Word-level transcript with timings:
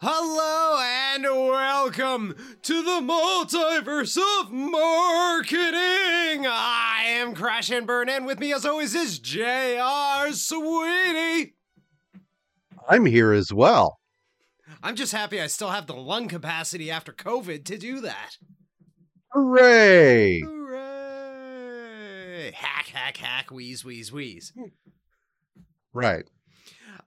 Hello 0.00 0.78
and 0.80 1.24
welcome 1.24 2.36
to 2.62 2.82
the 2.84 3.00
multiverse 3.00 4.16
of 4.16 4.52
marketing. 4.52 6.46
I 6.46 7.02
am 7.04 7.34
Crash 7.34 7.68
and 7.70 7.84
Burn, 7.84 8.08
and 8.08 8.24
with 8.24 8.38
me, 8.38 8.52
as 8.52 8.64
always, 8.64 8.94
is 8.94 9.18
Jr. 9.18 10.30
Sweetie. 10.30 11.56
I'm 12.88 13.06
here 13.06 13.32
as 13.32 13.52
well. 13.52 13.98
I'm 14.84 14.94
just 14.94 15.10
happy 15.10 15.40
I 15.40 15.48
still 15.48 15.70
have 15.70 15.88
the 15.88 15.96
lung 15.96 16.28
capacity 16.28 16.92
after 16.92 17.12
COVID 17.12 17.64
to 17.64 17.76
do 17.76 18.00
that. 18.02 18.36
Hooray! 19.32 20.42
Hooray! 20.42 20.78
Hack, 22.54 22.86
hack, 22.86 23.16
hack, 23.16 23.50
wheeze, 23.50 23.84
wheeze, 23.84 24.12
wheeze. 24.12 24.52
Right. 25.92 26.24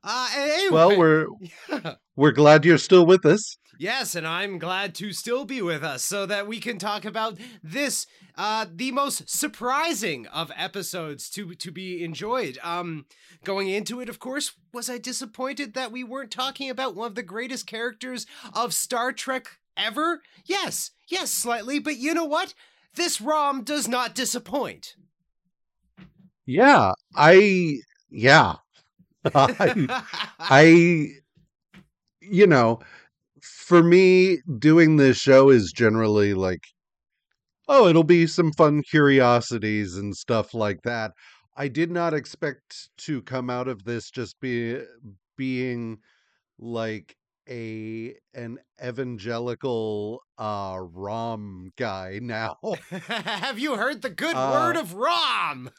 Uh, 0.04 0.30
anyway, 0.36 0.70
Well, 0.72 0.98
we're 0.98 1.28
yeah. 1.70 1.96
we're 2.16 2.32
glad 2.32 2.66
you're 2.66 2.78
still 2.78 3.06
with 3.06 3.26
us. 3.26 3.58
Yes, 3.78 4.14
and 4.16 4.28
I'm 4.28 4.60
glad 4.60 4.94
to 4.96 5.12
still 5.12 5.44
be 5.44 5.62
with 5.62 5.84
us 5.84 6.04
so 6.04 6.26
that 6.28 6.46
we 6.48 6.60
can 6.60 6.78
talk 6.78 7.04
about 7.06 7.38
this 7.64 8.06
uh 8.38 8.66
the 8.74 8.92
most 8.92 9.30
surprising 9.30 10.28
of 10.28 10.52
episodes 10.56 11.30
to 11.32 11.54
to 11.56 11.72
be 11.72 12.04
enjoyed. 12.04 12.58
Um 12.64 13.06
going 13.44 13.70
into 13.70 14.00
it 14.00 14.10
of 14.10 14.20
course, 14.20 14.54
was 14.74 14.90
I 14.90 14.98
disappointed 14.98 15.74
that 15.74 15.92
we 15.92 16.04
weren't 16.04 16.32
talking 16.32 16.70
about 16.70 16.96
one 16.96 17.08
of 17.08 17.16
the 17.16 17.24
greatest 17.24 17.66
characters 17.68 18.26
of 18.54 18.74
Star 18.74 19.12
Trek 19.12 19.48
ever? 19.76 20.22
Yes. 20.46 20.92
Yes, 21.10 21.32
slightly, 21.32 21.80
but 21.80 21.98
you 21.98 22.14
know 22.14 22.26
what? 22.26 22.54
This 22.96 23.20
ROM 23.22 23.64
does 23.64 23.88
not 23.88 24.16
disappoint. 24.16 24.96
Yeah, 26.46 26.94
I 27.16 27.80
yeah. 28.10 28.56
I, 29.26 30.04
I 30.40 31.08
you 32.22 32.48
know, 32.48 32.80
for 33.42 33.84
me 33.84 34.40
doing 34.60 34.98
this 34.98 35.18
show 35.18 35.50
is 35.50 35.72
generally 35.76 36.34
like 36.34 36.62
oh, 37.68 37.88
it'll 37.88 38.04
be 38.04 38.28
some 38.28 38.52
fun 38.54 38.82
curiosities 38.84 39.96
and 39.96 40.16
stuff 40.16 40.54
like 40.54 40.82
that. 40.84 41.12
I 41.56 41.68
did 41.68 41.92
not 41.92 42.14
expect 42.14 42.90
to 43.00 43.22
come 43.24 43.50
out 43.50 43.68
of 43.68 43.84
this 43.84 44.10
just 44.10 44.40
be 44.40 44.80
being 45.38 46.00
like 46.60 47.16
a 47.50 48.16
an 48.34 48.60
evangelical 48.84 50.22
uh 50.38 50.78
rom 50.80 51.72
guy 51.78 52.20
now. 52.24 52.58
Have 53.08 53.60
you 53.60 53.76
heard 53.76 54.02
the 54.02 54.10
good 54.10 54.36
Uh, 54.36 54.50
word 54.52 54.78
of 54.78 54.94
ROM? 54.94 55.70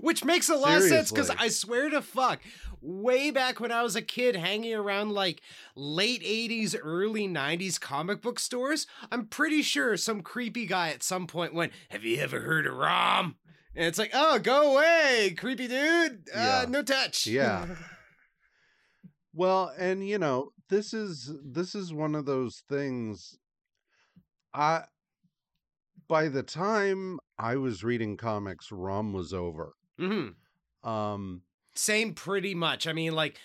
Which 0.00 0.24
makes 0.24 0.48
a 0.48 0.56
lot 0.56 0.76
of 0.76 0.82
sense 0.84 1.10
because 1.10 1.30
I 1.38 1.48
swear 1.48 1.88
to 1.90 2.02
fuck, 2.02 2.40
way 2.80 3.30
back 3.30 3.60
when 3.60 3.72
I 3.72 3.82
was 3.82 3.96
a 3.96 4.02
kid 4.02 4.36
hanging 4.36 4.74
around 4.74 5.12
like 5.12 5.40
late 5.74 6.22
80s, 6.22 6.76
early 6.82 7.26
90s 7.28 7.80
comic 7.80 8.20
book 8.20 8.38
stores, 8.38 8.86
I'm 9.10 9.26
pretty 9.26 9.62
sure 9.62 9.96
some 9.96 10.22
creepy 10.22 10.66
guy 10.66 10.90
at 10.90 11.02
some 11.02 11.26
point 11.26 11.54
went, 11.54 11.72
Have 11.90 12.04
you 12.04 12.18
ever 12.18 12.40
heard 12.40 12.66
of 12.66 12.74
ROM? 12.74 13.36
And 13.74 13.86
it's 13.86 13.98
like, 13.98 14.10
Oh, 14.12 14.38
go 14.38 14.72
away, 14.74 15.34
creepy 15.38 15.68
dude. 15.68 16.28
Uh, 16.34 16.62
Yeah. 16.62 16.64
no 16.68 16.82
touch. 16.82 17.26
Yeah. 17.26 17.66
Well, 19.34 19.72
and 19.78 20.06
you 20.08 20.18
know, 20.18 20.50
this 20.68 20.92
is 20.92 21.32
this 21.44 21.74
is 21.74 21.92
one 21.92 22.14
of 22.16 22.26
those 22.26 22.62
things 22.68 23.38
I 24.52 24.84
by 26.08 26.28
the 26.28 26.42
time 26.42 27.18
I 27.38 27.56
was 27.56 27.84
reading 27.84 28.16
comics, 28.16 28.72
ROM 28.72 29.12
was 29.12 29.32
over. 29.32 29.74
hmm 29.98 30.28
Um 30.82 31.42
Same 31.74 32.14
pretty 32.14 32.54
much. 32.54 32.86
I 32.86 32.92
mean, 32.92 33.14
like 33.14 33.38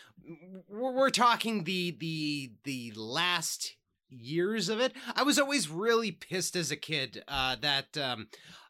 we're, 0.70 0.92
we're 0.94 1.10
talking 1.10 1.64
the 1.66 1.92
the 2.00 2.52
the 2.64 2.92
last 2.96 3.76
years 4.10 4.70
of 4.70 4.80
it. 4.80 4.94
I 5.16 5.24
was 5.24 5.40
always 5.40 5.70
really 5.70 6.12
pissed 6.12 6.56
as 6.56 6.72
a 6.72 6.76
kid 6.76 7.24
uh, 7.28 7.56
that 7.62 7.98
um, 7.98 8.28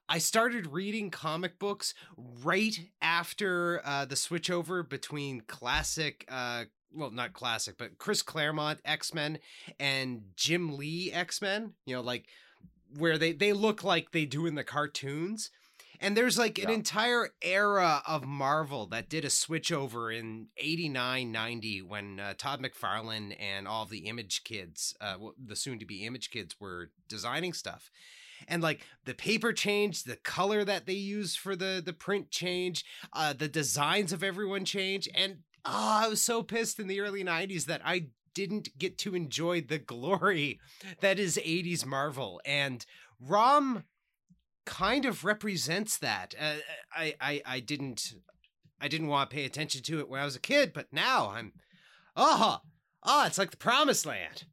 I 0.07 0.17
started 0.17 0.67
reading 0.67 1.09
comic 1.11 1.59
books 1.59 1.93
right 2.17 2.77
after 3.01 3.81
uh, 3.85 4.05
the 4.05 4.15
switchover 4.15 4.87
between 4.87 5.41
classic. 5.41 6.25
Uh, 6.29 6.65
well, 6.93 7.11
not 7.11 7.33
classic, 7.33 7.75
but 7.77 7.97
Chris 7.97 8.21
Claremont 8.21 8.79
X 8.85 9.13
Men 9.13 9.39
and 9.79 10.23
Jim 10.35 10.77
Lee 10.77 11.11
X 11.11 11.41
Men. 11.41 11.73
You 11.85 11.95
know, 11.95 12.01
like 12.01 12.25
where 12.97 13.17
they 13.17 13.31
they 13.33 13.53
look 13.53 13.83
like 13.83 14.11
they 14.11 14.25
do 14.25 14.45
in 14.45 14.55
the 14.55 14.63
cartoons. 14.63 15.49
And 15.99 16.17
there's 16.17 16.37
like 16.37 16.57
an 16.57 16.67
Yeah. 16.67 16.75
entire 16.75 17.29
era 17.41 18.01
of 18.05 18.25
Marvel 18.25 18.87
that 18.87 19.07
did 19.07 19.23
a 19.23 19.29
switch 19.29 19.71
over 19.71 20.11
in 20.11 20.47
89, 20.57 21.31
90 21.31 21.81
when 21.81 22.19
uh, 22.19 22.33
Todd 22.37 22.61
McFarlane 22.61 23.33
and 23.39 23.67
all 23.69 23.85
the 23.85 23.99
Image 24.07 24.43
kids, 24.43 24.93
uh, 24.99 25.15
the 25.41 25.55
soon 25.55 25.79
to 25.79 25.85
be 25.85 26.05
Image 26.05 26.29
kids, 26.29 26.59
were 26.59 26.91
designing 27.07 27.53
stuff. 27.53 27.89
And 28.49 28.61
like 28.61 28.85
the 29.05 29.13
paper 29.13 29.53
changed, 29.53 30.05
the 30.05 30.17
color 30.17 30.65
that 30.65 30.85
they 30.87 30.93
used 30.93 31.39
for 31.39 31.55
the 31.55 31.81
the 31.85 31.93
print 31.93 32.31
changed, 32.31 32.85
uh, 33.13 33.31
the 33.31 33.47
designs 33.47 34.11
of 34.11 34.23
everyone 34.23 34.65
changed, 34.65 35.07
and 35.15 35.37
oh, 35.63 36.01
I 36.03 36.09
was 36.09 36.21
so 36.21 36.43
pissed 36.43 36.79
in 36.79 36.87
the 36.87 36.99
early 36.99 37.23
'90s 37.23 37.65
that 37.65 37.81
I 37.85 38.07
didn't 38.33 38.77
get 38.77 38.97
to 38.99 39.15
enjoy 39.15 39.61
the 39.61 39.79
glory 39.79 40.59
that 41.01 41.19
is 41.19 41.37
'80s 41.37 41.85
Marvel. 41.85 42.41
And 42.45 42.85
Rom 43.19 43.83
kind 44.65 45.05
of 45.05 45.23
represents 45.23 45.97
that. 45.97 46.35
Uh, 46.39 46.43
uh, 46.43 46.55
I, 46.95 47.15
I 47.19 47.41
I 47.45 47.59
didn't 47.59 48.13
I 48.79 48.87
didn't 48.87 49.07
want 49.07 49.29
to 49.29 49.35
pay 49.35 49.45
attention 49.45 49.81
to 49.83 49.99
it 49.99 50.09
when 50.09 50.21
I 50.21 50.25
was 50.25 50.35
a 50.35 50.41
kid, 50.41 50.73
but 50.73 50.87
now 50.91 51.29
I'm 51.29 51.53
oh 52.15 52.59
oh 53.03 53.25
it's 53.25 53.37
like 53.37 53.51
the 53.51 53.57
promised 53.57 54.05
land. 54.05 54.45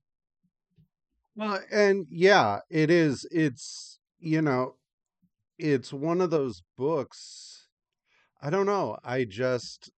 well, 1.34 1.60
and 1.70 2.06
yeah, 2.10 2.60
it 2.68 2.90
is 2.90 3.26
it's 3.30 3.98
you 4.18 4.42
know, 4.42 4.74
it's 5.58 5.92
one 5.92 6.20
of 6.20 6.30
those 6.30 6.62
books 6.76 7.50
I 8.42 8.48
don't 8.48 8.66
know. 8.66 8.96
I 9.04 9.24
just 9.24 9.90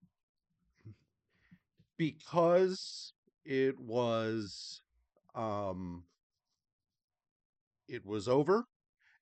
because 1.96 3.11
it 3.44 3.78
was 3.78 4.82
um 5.34 6.04
it 7.88 8.04
was 8.04 8.28
over 8.28 8.66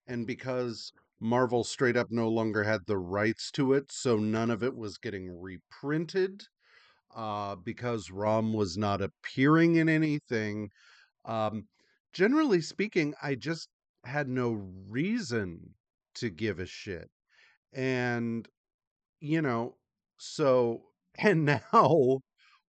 and 0.07 0.27
because 0.27 0.93
Marvel 1.21 1.65
straight 1.65 1.97
up 1.97 2.09
no 2.11 2.29
longer 2.29 2.65
had 2.65 2.87
the 2.87 2.99
rights 2.99 3.51
to 3.53 3.73
it, 3.75 3.93
so 3.93 4.17
none 4.19 4.51
of 4.51 4.63
it 4.63 4.77
was 4.77 4.99
getting 4.99 5.41
reprinted 5.41 6.45
uh 7.15 7.57
because 7.57 8.11
ROM 8.11 8.53
was 8.55 8.79
not 8.79 9.03
appearing 9.03 9.77
in 9.77 9.89
anything. 9.89 10.71
Um 11.27 11.69
generally 12.13 12.61
speaking, 12.63 13.15
I 13.23 13.35
just 13.37 13.69
had 14.05 14.29
no 14.29 14.53
reason 14.89 15.75
to 16.17 16.31
give 16.31 16.61
a 16.61 16.67
shit. 16.67 17.11
And 17.73 18.49
you 19.21 19.43
know, 19.43 19.77
so 20.19 20.83
and 21.19 21.45
now 21.47 22.21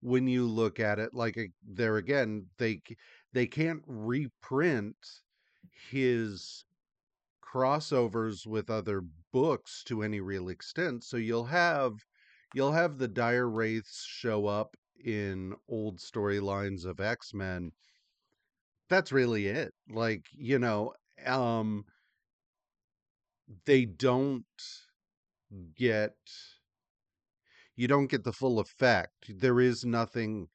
when 0.01 0.27
you 0.27 0.47
look 0.47 0.79
at 0.79 0.99
it 0.99 1.13
like 1.13 1.37
a- 1.37 1.51
there 1.63 1.97
again 1.97 2.47
they 2.57 2.81
they 3.33 3.47
can't 3.47 3.83
reprint 3.87 4.95
his 5.91 6.65
crossovers 7.43 8.45
with 8.47 8.69
other 8.69 9.01
books 9.33 9.83
to 9.83 10.03
any 10.03 10.19
real 10.21 10.49
extent 10.49 11.03
so 11.03 11.17
you'll 11.17 11.45
have 11.45 12.05
you'll 12.53 12.71
have 12.73 12.97
the 12.97 13.07
dire 13.07 13.49
wraiths 13.49 14.05
show 14.05 14.47
up 14.47 14.75
in 15.03 15.55
old 15.69 15.99
storylines 15.99 16.85
of 16.85 16.99
x-men. 16.99 17.71
That's 18.89 19.11
really 19.11 19.47
it 19.47 19.73
like 19.89 20.25
you 20.33 20.59
know 20.59 20.93
um 21.25 21.85
they 23.65 23.85
don't 23.85 24.45
get 25.75 26.15
you 27.79 27.87
don't 27.87 28.07
get 28.07 28.25
the 28.25 28.33
full 28.33 28.59
effect. 28.59 29.31
There 29.39 29.61
is 29.61 29.85
nothing 29.85 30.49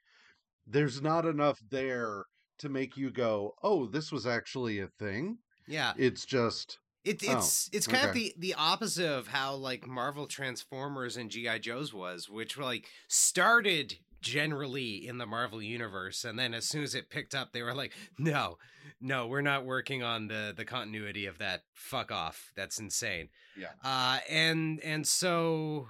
there's 0.67 1.00
not 1.00 1.25
enough 1.25 1.59
there 1.71 2.25
to 2.59 2.69
make 2.69 2.99
you 2.99 3.11
go, 3.11 3.55
"Oh, 3.62 3.87
this 3.87 4.12
was 4.12 4.26
actually 4.26 4.79
a 4.79 4.88
thing." 4.88 5.38
Yeah, 5.67 5.94
It's 5.97 6.26
just 6.26 6.79
It, 7.03 7.25
Oh, 7.26 7.38
it's 7.38 7.71
it's 7.73 7.87
kind 7.87 8.09
of 8.09 8.15
the 8.15 8.35
the 8.38 8.55
opposite 8.55 9.11
of 9.11 9.29
how 9.29 9.55
like 9.55 9.87
Marvel 9.87 10.26
Transformers 10.26 11.17
and 11.17 11.31
GI 11.31 11.61
Joes 11.61 11.94
was, 11.94 12.29
which 12.29 12.59
were 12.59 12.65
like 12.65 12.88
started 13.09 13.94
generally 14.21 15.06
in 15.06 15.17
the 15.17 15.26
Marvel 15.26 15.62
universe, 15.62 16.25
and 16.25 16.38
then 16.38 16.53
as 16.53 16.67
soon 16.69 16.82
as 16.82 16.94
it 16.94 17.09
picked 17.09 17.35
up, 17.35 17.53
they 17.53 17.62
were 17.62 17.75
like, 17.75 17.93
no, 18.19 18.59
no, 19.00 19.26
we're 19.26 19.41
not 19.41 19.65
working 19.65 20.03
on 20.03 20.29
the 20.29 20.53
the 20.55 20.67
continuity 20.67 21.25
of 21.25 21.38
that. 21.38 21.62
Fuck 21.73 22.12
off, 22.12 22.53
that's 22.55 22.79
insane. 22.79 23.31
Yeah. 23.56 23.73
Uh, 23.82 24.19
and 24.29 24.79
and 24.81 25.06
so 25.06 25.88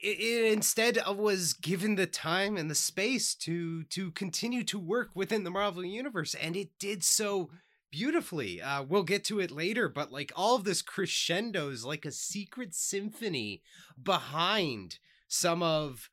it, 0.00 0.20
it 0.20 0.52
instead 0.52 0.98
of- 0.98 1.16
was 1.16 1.52
given 1.52 1.94
the 1.94 2.06
time 2.06 2.56
and 2.56 2.70
the 2.70 2.74
space 2.74 3.34
to 3.36 3.84
to 3.84 4.10
continue 4.12 4.64
to 4.64 4.78
work 4.78 5.10
within 5.14 5.44
the 5.44 5.50
Marvel 5.50 5.84
universe, 5.84 6.34
and 6.34 6.56
it 6.56 6.70
did 6.78 7.04
so 7.04 7.50
beautifully. 7.90 8.60
Uh, 8.60 8.82
we'll 8.82 9.02
get 9.02 9.24
to 9.24 9.40
it 9.40 9.50
later, 9.50 9.88
but 9.88 10.12
like 10.12 10.32
all 10.36 10.56
of 10.56 10.64
this 10.64 10.82
crescendo 10.82 11.70
is 11.70 11.84
like 11.84 12.04
a 12.04 12.12
secret 12.12 12.74
symphony 12.74 13.62
behind 14.02 14.98
some 15.26 15.62
of 15.62 16.10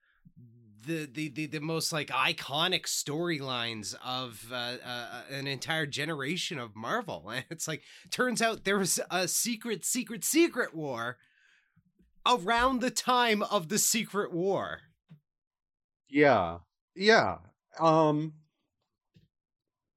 the 0.85 1.05
the 1.11 1.29
the, 1.29 1.45
the 1.47 1.59
most 1.59 1.91
like 1.91 2.07
iconic 2.09 2.83
storylines 2.83 3.95
of 4.03 4.45
uh, 4.51 4.75
uh, 4.85 5.21
an 5.31 5.47
entire 5.47 5.85
generation 5.85 6.59
of 6.59 6.75
Marvel. 6.75 7.29
And 7.29 7.45
it's 7.49 7.67
like 7.67 7.81
turns 8.11 8.41
out 8.41 8.63
there 8.63 8.77
was 8.77 8.99
a 9.11 9.27
secret, 9.27 9.85
secret, 9.85 10.23
secret 10.23 10.73
war 10.73 11.17
around 12.25 12.81
the 12.81 12.91
time 12.91 13.43
of 13.43 13.69
the 13.69 13.77
Secret 13.77 14.33
War. 14.33 14.81
Yeah. 16.09 16.59
Yeah. 16.95 17.37
Um 17.79 18.33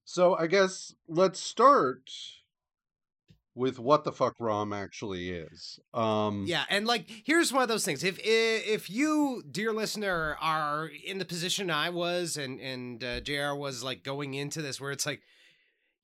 so 0.04 0.34
I 0.34 0.46
guess 0.46 0.94
let's 1.06 1.40
start 1.40 2.10
with 3.54 3.78
what 3.78 4.04
the 4.04 4.12
fuck 4.12 4.34
ROM 4.38 4.72
actually 4.72 5.30
is. 5.30 5.78
Um 5.92 6.44
Yeah, 6.46 6.64
and 6.70 6.86
like 6.86 7.06
here's 7.24 7.52
one 7.52 7.62
of 7.62 7.68
those 7.68 7.84
things. 7.84 8.04
If 8.04 8.18
if 8.22 8.88
you, 8.88 9.42
dear 9.50 9.72
listener, 9.72 10.36
are 10.40 10.90
in 11.04 11.18
the 11.18 11.24
position 11.24 11.70
I 11.70 11.90
was 11.90 12.36
and 12.36 12.60
and 12.60 13.02
uh, 13.02 13.20
JR 13.20 13.54
was 13.54 13.82
like 13.82 14.02
going 14.02 14.34
into 14.34 14.62
this 14.62 14.80
where 14.80 14.92
it's 14.92 15.06
like 15.06 15.22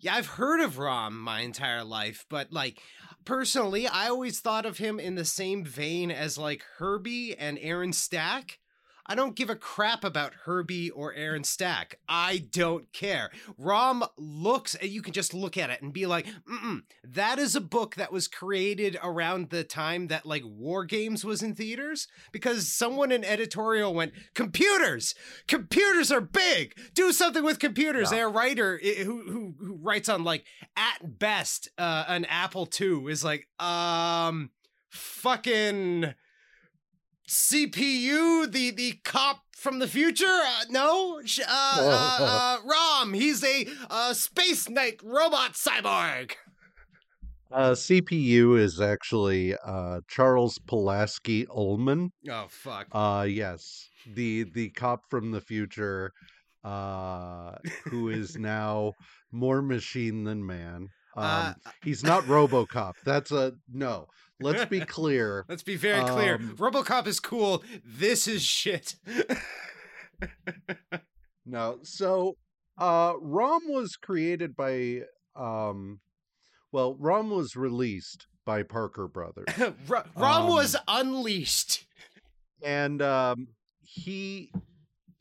yeah, 0.01 0.15
I've 0.17 0.27
heard 0.27 0.61
of 0.61 0.79
Rom 0.79 1.19
my 1.19 1.41
entire 1.41 1.83
life, 1.83 2.27
but 2.29 2.53
like 2.53 2.79
personally, 3.25 3.87
I 3.87 4.09
always 4.09 4.41
thought 4.41 4.67
of 4.67 4.79
him 4.79 4.99
in 5.01 5.15
the 5.15 5.25
same 5.25 5.65
vein 5.65 6.11
as 6.11 6.39
like 6.39 6.65
Herbie 6.79 7.37
and 7.37 7.59
Aaron 7.61 7.93
Stack. 7.93 8.59
I 9.07 9.15
don't 9.15 9.37
give 9.37 9.51
a 9.51 9.57
crap 9.57 10.05
about 10.05 10.33
Herbie 10.45 10.91
or 10.91 11.13
Aaron 11.15 11.45
Stack. 11.45 11.99
I 12.09 12.47
don't 12.51 12.93
care. 12.93 13.31
Rom 13.59 14.05
looks, 14.17 14.75
and 14.75 14.91
you 14.91 15.03
can 15.03 15.13
just 15.13 15.35
look 15.35 15.59
at 15.59 15.71
it 15.71 15.83
and 15.83 15.93
be 15.93 16.07
like, 16.07 16.27
mm 16.27 16.83
that 17.05 17.39
is 17.39 17.55
a 17.55 17.61
book 17.61 17.95
that 17.97 18.13
was 18.13 18.27
created 18.29 18.97
around 19.03 19.51
the 19.51 19.63
time 19.63 20.09
that 20.09 20.27
like 20.27 20.43
War 20.45 20.85
Games 20.85 21.25
was 21.25 21.43
in 21.43 21.55
theaters 21.55 22.09
because 22.33 22.67
someone 22.67 23.13
in 23.13 23.25
editorial 23.25 23.95
went, 23.95 24.13
computers, 24.35 25.15
computers 25.47 26.11
are 26.11 26.21
big. 26.21 26.75
Do 26.95 27.13
something 27.13 27.45
with 27.45 27.59
computers. 27.59 28.11
Yeah. 28.11 28.25
a 28.25 28.29
writer 28.29 28.81
who, 28.83 29.23
who 29.23 29.55
who 29.59 29.79
writes 29.81 30.09
on 30.09 30.25
like 30.25 30.45
at 30.77 31.19
best 31.19 31.69
uh, 31.79 32.05
an 32.09 32.25
Apple 32.25 32.69
II 32.81 33.05
is 33.11 33.25
like, 33.25 33.49
um, 33.61 34.51
fucking 34.91 36.15
CPU, 37.29 38.51
the 38.51 38.71
the 38.71 39.01
cop 39.05 39.43
from 39.57 39.79
the 39.79 39.89
future? 39.89 40.27
Uh, 40.27 40.65
no, 40.71 41.21
uh, 41.21 41.45
uh, 41.49 42.19
uh, 42.21 42.59
Rom. 42.65 43.15
He's 43.15 43.43
a 43.43 43.67
uh, 43.91 44.13
space 44.15 44.69
knight 44.69 45.01
robot 45.03 45.53
cyborg. 45.53 46.33
Uh, 47.55 47.71
CPU 47.71 48.59
is 48.59 48.81
actually 48.81 49.55
uh, 49.65 50.01
Charles 50.09 50.59
Pulaski 50.67 51.47
Ullman. 51.55 52.11
Oh 52.29 52.47
fuck. 52.49 52.89
Uh, 52.91 53.27
yes, 53.29 53.89
the 54.13 54.45
the 54.55 54.71
cop 54.71 55.03
from 55.09 55.31
the 55.31 55.41
future, 55.41 56.11
uh, 56.65 57.53
who 57.85 58.09
is 58.09 58.37
now 58.39 58.93
more 59.31 59.63
machine 59.63 60.25
than 60.25 60.45
man. 60.45 60.89
Um, 61.17 61.25
uh, 61.25 61.55
he's 61.85 62.03
not 62.03 62.25
RoboCop. 62.25 62.95
That's 63.05 63.31
a 63.31 63.53
no. 63.73 64.07
Let's 64.45 64.67
be 64.67 64.81
clear. 64.87 65.47
Let's 65.49 65.63
be 65.63 65.77
very 65.77 66.05
clear. 66.05 66.35
Um, 66.35 66.55
RoboCop 66.57 67.07
is 67.07 67.19
cool. 67.19 67.65
This 67.83 68.29
is 68.29 68.43
shit. 68.43 68.97
no. 71.47 71.79
So, 71.83 72.37
uh, 72.77 73.15
ROM 73.21 73.63
was 73.69 73.97
created 73.97 74.55
by, 74.55 75.03
um, 75.35 76.01
well, 76.73 76.95
ROM 77.01 77.31
was 77.31 77.57
released 77.57 78.27
by 78.45 78.63
Parker 78.63 79.09
Brothers. 79.09 79.47
R- 79.59 80.05
ROM 80.15 80.43
um, 80.43 80.49
was 80.49 80.77
unleashed. 80.87 81.87
And 82.63 83.01
um, 83.01 83.49
he, 83.81 84.53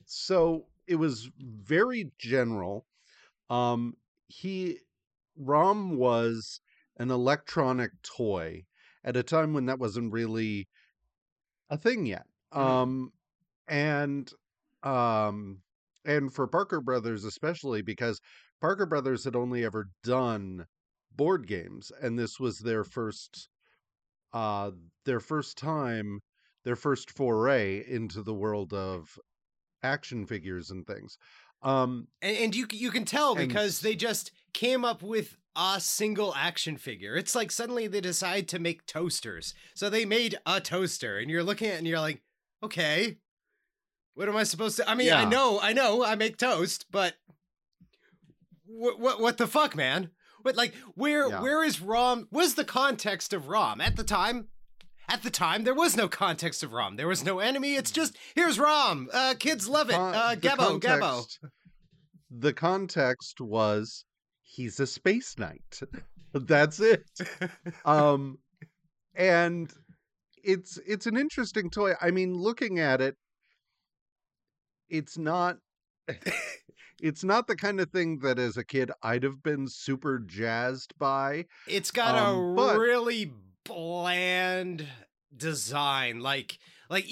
so 0.05 0.65
it 0.85 0.95
was 0.95 1.29
very 1.39 2.11
general. 2.19 2.85
Um, 3.49 3.95
he, 4.27 4.79
ROM 5.37 5.95
was 5.95 6.59
an 6.97 7.09
electronic 7.09 7.91
toy 8.03 8.65
at 9.03 9.17
a 9.17 9.23
time 9.23 9.53
when 9.53 9.65
that 9.65 9.79
wasn't 9.79 10.11
really 10.11 10.67
a 11.69 11.77
thing 11.77 12.05
yet. 12.05 12.25
Mm-hmm. 12.53 12.67
Um, 12.67 13.11
and 13.67 14.31
um, 14.83 15.59
and 16.05 16.33
for 16.33 16.47
Parker 16.47 16.81
Brothers 16.81 17.23
especially 17.23 17.81
because 17.81 18.19
Parker 18.61 18.85
Brothers 18.85 19.23
had 19.23 19.35
only 19.35 19.65
ever 19.65 19.89
done 20.03 20.65
board 21.15 21.47
games, 21.47 21.91
and 22.01 22.17
this 22.17 22.39
was 22.39 22.59
their 22.59 22.83
first 22.83 23.49
uh 24.33 24.71
their 25.05 25.19
first 25.19 25.57
time 25.57 26.19
their 26.63 26.75
first 26.75 27.11
foray 27.11 27.83
into 27.87 28.23
the 28.23 28.33
world 28.33 28.73
of 28.73 29.17
action 29.83 30.25
figures 30.25 30.71
and 30.71 30.87
things 30.87 31.17
um 31.63 32.07
and, 32.21 32.37
and 32.37 32.55
you 32.55 32.67
you 32.71 32.91
can 32.91 33.05
tell 33.05 33.35
because 33.35 33.79
they 33.79 33.95
just 33.95 34.31
came 34.53 34.85
up 34.85 35.01
with 35.01 35.37
a 35.55 35.79
single 35.79 36.33
action 36.35 36.77
figure. 36.77 37.15
It's 37.15 37.35
like 37.35 37.51
suddenly 37.51 37.87
they 37.87 38.01
decide 38.01 38.47
to 38.49 38.59
make 38.59 38.85
toasters. 38.85 39.53
So 39.75 39.89
they 39.89 40.05
made 40.05 40.35
a 40.45 40.59
toaster 40.59 41.17
and 41.17 41.29
you're 41.29 41.43
looking 41.43 41.67
at 41.67 41.75
it 41.75 41.77
and 41.77 41.87
you're 41.87 41.99
like, 41.99 42.21
"Okay. 42.63 43.17
What 44.15 44.29
am 44.29 44.35
I 44.35 44.43
supposed 44.43 44.77
to 44.77 44.89
I 44.89 44.95
mean, 44.95 45.07
yeah. 45.07 45.19
I 45.19 45.25
know, 45.25 45.59
I 45.59 45.73
know 45.73 46.03
I 46.03 46.15
make 46.15 46.37
toast, 46.37 46.85
but 46.91 47.15
what 48.65 48.99
what 48.99 49.19
what 49.19 49.37
the 49.37 49.47
fuck, 49.47 49.75
man? 49.75 50.09
What 50.41 50.55
like 50.55 50.73
where 50.95 51.29
yeah. 51.29 51.41
where 51.41 51.63
is 51.63 51.81
Rom? 51.81 52.27
What's 52.29 52.53
the 52.53 52.65
context 52.65 53.33
of 53.33 53.47
Rom 53.47 53.81
at 53.81 53.95
the 53.95 54.03
time? 54.03 54.47
At 55.09 55.23
the 55.23 55.29
time, 55.29 55.63
there 55.63 55.73
was 55.73 55.97
no 55.97 56.07
context 56.07 56.63
of 56.63 56.73
Rom. 56.73 56.95
There 56.95 57.07
was 57.07 57.23
no 57.23 57.39
enemy. 57.39 57.75
It's 57.75 57.91
just 57.91 58.17
here's 58.35 58.59
Rom. 58.59 59.09
Uh, 59.13 59.35
kids 59.37 59.67
love 59.67 59.89
it. 59.89 59.95
Uh, 59.95 60.35
Gabbo, 60.35 60.79
Gabbo. 60.79 61.25
The 62.31 62.53
context 62.53 63.41
was 63.41 64.05
he's 64.41 64.79
a 64.79 64.87
space 64.87 65.37
knight. 65.37 65.81
That's 66.33 66.79
it. 66.79 67.03
um 67.85 68.37
and 69.15 69.71
it's 70.43 70.79
it's 70.85 71.05
an 71.05 71.17
interesting 71.17 71.69
toy. 71.69 71.93
I 72.01 72.11
mean, 72.11 72.33
looking 72.33 72.79
at 72.79 73.01
it, 73.01 73.15
it's 74.89 75.17
not 75.17 75.57
it's 77.01 77.23
not 77.23 77.47
the 77.47 77.55
kind 77.55 77.79
of 77.79 77.89
thing 77.91 78.19
that 78.19 78.39
as 78.39 78.57
a 78.57 78.63
kid 78.63 78.91
I'd 79.01 79.23
have 79.23 79.41
been 79.43 79.67
super 79.67 80.19
jazzed 80.19 80.93
by. 80.97 81.45
It's 81.67 81.91
got 81.91 82.15
um, 82.15 82.57
a 82.57 82.77
really 82.77 83.31
bland 83.63 84.87
design. 85.35 86.19
Like 86.19 86.59
like 86.89 87.07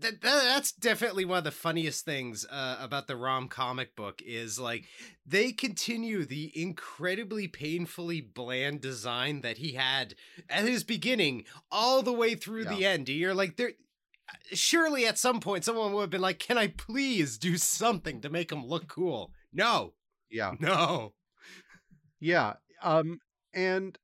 that, 0.00 0.20
that's 0.20 0.72
definitely 0.72 1.24
one 1.24 1.38
of 1.38 1.44
the 1.44 1.52
funniest 1.52 2.04
things 2.04 2.44
uh, 2.50 2.76
about 2.80 3.06
the 3.06 3.16
rom 3.16 3.46
comic 3.46 3.94
book 3.94 4.20
is 4.24 4.58
like 4.58 4.86
they 5.24 5.52
continue 5.52 6.24
the 6.24 6.50
incredibly 6.60 7.46
painfully 7.46 8.20
bland 8.20 8.80
design 8.80 9.42
that 9.42 9.58
he 9.58 9.72
had 9.72 10.14
at 10.50 10.64
his 10.64 10.82
beginning 10.82 11.44
all 11.70 12.02
the 12.02 12.12
way 12.12 12.34
through 12.34 12.64
yeah. 12.64 12.74
the 12.74 12.84
end 12.84 13.08
you're 13.08 13.34
like 13.34 13.56
there 13.56 13.72
surely 14.52 15.06
at 15.06 15.18
some 15.18 15.38
point 15.38 15.64
someone 15.64 15.92
would 15.92 16.00
have 16.00 16.10
been 16.10 16.20
like 16.20 16.40
can 16.40 16.58
i 16.58 16.66
please 16.66 17.38
do 17.38 17.56
something 17.56 18.20
to 18.20 18.28
make 18.28 18.50
him 18.50 18.66
look 18.66 18.88
cool 18.88 19.30
no 19.52 19.92
yeah 20.30 20.52
no 20.58 21.12
yeah 22.18 22.54
um 22.82 23.20
and 23.54 23.98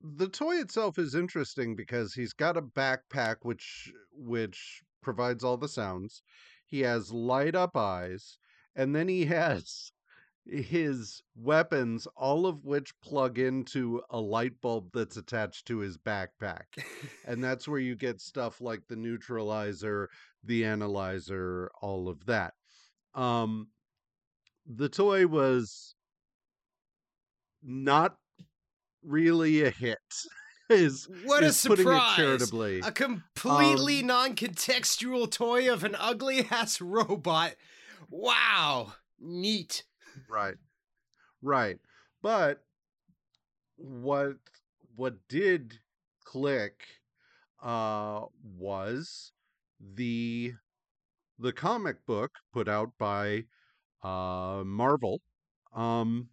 the 0.00 0.28
toy 0.28 0.56
itself 0.56 0.98
is 0.98 1.14
interesting 1.14 1.74
because 1.74 2.14
he's 2.14 2.32
got 2.32 2.56
a 2.56 2.62
backpack 2.62 3.36
which 3.42 3.92
which 4.12 4.82
provides 5.02 5.44
all 5.44 5.56
the 5.56 5.68
sounds. 5.68 6.22
He 6.66 6.80
has 6.80 7.12
light 7.12 7.54
up 7.54 7.76
eyes, 7.76 8.38
and 8.74 8.94
then 8.94 9.08
he 9.08 9.24
has 9.26 9.92
his 10.44 11.22
weapons, 11.34 12.06
all 12.16 12.46
of 12.46 12.64
which 12.64 12.98
plug 13.00 13.38
into 13.38 14.00
a 14.10 14.20
light 14.20 14.60
bulb 14.60 14.90
that's 14.92 15.16
attached 15.16 15.66
to 15.66 15.78
his 15.78 15.98
backpack. 15.98 16.64
and 17.26 17.42
that's 17.44 17.66
where 17.66 17.80
you 17.80 17.96
get 17.96 18.20
stuff 18.20 18.60
like 18.60 18.82
the 18.88 18.96
neutralizer, 18.96 20.08
the 20.44 20.64
analyzer, 20.64 21.70
all 21.82 22.08
of 22.08 22.24
that. 22.26 22.54
Um, 23.14 23.68
the 24.66 24.88
toy 24.88 25.26
was 25.26 25.94
not 27.62 28.16
really 29.06 29.62
a 29.64 29.70
hit. 29.70 29.98
Is 30.68 31.06
what 31.24 31.44
is 31.44 31.50
a 31.50 31.76
surprise! 31.76 32.16
charitably, 32.16 32.80
a 32.80 32.90
completely 32.90 34.00
um, 34.00 34.06
non-contextual 34.08 35.30
toy 35.30 35.72
of 35.72 35.84
an 35.84 35.94
ugly 35.96 36.44
ass 36.50 36.80
robot. 36.80 37.54
Wow, 38.10 38.94
neat. 39.20 39.84
Right, 40.28 40.56
right. 41.40 41.78
But 42.20 42.64
what 43.76 44.38
what 44.96 45.28
did 45.28 45.78
click 46.24 46.82
uh, 47.62 48.22
was 48.58 49.30
the 49.78 50.54
the 51.38 51.52
comic 51.52 52.04
book 52.06 52.32
put 52.52 52.68
out 52.68 52.92
by 52.98 53.44
uh, 54.02 54.62
Marvel. 54.64 55.20
Um, 55.74 56.28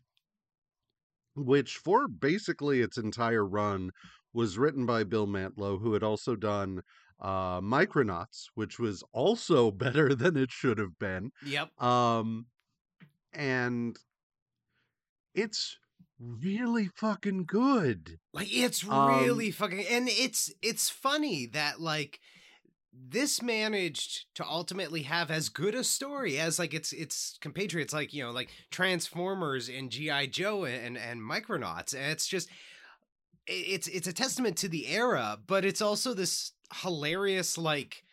which 1.36 1.78
for 1.78 2.08
basically 2.08 2.82
its 2.82 2.98
entire 2.98 3.46
run 3.46 3.92
was 4.34 4.58
written 4.58 4.86
by 4.86 5.04
Bill 5.04 5.28
Mantlo, 5.28 5.80
who 5.80 5.94
had 5.94 6.04
also 6.04 6.36
done 6.36 6.82
uh, 7.20 7.62
Micronauts, 7.62 8.46
which 8.56 8.80
was 8.80 9.04
also 9.14 9.72
better 9.86 10.14
than 10.16 10.38
it 10.38 10.52
should 10.52 10.78
have 10.78 10.98
been. 11.00 11.32
Yep. 11.42 11.80
Um, 11.82 12.48
and 13.34 13.98
it's 15.34 15.78
really 16.20 16.88
fucking 16.88 17.46
good. 17.46 18.20
Like 18.34 18.52
it's 18.52 18.88
Um, 18.88 19.24
really 19.24 19.52
fucking 19.52 19.86
and 19.88 20.08
it's 20.10 20.52
it's 20.62 20.90
funny 20.90 21.46
that 21.48 21.80
like 21.80 22.20
this 22.94 23.42
managed 23.42 24.34
to 24.36 24.46
ultimately 24.46 25.04
have 25.04 25.32
as 25.32 25.50
good 25.50 25.76
a 25.76 25.84
story 25.84 26.40
as 26.40 26.60
like 26.60 26.74
its 26.74 26.94
its 26.94 27.38
compatriots 27.42 27.94
like 27.94 28.14
you 28.14 28.24
know 28.24 28.32
like 28.32 28.50
Transformers 28.72 29.70
and 29.70 29.90
GI 29.90 30.28
Joe 30.28 30.66
and 30.66 30.98
and 30.98 31.22
Micronauts. 31.22 31.94
And 31.94 32.12
it's 32.12 32.28
just 32.28 32.50
it's 33.48 33.88
it's 33.88 34.08
a 34.08 34.14
testament 34.14 34.58
to 34.58 34.70
the 34.70 34.88
era 34.88 35.38
but 35.48 35.66
it's 35.66 35.82
also 35.82 36.14
this 36.14 36.54
hilarious 36.82 37.58
like 37.58 38.04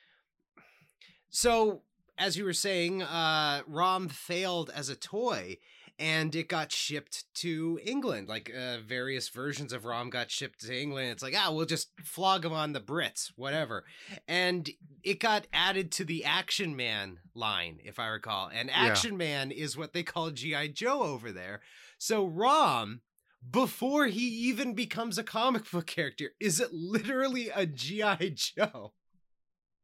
so 1.29 1.83
as 2.19 2.37
you 2.37 2.45
were 2.45 2.53
saying 2.53 3.03
uh 3.03 3.61
Rom 3.69 4.09
failed 4.09 4.71
as 4.75 4.89
a 4.89 4.97
toy 4.97 5.57
and 6.01 6.35
it 6.35 6.49
got 6.49 6.73
shipped 6.73 7.25
to 7.35 7.79
England. 7.85 8.27
Like 8.27 8.51
uh, 8.51 8.79
various 8.85 9.29
versions 9.29 9.73
of 9.73 9.85
ROM 9.85 10.09
got 10.09 10.31
shipped 10.31 10.63
to 10.63 10.77
England. 10.77 11.11
It's 11.11 11.23
like, 11.23 11.35
ah, 11.37 11.53
we'll 11.53 11.67
just 11.67 11.91
flog 12.03 12.43
them 12.43 12.55
on 12.55 12.73
the 12.73 12.81
Brits, 12.81 13.31
whatever. 13.37 13.85
And 14.27 14.69
it 15.05 15.21
got 15.21 15.47
added 15.53 15.93
to 15.93 16.05
the 16.05 16.25
Action 16.25 16.75
Man 16.75 17.19
line, 17.35 17.79
if 17.85 17.99
I 17.99 18.07
recall. 18.07 18.51
And 18.53 18.71
Action 18.71 19.19
Man 19.19 19.51
is 19.51 19.77
what 19.77 19.93
they 19.93 20.03
call 20.03 20.31
G.I. 20.31 20.69
Joe 20.69 21.03
over 21.03 21.31
there. 21.31 21.61
So 21.99 22.27
ROM, 22.27 23.03
before 23.49 24.07
he 24.07 24.27
even 24.49 24.73
becomes 24.73 25.19
a 25.19 25.23
comic 25.23 25.71
book 25.71 25.87
character, 25.87 26.31
is 26.41 26.61
it 26.61 26.73
literally 26.73 27.51
a 27.55 27.67
G.I. 27.67 28.33
Joe? 28.35 28.95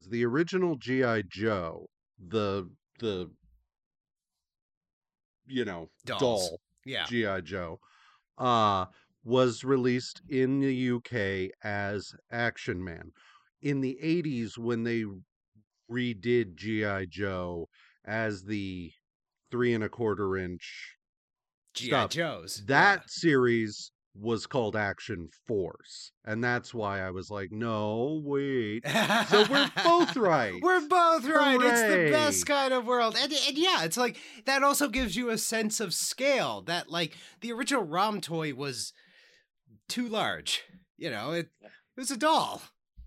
The 0.08 0.24
original 0.24 0.76
GI 0.76 1.24
Joe, 1.28 1.90
the 2.18 2.70
the 3.00 3.30
you 5.46 5.64
know 5.64 5.88
Dolls. 6.04 6.20
doll 6.20 6.60
Yeah. 6.84 7.04
GI 7.06 7.42
Joe, 7.42 7.80
uh, 8.38 8.86
was 9.24 9.64
released 9.64 10.22
in 10.28 10.60
the 10.60 10.90
UK 10.92 11.50
as 11.64 12.14
Action 12.30 12.82
Man. 12.82 13.10
In 13.60 13.80
the 13.80 13.98
80s, 14.02 14.56
when 14.56 14.84
they 14.84 15.04
redid 15.90 16.54
GI 16.54 17.06
Joe 17.08 17.68
as 18.04 18.44
the 18.44 18.92
three 19.50 19.74
and 19.74 19.82
a 19.82 19.88
quarter 19.88 20.36
inch, 20.36 20.96
G.I. 21.74 22.06
Joes. 22.06 22.62
that 22.66 23.10
series 23.10 23.90
was 24.18 24.46
called 24.46 24.76
Action 24.76 25.28
Force, 25.46 26.12
and 26.24 26.42
that's 26.42 26.72
why 26.72 27.00
I 27.06 27.10
was 27.10 27.30
like, 27.30 27.50
no, 27.52 28.20
wait. 28.24 28.86
So 29.28 29.44
we're 29.50 29.70
both 29.84 30.16
right. 30.16 30.60
We're 30.62 30.86
both 30.88 31.26
right. 31.26 31.58
It's 31.60 31.82
the 31.82 32.08
best 32.10 32.46
kind 32.46 32.72
of 32.72 32.86
world. 32.86 33.16
And, 33.20 33.32
and 33.32 33.58
yeah, 33.58 33.84
it's 33.84 33.96
like 33.96 34.16
that 34.46 34.62
also 34.62 34.88
gives 34.88 35.16
you 35.16 35.30
a 35.30 35.38
sense 35.38 35.80
of 35.80 35.92
scale 35.94 36.62
that 36.62 36.90
like 36.90 37.16
the 37.40 37.52
original 37.52 37.82
ROM 37.84 38.20
toy 38.20 38.54
was 38.54 38.92
too 39.88 40.08
large. 40.08 40.62
You 40.96 41.10
know, 41.10 41.32
it, 41.32 41.48
it 41.62 41.70
was 42.00 42.10
a 42.10 42.16
doll. 42.16 42.62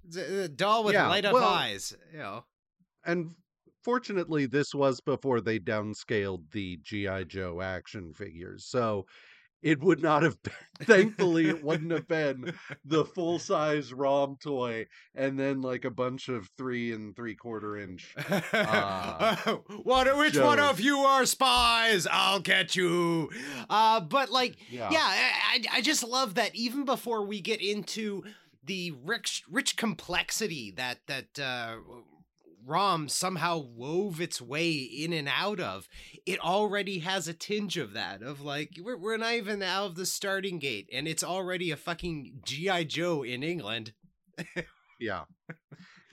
It's 0.08 0.18
a, 0.18 0.44
a 0.44 0.48
doll 0.48 0.84
with 0.84 0.94
Yeah, 0.94 1.08
light 1.08 1.26
up 1.26 1.34
well- 1.34 1.48
eyes. 1.48 1.94
You 2.12 2.20
know. 2.20 2.46
and 3.06 3.32
fortunately 3.84 4.46
this 4.46 4.76
was 4.76 5.00
before 5.00 5.40
they 5.42 5.58
downscaled 5.58 6.52
the 6.52 6.78
gi 6.84 7.08
joe 7.28 7.62
action 7.62 8.14
figures 8.14 8.66
so 8.66 9.06
it 9.62 9.82
would 9.82 10.02
not 10.02 10.24
have 10.24 10.42
been 10.42 10.54
thankfully 10.86 11.50
it 11.50 11.64
wouldn't 11.64 11.92
have 11.92 12.08
been 12.08 12.54
the 12.86 13.04
full 13.04 13.38
size 13.40 13.92
rom 13.92 14.38
toy 14.42 14.86
and 15.14 15.38
then 15.38 15.62
like 15.62 15.84
a 15.84 15.90
bunch 15.90 16.30
of 16.30 16.50
three 16.58 16.94
and 16.94 17.16
three 17.16 17.36
quarter 17.36 17.78
inch 17.78 18.16
Uh, 18.54 19.36
what? 19.84 20.18
Which 20.18 20.38
one 20.38 20.60
of 20.60 20.80
you 20.80 21.00
are 21.00 21.26
spies? 21.26 22.08
I'll 22.10 22.40
get 22.40 22.76
you. 22.76 23.30
Uh, 23.70 24.00
but 24.00 24.30
like, 24.30 24.58
yeah 24.70 24.90
yeah, 24.92 25.00
I, 25.02 25.32
I 25.74 25.78
I 25.78 25.82
just 25.82 26.04
love 26.04 26.36
that. 26.36 26.56
Even 26.56 26.86
before 26.86 27.26
we 27.26 27.42
get 27.42 27.62
into 27.62 28.24
the 28.64 28.92
rich, 29.04 29.44
rich 29.50 29.76
complexity 29.78 30.72
that 30.72 31.00
that 31.08 31.40
uh, 31.40 31.78
ROM 32.70 33.10
somehow 33.10 33.58
wove 33.58 34.22
its 34.22 34.40
way 34.42 34.72
in 34.72 35.12
and 35.12 35.28
out 35.28 35.60
of, 35.60 35.88
it 36.26 36.40
already 36.40 37.00
has 37.00 37.28
a 37.28 37.34
tinge 37.34 37.78
of 37.78 37.94
that. 37.94 38.22
Of 38.22 38.42
like, 38.42 38.78
we're 38.82 38.98
we're 38.98 39.18
not 39.18 39.34
even 39.34 39.62
out 39.64 39.88
of 39.88 39.96
the 39.96 40.06
starting 40.06 40.60
gate, 40.60 40.88
and 40.94 41.08
it's 41.08 41.24
already 41.24 41.72
a 41.72 41.78
fucking 41.78 42.42
GI 42.46 42.86
Joe 42.86 43.24
in 43.24 43.44
England. 43.44 43.94
yeah 45.00 45.24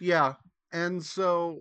yeah 0.00 0.34
and 0.72 1.04
so 1.04 1.60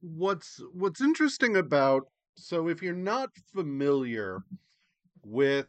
what's 0.00 0.60
what's 0.72 1.00
interesting 1.00 1.56
about 1.56 2.02
so 2.36 2.68
if 2.68 2.82
you're 2.82 2.94
not 2.94 3.30
familiar 3.54 4.40
with 5.22 5.68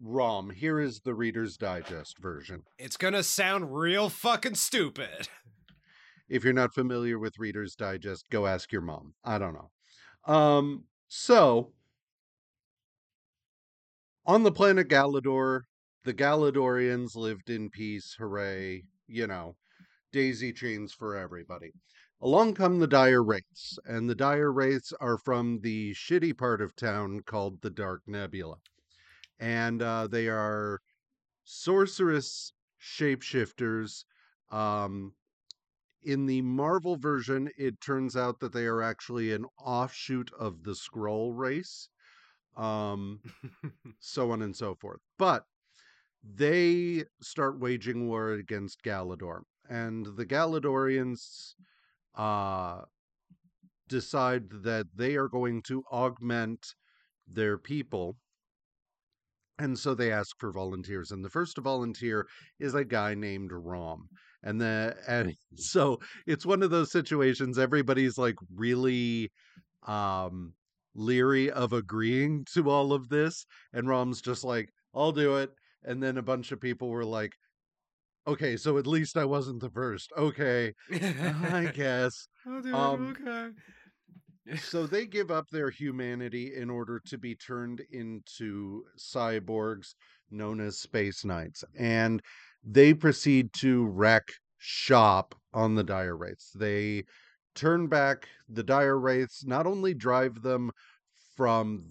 rom 0.00 0.50
here 0.50 0.78
is 0.80 1.00
the 1.00 1.14
reader's 1.14 1.56
digest 1.56 2.18
version 2.18 2.62
It's 2.78 2.96
gonna 2.96 3.22
sound 3.22 3.74
real 3.74 4.08
fucking 4.08 4.54
stupid. 4.54 5.28
If 6.30 6.44
you're 6.44 6.52
not 6.52 6.72
familiar 6.72 7.18
with 7.18 7.38
reader's 7.38 7.74
digest 7.74 8.24
go 8.30 8.46
ask 8.46 8.72
your 8.72 8.80
mom 8.80 9.12
i 9.24 9.38
don't 9.38 9.54
know. 9.54 9.70
Um 10.32 10.84
so 11.08 11.72
on 14.24 14.42
the 14.44 14.52
planet 14.52 14.88
galador 14.88 15.62
the 16.04 16.14
galadorians 16.14 17.16
lived 17.16 17.50
in 17.50 17.68
peace 17.68 18.14
hooray 18.18 18.84
you 19.06 19.26
know 19.26 19.56
daisy 20.12 20.52
chains 20.52 20.92
for 20.92 21.16
everybody. 21.16 21.72
Along 22.20 22.54
come 22.54 22.78
the 22.78 22.86
dire 22.86 23.22
wraiths 23.22 23.78
and 23.84 24.08
the 24.08 24.14
dire 24.14 24.52
wraiths 24.52 24.92
are 25.00 25.16
from 25.16 25.60
the 25.60 25.94
shitty 25.94 26.36
part 26.36 26.60
of 26.60 26.76
town 26.76 27.20
called 27.24 27.62
the 27.62 27.70
dark 27.70 28.02
nebula. 28.06 28.56
And 29.38 29.80
uh, 29.80 30.06
they 30.06 30.28
are 30.28 30.80
sorceress 31.44 32.52
shapeshifters 32.80 34.04
um 34.50 35.12
in 36.02 36.26
the 36.26 36.42
Marvel 36.42 36.96
version, 36.96 37.50
it 37.56 37.80
turns 37.80 38.16
out 38.16 38.40
that 38.40 38.52
they 38.52 38.66
are 38.66 38.82
actually 38.82 39.32
an 39.32 39.44
offshoot 39.58 40.30
of 40.38 40.62
the 40.62 40.72
Skrull 40.72 41.36
race, 41.36 41.88
um, 42.56 43.20
so 44.00 44.30
on 44.30 44.42
and 44.42 44.56
so 44.56 44.74
forth. 44.74 45.00
But 45.18 45.44
they 46.22 47.04
start 47.20 47.60
waging 47.60 48.08
war 48.08 48.32
against 48.32 48.82
Galador, 48.82 49.42
and 49.68 50.06
the 50.16 50.26
Galadorians 50.26 51.54
uh, 52.14 52.82
decide 53.88 54.50
that 54.62 54.86
they 54.94 55.16
are 55.16 55.28
going 55.28 55.62
to 55.62 55.84
augment 55.92 56.74
their 57.26 57.58
people. 57.58 58.16
And 59.58 59.78
so 59.78 59.94
they 59.94 60.10
ask 60.10 60.38
for 60.38 60.50
volunteers, 60.50 61.10
and 61.10 61.22
the 61.22 61.28
first 61.28 61.58
volunteer 61.58 62.26
is 62.58 62.74
a 62.74 62.84
guy 62.84 63.14
named 63.14 63.52
Rom 63.52 64.08
and 64.42 64.60
the 64.60 64.96
and 65.08 65.34
so 65.54 65.98
it's 66.26 66.46
one 66.46 66.62
of 66.62 66.70
those 66.70 66.92
situations 66.92 67.58
everybody's 67.58 68.18
like 68.18 68.36
really 68.54 69.30
um 69.86 70.54
leery 70.94 71.50
of 71.52 71.72
agreeing 71.72 72.44
to 72.52 72.68
all 72.68 72.92
of 72.92 73.08
this 73.08 73.46
and 73.72 73.88
rom's 73.88 74.20
just 74.20 74.44
like 74.44 74.70
i'll 74.94 75.12
do 75.12 75.36
it 75.36 75.50
and 75.84 76.02
then 76.02 76.18
a 76.18 76.22
bunch 76.22 76.52
of 76.52 76.60
people 76.60 76.88
were 76.90 77.04
like 77.04 77.32
okay 78.26 78.56
so 78.56 78.78
at 78.78 78.86
least 78.86 79.16
i 79.16 79.24
wasn't 79.24 79.60
the 79.60 79.70
first 79.70 80.12
okay 80.16 80.72
i 80.92 81.70
guess 81.74 82.28
Oh, 82.46 82.60
dude, 82.62 82.74
Um, 82.74 83.14
okay. 83.20 83.50
so 84.56 84.86
they 84.86 85.06
give 85.06 85.30
up 85.30 85.48
their 85.50 85.70
humanity 85.70 86.54
in 86.54 86.70
order 86.70 86.98
to 87.06 87.18
be 87.18 87.34
turned 87.34 87.80
into 87.90 88.84
cyborgs 88.98 89.94
known 90.30 90.60
as 90.60 90.78
space 90.78 91.24
knights 91.24 91.62
and 91.76 92.22
they 92.64 92.94
proceed 92.94 93.52
to 93.52 93.86
wreck 93.86 94.28
shop 94.58 95.34
on 95.52 95.74
the 95.74 95.84
dire 95.84 96.16
wraiths 96.16 96.52
they 96.54 97.02
turn 97.54 97.86
back 97.86 98.28
the 98.48 98.62
dire 98.62 98.98
wraiths 98.98 99.44
not 99.44 99.66
only 99.66 99.94
drive 99.94 100.42
them 100.42 100.70
from 101.36 101.84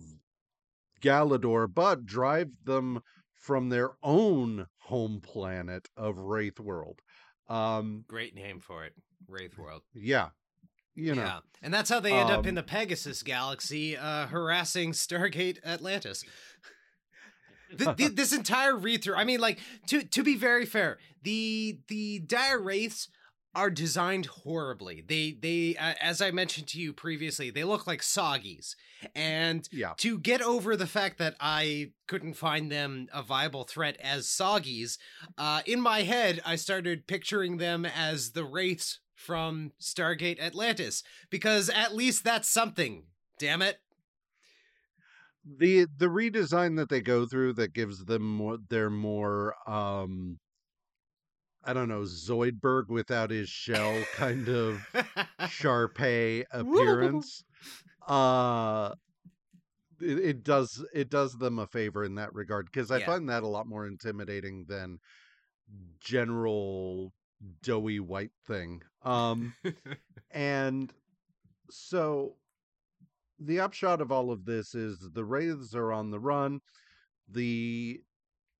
galador 1.01 1.67
but 1.73 2.05
drive 2.05 2.49
them 2.63 3.01
from 3.33 3.69
their 3.69 3.91
own 4.03 4.65
home 4.77 5.19
planet 5.21 5.87
of 5.97 6.17
wraith 6.17 6.59
world 6.59 6.99
um 7.49 8.03
Great 8.07 8.35
name 8.35 8.59
for 8.59 8.85
it, 8.85 8.93
Wraith 9.27 9.57
World. 9.57 9.81
yeah 9.93 10.29
you 10.95 11.15
know 11.15 11.23
yeah, 11.23 11.39
and 11.61 11.73
that's 11.73 11.89
how 11.89 11.99
they 11.99 12.13
end 12.13 12.29
up 12.29 12.45
in 12.45 12.49
um, 12.49 12.55
the 12.55 12.63
Pegasus 12.63 13.23
Galaxy, 13.23 13.97
uh, 13.97 14.27
harassing 14.27 14.91
Stargate 14.91 15.57
Atlantis. 15.65 16.23
Th- 17.77 17.95
th- 17.95 18.11
this 18.15 18.33
entire 18.33 18.75
read 18.75 19.03
through, 19.03 19.15
I 19.15 19.23
mean, 19.23 19.39
like 19.39 19.59
to 19.87 20.03
to 20.03 20.23
be 20.23 20.35
very 20.35 20.65
fair, 20.65 20.97
the 21.23 21.79
the 21.87 22.19
dire 22.19 22.59
wraiths 22.59 23.09
are 23.55 23.69
designed 23.71 24.27
horribly. 24.27 25.03
They 25.07 25.31
they 25.41 25.75
uh, 25.79 25.95
as 26.01 26.21
I 26.21 26.31
mentioned 26.31 26.67
to 26.69 26.79
you 26.79 26.93
previously, 26.93 27.49
they 27.49 27.63
look 27.63 27.87
like 27.87 28.01
soggies. 28.01 28.75
And 29.15 29.67
Yeah. 29.71 29.93
to 29.97 30.19
get 30.19 30.41
over 30.41 30.75
the 30.75 30.85
fact 30.85 31.19
that 31.19 31.35
I 31.39 31.91
couldn't 32.07 32.33
find 32.33 32.69
them 32.71 33.07
a 33.13 33.23
viable 33.23 33.63
threat 33.63 33.95
as 34.01 34.27
soggies, 34.27 34.97
uh, 35.37 35.61
in 35.65 35.79
my 35.81 36.01
head 36.03 36.41
I 36.45 36.57
started 36.57 37.07
picturing 37.07 37.57
them 37.57 37.85
as 37.85 38.31
the 38.31 38.43
wraiths 38.43 38.99
from 39.15 39.71
Stargate 39.81 40.39
Atlantis 40.39 41.01
because 41.29 41.69
at 41.69 41.95
least 41.95 42.23
that's 42.23 42.49
something. 42.49 43.03
Damn 43.39 43.61
it. 43.61 43.79
The 45.43 45.85
the 45.85 46.07
redesign 46.07 46.77
that 46.77 46.87
they 46.89 47.01
go 47.01 47.25
through 47.25 47.53
that 47.53 47.73
gives 47.73 48.05
them 48.05 48.21
more 48.23 48.57
their 48.57 48.89
more 48.89 49.53
um 49.69 50.39
I 51.63 51.73
don't 51.73 51.87
know 51.89 52.03
Zoidberg 52.03 52.87
without 52.89 53.31
his 53.31 53.49
shell 53.49 54.07
kind 54.07 54.49
of 54.49 54.85
Shar-Pei 55.37 56.45
appearance. 56.51 57.43
uh 58.07 58.95
it, 60.01 60.19
it 60.19 60.43
does 60.43 60.85
it 60.93 61.09
does 61.09 61.33
them 61.37 61.59
a 61.59 61.67
favor 61.67 62.03
in 62.03 62.15
that 62.15 62.33
regard 62.33 62.65
because 62.67 62.91
I 62.91 62.99
Yeah. 62.99 63.05
find 63.05 63.27
that 63.29 63.43
a 63.43 63.47
lot 63.47 63.67
more 63.67 63.85
intimidating 63.85 64.65
than 64.65 64.99
general 65.99 67.13
doughy 67.61 67.99
white 67.99 68.31
thing. 68.45 68.81
Um 69.01 69.55
and 70.31 70.93
so 71.71 72.38
the 73.39 73.59
upshot 73.59 74.01
of 74.01 74.11
all 74.11 74.31
of 74.31 74.45
this 74.45 74.75
is 74.75 74.99
the 75.13 75.23
Wraiths 75.23 75.73
are 75.75 75.91
on 75.91 76.11
the 76.11 76.19
run. 76.19 76.59
The 77.29 78.01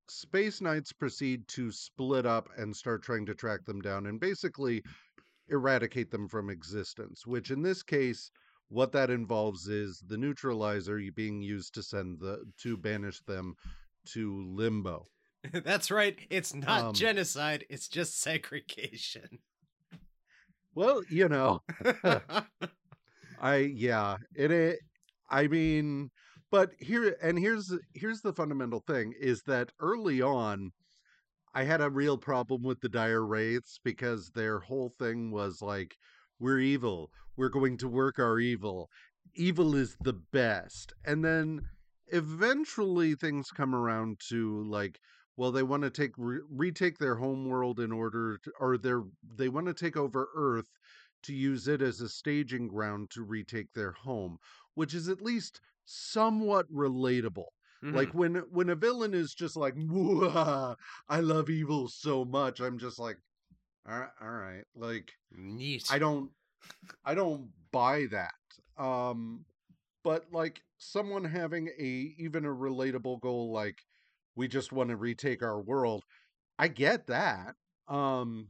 Space 0.10 0.62
Knights 0.62 0.92
proceed 0.92 1.48
to 1.50 1.72
split 1.72 2.26
up 2.26 2.50
and 2.58 2.76
start 2.76 3.04
trying 3.04 3.26
to 3.28 3.36
track 3.36 3.66
them 3.66 3.82
down 3.82 4.08
and 4.08 4.20
basically 4.20 4.84
eradicate 5.50 6.12
them 6.12 6.28
from 6.28 6.50
existence, 6.50 7.26
which 7.26 7.52
in 7.52 7.62
this 7.62 7.84
case, 7.84 8.32
what 8.70 8.92
that 8.92 9.10
involves 9.10 9.68
is 9.68 10.04
the 10.08 10.18
neutralizer 10.18 11.00
being 11.16 11.42
used 11.42 11.74
to 11.74 11.84
send 11.84 12.20
the 12.20 12.44
to 12.62 12.78
banish 12.78 13.20
them 13.22 13.56
to 14.06 14.44
limbo. 14.56 15.06
That's 15.64 15.90
right. 15.90 16.18
It's 16.30 16.54
not 16.54 16.84
Um, 16.84 16.94
genocide, 16.94 17.66
it's 17.70 17.88
just 17.88 18.20
segregation. 18.20 19.40
Well, 20.76 21.02
you 21.10 21.28
know, 21.28 21.62
I 23.42 23.58
yeah, 23.58 24.18
it, 24.36 24.52
it 24.52 24.80
I 25.30 25.48
mean, 25.48 26.12
but 26.52 26.72
here 26.80 27.18
and 27.22 27.38
here's 27.40 27.74
here's 27.94 28.22
the 28.22 28.34
fundamental 28.34 28.82
thing 28.82 29.14
is 29.20 29.44
that 29.48 29.72
early 29.80 30.22
on 30.22 30.72
I 31.54 31.64
had 31.64 31.82
a 31.82 31.90
real 31.90 32.18
problem 32.18 32.64
with 32.64 32.82
the 32.82 32.90
dire 32.90 33.26
wraiths 33.26 33.80
because 33.84 34.32
their 34.32 34.60
whole 34.60 34.90
thing 35.00 35.32
was 35.32 35.62
like 35.62 35.96
we're 36.40 36.60
evil. 36.60 37.12
We're 37.38 37.50
going 37.50 37.78
to 37.78 37.88
work 37.88 38.20
our 38.20 38.40
evil. 38.40 38.90
Evil 39.36 39.76
is 39.76 39.96
the 40.02 40.14
best. 40.14 40.94
And 41.06 41.24
then 41.24 41.62
eventually 42.08 43.16
things 43.16 43.52
come 43.52 43.76
around 43.76 44.20
to 44.30 44.64
like 44.64 45.00
well 45.38 45.52
they 45.52 45.64
want 45.64 45.84
to 45.84 45.90
take 45.90 46.12
re- 46.18 46.42
retake 46.50 46.98
their 46.98 47.16
home 47.16 47.48
world 47.48 47.80
in 47.80 47.92
order 47.92 48.40
to, 48.44 48.52
or 48.60 48.78
they're 48.78 49.04
they 49.38 49.50
want 49.50 49.68
to 49.68 49.74
take 49.74 49.96
over 49.98 50.30
earth 50.36 50.70
to 51.24 51.34
use 51.34 51.68
it 51.68 51.82
as 51.82 52.02
a 52.02 52.10
staging 52.10 52.68
ground 52.68 53.10
to 53.12 53.24
retake 53.24 53.72
their 53.74 53.92
home 53.92 54.38
which 54.76 54.94
is 54.94 55.10
at 55.10 55.22
least 55.22 55.62
somewhat 55.86 56.72
relatable 56.72 57.48
like 57.92 58.10
Mhm. 58.10 58.16
when 58.16 58.36
when 58.52 58.70
a 58.70 58.76
villain 58.76 59.14
is 59.14 59.34
just 59.34 59.56
like 59.56 59.76
i 61.10 61.20
love 61.20 61.50
evil 61.50 61.88
so 61.88 62.26
much 62.26 62.60
i'm 62.60 62.78
just 62.78 63.00
like 63.00 63.18
all 63.88 64.00
right 64.00 64.10
all 64.22 64.30
right 64.32 64.64
like 64.76 65.12
neat. 65.32 65.86
I 65.90 66.00
don't 66.00 66.32
I 67.06 67.16
don't 67.16 67.52
buy 67.72 68.08
that. 68.12 68.34
Um 68.78 69.46
but 70.04 70.26
like 70.32 70.62
someone 70.78 71.24
having 71.26 71.70
a 71.80 72.16
even 72.18 72.46
a 72.46 72.50
relatable 72.50 73.22
goal 73.22 73.52
like 73.52 73.80
we 74.36 74.48
just 74.48 74.72
want 74.72 74.90
to 74.90 74.96
retake 74.96 75.44
our 75.44 75.62
world. 75.62 76.04
I 76.60 76.68
get 76.70 77.08
that. 77.08 77.56
Um 77.88 78.50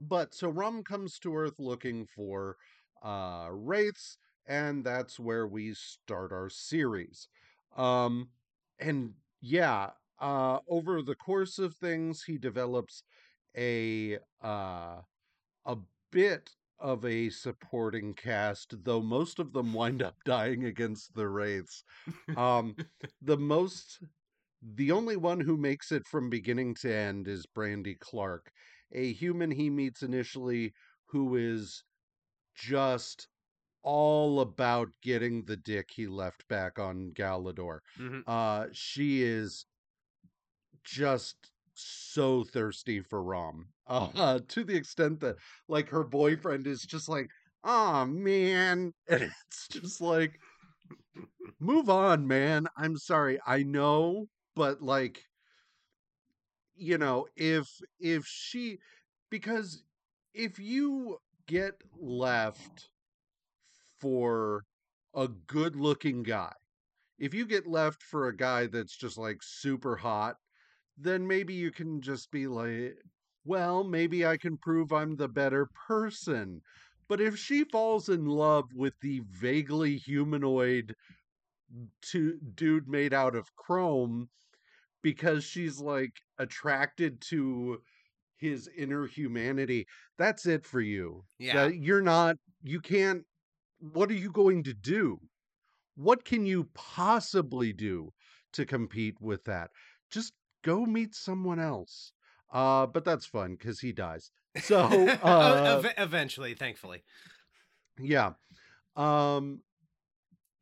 but 0.00 0.34
so 0.34 0.48
Rom 0.48 0.82
comes 0.84 1.18
to 1.20 1.36
Earth 1.36 1.58
looking 1.58 2.06
for 2.06 2.56
uh 3.02 3.48
wraiths 3.52 4.18
and 4.46 4.84
that's 4.84 5.20
where 5.20 5.46
we 5.46 5.74
start 5.74 6.32
our 6.32 6.48
series. 6.50 7.28
Um 7.76 8.30
and 8.78 9.14
yeah, 9.40 9.90
uh 10.20 10.58
over 10.68 11.02
the 11.02 11.14
course 11.14 11.58
of 11.58 11.76
things 11.76 12.22
he 12.24 12.38
develops 12.38 13.02
a 13.56 14.18
uh 14.42 15.02
a 15.66 15.76
bit 16.10 16.50
of 16.78 17.04
a 17.04 17.28
supporting 17.30 18.14
cast, 18.14 18.84
though 18.84 19.02
most 19.02 19.38
of 19.38 19.52
them 19.52 19.72
wind 19.72 20.02
up 20.02 20.16
dying 20.24 20.64
against 20.64 21.14
the 21.14 21.28
wraiths. 21.28 21.82
Um, 22.36 22.76
the 23.22 23.36
most, 23.36 24.00
the 24.62 24.92
only 24.92 25.16
one 25.16 25.40
who 25.40 25.56
makes 25.56 25.92
it 25.92 26.06
from 26.06 26.30
beginning 26.30 26.74
to 26.76 26.94
end 26.94 27.28
is 27.28 27.46
Brandy 27.46 27.96
Clark, 27.96 28.52
a 28.92 29.12
human 29.12 29.50
he 29.50 29.70
meets 29.70 30.02
initially 30.02 30.72
who 31.06 31.36
is 31.36 31.84
just 32.54 33.28
all 33.82 34.40
about 34.40 34.88
getting 35.02 35.44
the 35.44 35.56
dick 35.56 35.90
he 35.90 36.06
left 36.06 36.46
back 36.48 36.78
on 36.78 37.12
Galador. 37.12 37.80
Mhm. 37.98 38.22
Uh, 38.26 38.66
she 38.72 39.22
is 39.22 39.66
just 40.84 41.36
so 41.74 42.44
thirsty 42.44 43.00
for 43.00 43.22
Rom. 43.22 43.68
Uh, 43.88 44.38
to 44.48 44.64
the 44.64 44.76
extent 44.76 45.18
that 45.20 45.36
like 45.66 45.88
her 45.88 46.04
boyfriend 46.04 46.66
is 46.66 46.82
just 46.82 47.08
like, 47.08 47.30
oh 47.64 48.04
man. 48.04 48.92
And 49.08 49.22
it's 49.22 49.68
just 49.68 50.00
like 50.00 50.38
move 51.58 51.88
on, 51.88 52.26
man. 52.26 52.66
I'm 52.76 52.96
sorry. 52.96 53.38
I 53.46 53.62
know, 53.62 54.26
but 54.54 54.82
like 54.82 55.27
you 56.78 56.98
know, 56.98 57.26
if 57.36 57.68
if 58.00 58.26
she 58.26 58.78
because 59.30 59.82
if 60.34 60.58
you 60.58 61.18
get 61.46 61.82
left 61.98 62.90
for 64.00 64.64
a 65.14 65.28
good 65.28 65.76
looking 65.76 66.22
guy, 66.22 66.52
if 67.18 67.34
you 67.34 67.46
get 67.46 67.66
left 67.66 68.02
for 68.02 68.28
a 68.28 68.36
guy 68.36 68.66
that's 68.66 68.96
just 68.96 69.18
like 69.18 69.38
super 69.42 69.96
hot, 69.96 70.36
then 70.98 71.26
maybe 71.26 71.54
you 71.54 71.70
can 71.72 72.00
just 72.02 72.30
be 72.30 72.46
like, 72.48 72.98
well, 73.44 73.84
maybe 73.84 74.26
I 74.26 74.36
can 74.36 74.56
prove 74.58 74.92
I'm 74.92 75.16
the 75.16 75.28
better 75.28 75.68
person. 75.88 76.62
But 77.08 77.20
if 77.20 77.38
she 77.38 77.64
falls 77.64 78.08
in 78.08 78.26
love 78.26 78.66
with 78.74 78.94
the 79.00 79.22
vaguely 79.30 79.96
humanoid 79.96 80.94
to 82.02 82.38
dude 82.54 82.88
made 82.88 83.12
out 83.12 83.34
of 83.34 83.54
chrome 83.56 84.28
because 85.02 85.44
she's 85.44 85.80
like 85.80 86.14
attracted 86.38 87.20
to 87.22 87.80
his 88.36 88.68
inner 88.76 89.06
humanity, 89.06 89.86
that's 90.16 90.46
it 90.46 90.64
for 90.64 90.80
you. 90.80 91.24
Yeah. 91.38 91.54
That 91.54 91.76
you're 91.76 92.02
not 92.02 92.36
you 92.62 92.80
can't 92.80 93.24
what 93.80 94.10
are 94.10 94.14
you 94.14 94.30
going 94.30 94.64
to 94.64 94.74
do? 94.74 95.20
What 95.96 96.24
can 96.24 96.46
you 96.46 96.68
possibly 96.74 97.72
do 97.72 98.12
to 98.52 98.64
compete 98.64 99.20
with 99.20 99.44
that? 99.44 99.70
Just 100.10 100.32
go 100.62 100.84
meet 100.84 101.14
someone 101.14 101.58
else. 101.58 102.12
Uh, 102.52 102.86
but 102.86 103.04
that's 103.04 103.26
fun 103.26 103.56
because 103.58 103.80
he 103.80 103.92
dies. 103.92 104.30
So 104.60 104.78
uh, 105.22 105.82
eventually, 105.98 106.54
thankfully. 106.54 107.02
yeah. 108.00 108.32
Um, 108.96 109.60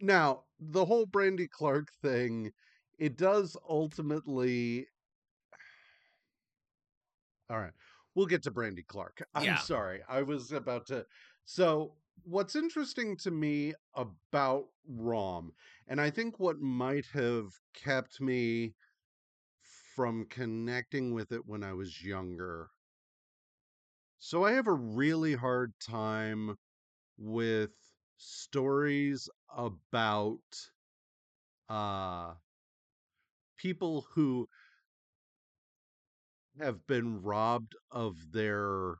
now 0.01 0.45
the 0.59 0.85
whole 0.85 1.07
Brandy 1.07 1.49
Clark 1.49 1.89
thing, 2.03 2.53
it 2.99 3.17
does 3.17 3.57
ultimately. 3.69 4.87
All 7.49 7.59
right, 7.61 7.73
we'll 8.15 8.27
get 8.27 8.43
to 8.45 8.51
Brandy 8.51 8.83
Clark. 8.83 9.23
I'm 9.35 9.43
Yeah. 9.45 9.57
sorry, 9.57 10.03
I 10.09 10.23
was 10.23 10.53
about 10.53 10.87
to. 10.87 11.07
So, 11.45 11.99
what's 12.23 12.57
interesting 12.57 13.17
to 13.19 13.31
me 13.31 13.75
about 13.95 14.71
Rom, 14.85 15.55
and 15.87 16.01
I 16.01 16.11
think 16.11 16.39
what 16.41 16.61
might 16.61 17.07
have 17.07 17.53
kept 17.73 18.21
me 18.21 18.75
from 19.95 20.27
connecting 20.27 21.15
with 21.15 21.33
it 21.33 21.47
when 21.47 21.63
I 21.65 21.75
was 21.75 22.05
younger. 22.05 22.71
So, 24.19 24.45
I 24.45 24.53
have 24.53 24.67
a 24.67 24.75
really 24.75 25.35
hard 25.35 25.79
time 25.81 26.59
with 27.19 27.75
stories 28.19 29.29
about 29.49 30.71
uh 31.69 32.37
people 33.57 34.03
who 34.03 34.49
have 36.61 36.87
been 36.87 37.23
robbed 37.23 37.77
of 37.90 38.33
their 38.33 38.97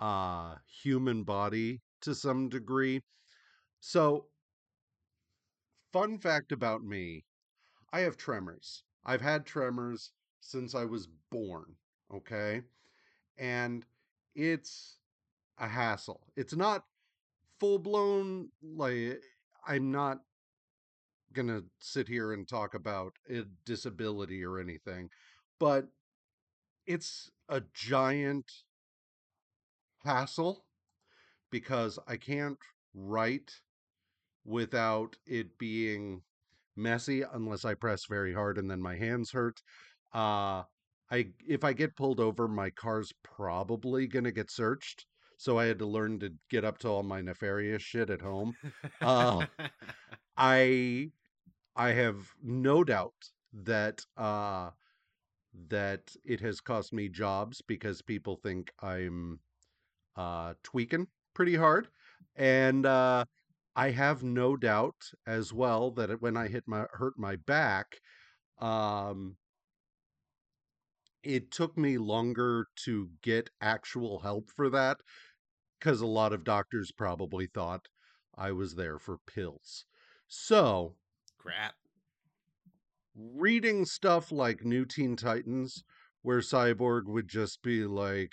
uh 0.00 0.56
human 0.82 1.22
body 1.24 1.80
to 2.00 2.14
some 2.14 2.48
degree. 2.48 3.00
So 3.80 4.26
fun 5.92 6.18
fact 6.18 6.52
about 6.52 6.82
me, 6.84 7.24
I 7.92 8.00
have 8.00 8.16
tremors. 8.16 8.84
I've 9.04 9.20
had 9.20 9.46
tremors 9.46 10.12
since 10.40 10.74
I 10.74 10.84
was 10.84 11.08
born, 11.30 11.74
okay? 12.12 12.62
And 13.38 13.84
it's 14.34 14.98
a 15.58 15.68
hassle. 15.68 16.22
It's 16.36 16.56
not 16.56 16.84
full 17.60 17.78
blown 17.78 18.50
like 18.62 19.22
I'm 19.66 19.90
not 19.92 20.20
gonna 21.32 21.62
sit 21.80 22.08
here 22.08 22.32
and 22.32 22.46
talk 22.46 22.74
about 22.74 23.14
a 23.28 23.42
disability 23.64 24.44
or 24.44 24.58
anything, 24.58 25.10
but 25.58 25.88
it's 26.86 27.30
a 27.48 27.62
giant 27.72 28.50
hassle 30.04 30.64
because 31.50 31.98
I 32.06 32.16
can't 32.16 32.58
write 32.94 33.52
without 34.44 35.16
it 35.26 35.58
being 35.58 36.22
messy 36.76 37.22
unless 37.22 37.64
I 37.64 37.74
press 37.74 38.06
very 38.06 38.34
hard 38.34 38.58
and 38.58 38.70
then 38.70 38.80
my 38.80 38.96
hands 38.96 39.30
hurt. 39.30 39.62
Uh 40.12 40.64
I 41.10 41.28
if 41.46 41.64
I 41.64 41.72
get 41.72 41.96
pulled 41.96 42.20
over, 42.20 42.48
my 42.48 42.70
car's 42.70 43.12
probably 43.22 44.06
gonna 44.06 44.32
get 44.32 44.50
searched. 44.50 45.06
So 45.36 45.58
I 45.58 45.66
had 45.66 45.78
to 45.80 45.86
learn 45.86 46.20
to 46.20 46.32
get 46.50 46.64
up 46.64 46.78
to 46.78 46.88
all 46.88 47.02
my 47.02 47.20
nefarious 47.20 47.82
shit 47.82 48.08
at 48.10 48.22
home. 48.22 48.56
Uh, 49.00 49.46
I 50.36 51.10
I 51.76 51.90
have 51.90 52.34
no 52.42 52.84
doubt 52.84 53.30
that 53.52 54.04
uh 54.16 54.70
that 55.68 56.14
it 56.24 56.40
has 56.40 56.60
cost 56.60 56.92
me 56.92 57.08
jobs 57.08 57.62
because 57.62 58.02
people 58.02 58.36
think 58.36 58.72
I'm 58.80 59.40
uh 60.16 60.54
tweaking 60.62 61.08
pretty 61.34 61.56
hard. 61.56 61.88
And 62.36 62.86
uh 62.86 63.26
I 63.76 63.90
have 63.90 64.22
no 64.24 64.56
doubt 64.56 65.12
as 65.26 65.52
well 65.52 65.90
that 65.92 66.20
when 66.22 66.36
I 66.36 66.48
hit 66.48 66.64
my 66.68 66.86
hurt 66.92 67.18
my 67.18 67.36
back, 67.36 68.00
um 68.58 69.38
it 71.24 71.50
took 71.50 71.76
me 71.76 71.98
longer 71.98 72.68
to 72.76 73.10
get 73.20 73.50
actual 73.60 74.20
help 74.20 74.48
for 74.50 74.70
that 74.70 75.00
because 75.78 76.00
a 76.00 76.06
lot 76.06 76.32
of 76.32 76.44
doctors 76.44 76.92
probably 76.92 77.46
thought 77.46 77.88
I 78.34 78.52
was 78.52 78.76
there 78.76 78.98
for 78.98 79.18
pills. 79.18 79.86
So, 80.28 80.96
Crap. 81.38 81.76
Reading 83.16 83.84
stuff 83.84 84.32
like 84.32 84.64
New 84.64 84.84
Teen 84.84 85.16
Titans, 85.16 85.84
where 86.22 86.40
Cyborg 86.40 87.06
would 87.06 87.28
just 87.28 87.62
be 87.62 87.84
like, 87.84 88.32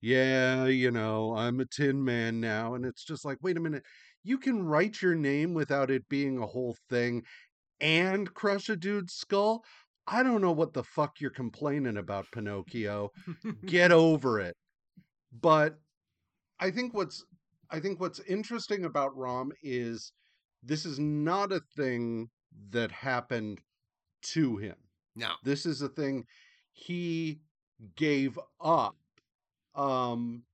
Yeah, 0.00 0.66
you 0.66 0.90
know, 0.90 1.34
I'm 1.36 1.60
a 1.60 1.66
Tin 1.66 2.04
Man 2.04 2.40
now. 2.40 2.74
And 2.74 2.84
it's 2.84 3.04
just 3.04 3.24
like, 3.24 3.38
wait 3.42 3.56
a 3.56 3.60
minute, 3.60 3.84
you 4.22 4.38
can 4.38 4.64
write 4.64 5.02
your 5.02 5.14
name 5.14 5.54
without 5.54 5.90
it 5.90 6.08
being 6.08 6.38
a 6.38 6.46
whole 6.46 6.76
thing 6.88 7.22
and 7.80 8.32
crush 8.34 8.68
a 8.68 8.76
dude's 8.76 9.14
skull. 9.14 9.64
I 10.06 10.22
don't 10.22 10.42
know 10.42 10.52
what 10.52 10.74
the 10.74 10.84
fuck 10.84 11.20
you're 11.20 11.30
complaining 11.30 11.96
about, 11.96 12.26
Pinocchio. 12.32 13.10
Get 13.66 13.92
over 13.92 14.40
it. 14.40 14.56
But 15.40 15.78
I 16.60 16.70
think 16.70 16.94
what's 16.94 17.24
I 17.70 17.80
think 17.80 18.00
what's 18.00 18.20
interesting 18.20 18.84
about 18.84 19.16
Rom 19.16 19.52
is 19.62 20.12
this 20.62 20.86
is 20.86 20.98
not 20.98 21.52
a 21.52 21.60
thing 21.76 22.30
that 22.70 22.92
happened 22.92 23.60
to 24.24 24.56
him. 24.58 24.76
no. 25.16 25.34
This 25.42 25.66
is 25.66 25.82
a 25.82 25.88
thing 25.88 26.26
he 26.72 27.40
gave 27.96 28.38
up. 28.60 28.96
Um 29.74 30.44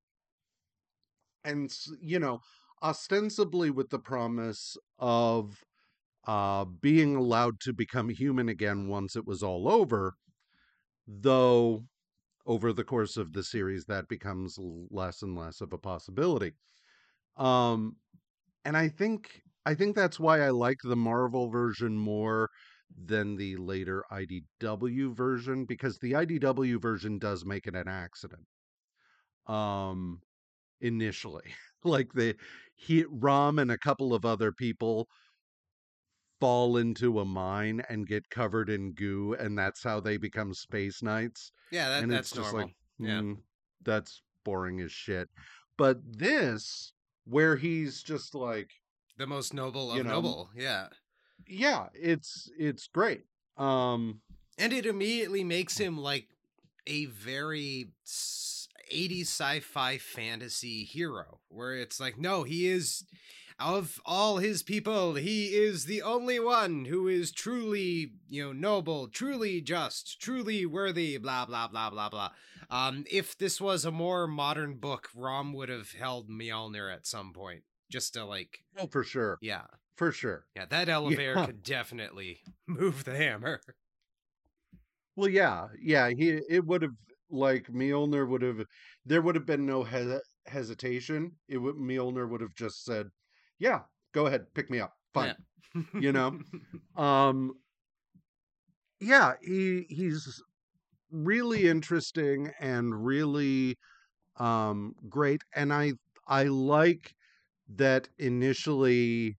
and 1.45 1.75
you 2.01 2.19
know, 2.19 2.41
ostensibly 2.83 3.71
with 3.71 3.91
the 3.91 3.99
promise 3.99 4.77
of 4.99 5.65
uh 6.27 6.65
being 6.65 7.17
allowed 7.17 7.61
to 7.61 7.73
become 7.73 8.11
human 8.11 8.49
again 8.49 8.89
once 8.89 9.17
it 9.17 9.27
was 9.27 9.43
all 9.43 9.69
over, 9.69 10.15
though 11.07 11.85
over 12.47 12.73
the 12.73 12.85
course 12.85 13.17
of 13.17 13.33
the 13.33 13.43
series 13.45 13.87
that 13.87 14.09
becomes 14.09 14.59
less 14.59 15.23
and 15.23 15.37
less 15.37 15.61
of 15.61 15.73
a 15.73 15.79
possibility. 15.79 16.55
Um 17.37 17.97
and 18.65 18.77
I 18.77 18.89
think 18.89 19.43
I 19.67 19.75
think 19.75 19.97
that's 19.97 20.21
why 20.21 20.41
I 20.43 20.51
like 20.51 20.79
the 20.85 20.97
Marvel 20.97 21.49
version 21.51 21.97
more 21.99 22.51
than 22.97 23.37
the 23.37 23.57
later 23.57 24.05
IDW 24.11 25.15
version 25.15 25.65
because 25.65 25.99
the 25.99 26.13
IDW 26.13 26.81
version 26.81 27.19
does 27.19 27.45
make 27.45 27.67
it 27.67 27.75
an 27.75 27.89
accident. 27.89 28.47
Um 29.47 30.23
initially. 30.81 31.55
like 31.85 32.13
the 32.15 32.37
he 32.75 33.05
Rom 33.09 33.59
and 33.59 33.71
a 33.71 33.79
couple 33.79 34.15
of 34.15 34.25
other 34.25 34.53
people 34.53 35.09
fall 36.41 36.77
into 36.77 37.21
a 37.21 37.25
mine 37.25 37.83
and 37.89 38.07
get 38.07 38.31
covered 38.31 38.71
in 38.71 38.93
goo 38.95 39.35
and 39.35 39.59
that's 39.59 39.83
how 39.83 40.01
they 40.01 40.17
become 40.17 40.55
space 40.55 41.03
knights 41.03 41.53
Yeah, 41.71 41.91
that, 41.91 42.03
and 42.03 42.11
that's 42.13 42.29
it's 42.29 42.37
just 42.37 42.53
normal. 42.53 42.69
like 42.69 42.77
Yeah. 42.99 43.21
"Mm, 43.21 43.43
that's 43.83 44.23
boring 44.45 44.81
as 44.81 44.91
shit 44.91 45.29
but 45.77 45.99
this 46.03 46.93
where 47.25 47.57
he's 47.57 48.03
just 48.03 48.35
like 48.35 48.71
the 49.19 49.27
most 49.27 49.53
noble 49.53 49.91
of 49.91 49.99
you 49.99 50.03
know, 50.05 50.11
noble. 50.13 50.51
Yeah. 50.57 50.89
Yeah 51.51 51.87
it's 51.95 52.51
it's 52.59 52.87
great 52.87 53.25
um 53.59 54.21
And 54.59 54.73
it 54.73 54.87
immediately 54.87 55.45
makes 55.45 55.77
him 55.79 55.99
like 55.99 56.29
a 56.87 57.07
very 57.07 57.89
s- 58.07 58.69
80s 58.91 59.29
sci-fi 59.29 59.99
fantasy 59.99 60.85
hero 60.85 61.41
where 61.49 61.75
it's 61.77 62.01
like 62.01 62.19
no, 62.19 62.43
he 62.45 62.67
is 62.69 63.05
of 63.59 64.01
all 64.07 64.39
his 64.39 64.63
people, 64.63 65.15
he 65.15 65.49
is 65.49 65.85
the 65.85 66.01
only 66.01 66.41
one 66.41 66.87
who 66.87 67.09
is 67.09 67.31
truly, 67.31 68.13
you 68.29 68.43
know, 68.43 68.53
noble, 68.53 69.07
truly 69.09 69.61
just, 69.61 70.19
truly 70.21 70.65
worthy, 70.65 71.19
blah 71.19 71.45
blah 71.47 71.69
blah 71.69 71.91
blah 71.91 72.09
blah. 72.09 72.31
Um 72.71 73.05
if 73.11 73.37
this 73.37 73.61
was 73.61 73.85
a 73.85 73.91
more 73.91 74.27
modern 74.27 74.77
book, 74.79 75.09
Rom 75.15 75.53
would 75.53 75.69
have 75.69 75.93
held 75.93 76.29
Mjolnir 76.29 76.93
at 76.93 77.07
some 77.07 77.33
point 77.33 77.63
just 77.91 78.15
to 78.15 78.25
like 78.25 78.61
oh 78.79 78.87
for 78.87 79.05
sure 79.05 79.39
yeah. 79.43 79.65
For 80.01 80.11
sure 80.13 80.47
Yeah, 80.57 80.65
that 80.65 80.89
elevator 80.97 81.37
Yeah. 81.37 81.45
could 81.45 81.63
definitely 81.63 82.41
move 82.67 83.05
the 83.05 83.15
hammer. 83.15 83.61
well 85.15 85.29
yeah 85.29 85.69
yeah 85.79 86.09
he 86.09 86.41
it 86.49 86.65
would 86.65 86.81
have 86.81 86.95
like 87.29 87.67
Mjolnir 87.67 88.27
would 88.27 88.41
have 88.41 88.65
there 89.05 89.21
would 89.21 89.35
have 89.35 89.45
been 89.45 89.67
no 89.67 89.85
he- 89.85 90.19
hesitation 90.47 91.37
it 91.49 91.59
would 91.59 91.77
Mjolnir 91.77 92.29
would 92.31 92.41
have 92.41 92.55
just 92.55 92.83
said 92.83 93.09
yeah 93.59 93.81
go 94.13 94.25
ahead 94.25 94.47
pick 94.55 94.71
me 94.71 94.81
up 94.81 94.95
fine 95.13 95.35
You 95.99 96.13
know? 96.13 96.41
um 96.97 97.53
yeah 99.01 99.35
he 99.43 99.87
he's 99.89 100.43
really 101.11 101.69
interesting 101.69 102.53
and 102.61 103.05
really 103.05 103.77
um 104.39 104.95
great 105.09 105.43
and 105.55 105.73
i 105.73 105.93
i 106.29 106.45
like 106.45 107.15
that 107.69 108.09
initially 108.19 109.37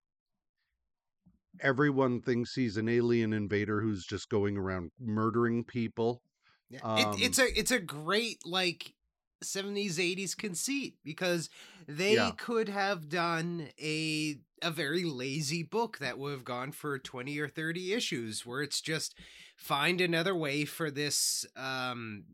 everyone 1.62 2.22
thinks 2.22 2.56
he's 2.56 2.78
an 2.78 2.90
alien 2.90 3.34
invader 3.34 3.82
who's 3.82 4.06
just 4.06 4.30
going 4.30 4.58
around 4.58 4.92
murdering 5.00 5.64
people 5.64 6.24
Yeah, 6.70 6.82
Um, 6.82 6.88
it, 6.96 7.10
it's 7.20 7.40
a 7.40 7.60
it's 7.60 7.72
a 7.72 7.80
great 7.80 8.46
like 8.46 8.96
70s 9.44 10.00
80s 10.00 10.36
conceit 10.36 10.98
because 11.04 11.50
they 11.88 12.32
Yeah. 12.32 12.34
could 12.34 12.70
have 12.70 13.10
done 13.10 13.70
a 13.80 14.40
a 14.62 14.72
very 14.72 15.04
lazy 15.04 15.64
book 15.64 15.98
that 15.98 16.18
would 16.18 16.32
have 16.32 16.46
gone 16.46 16.72
for 16.72 16.98
20 17.00 17.38
or 17.40 17.48
30 17.50 17.94
issues 17.94 18.46
where 18.46 18.62
it's 18.62 18.80
just 18.82 19.18
find 19.58 20.00
another 20.00 20.36
way 20.36 20.64
for 20.66 20.90
this 20.92 21.46
um 21.56 22.26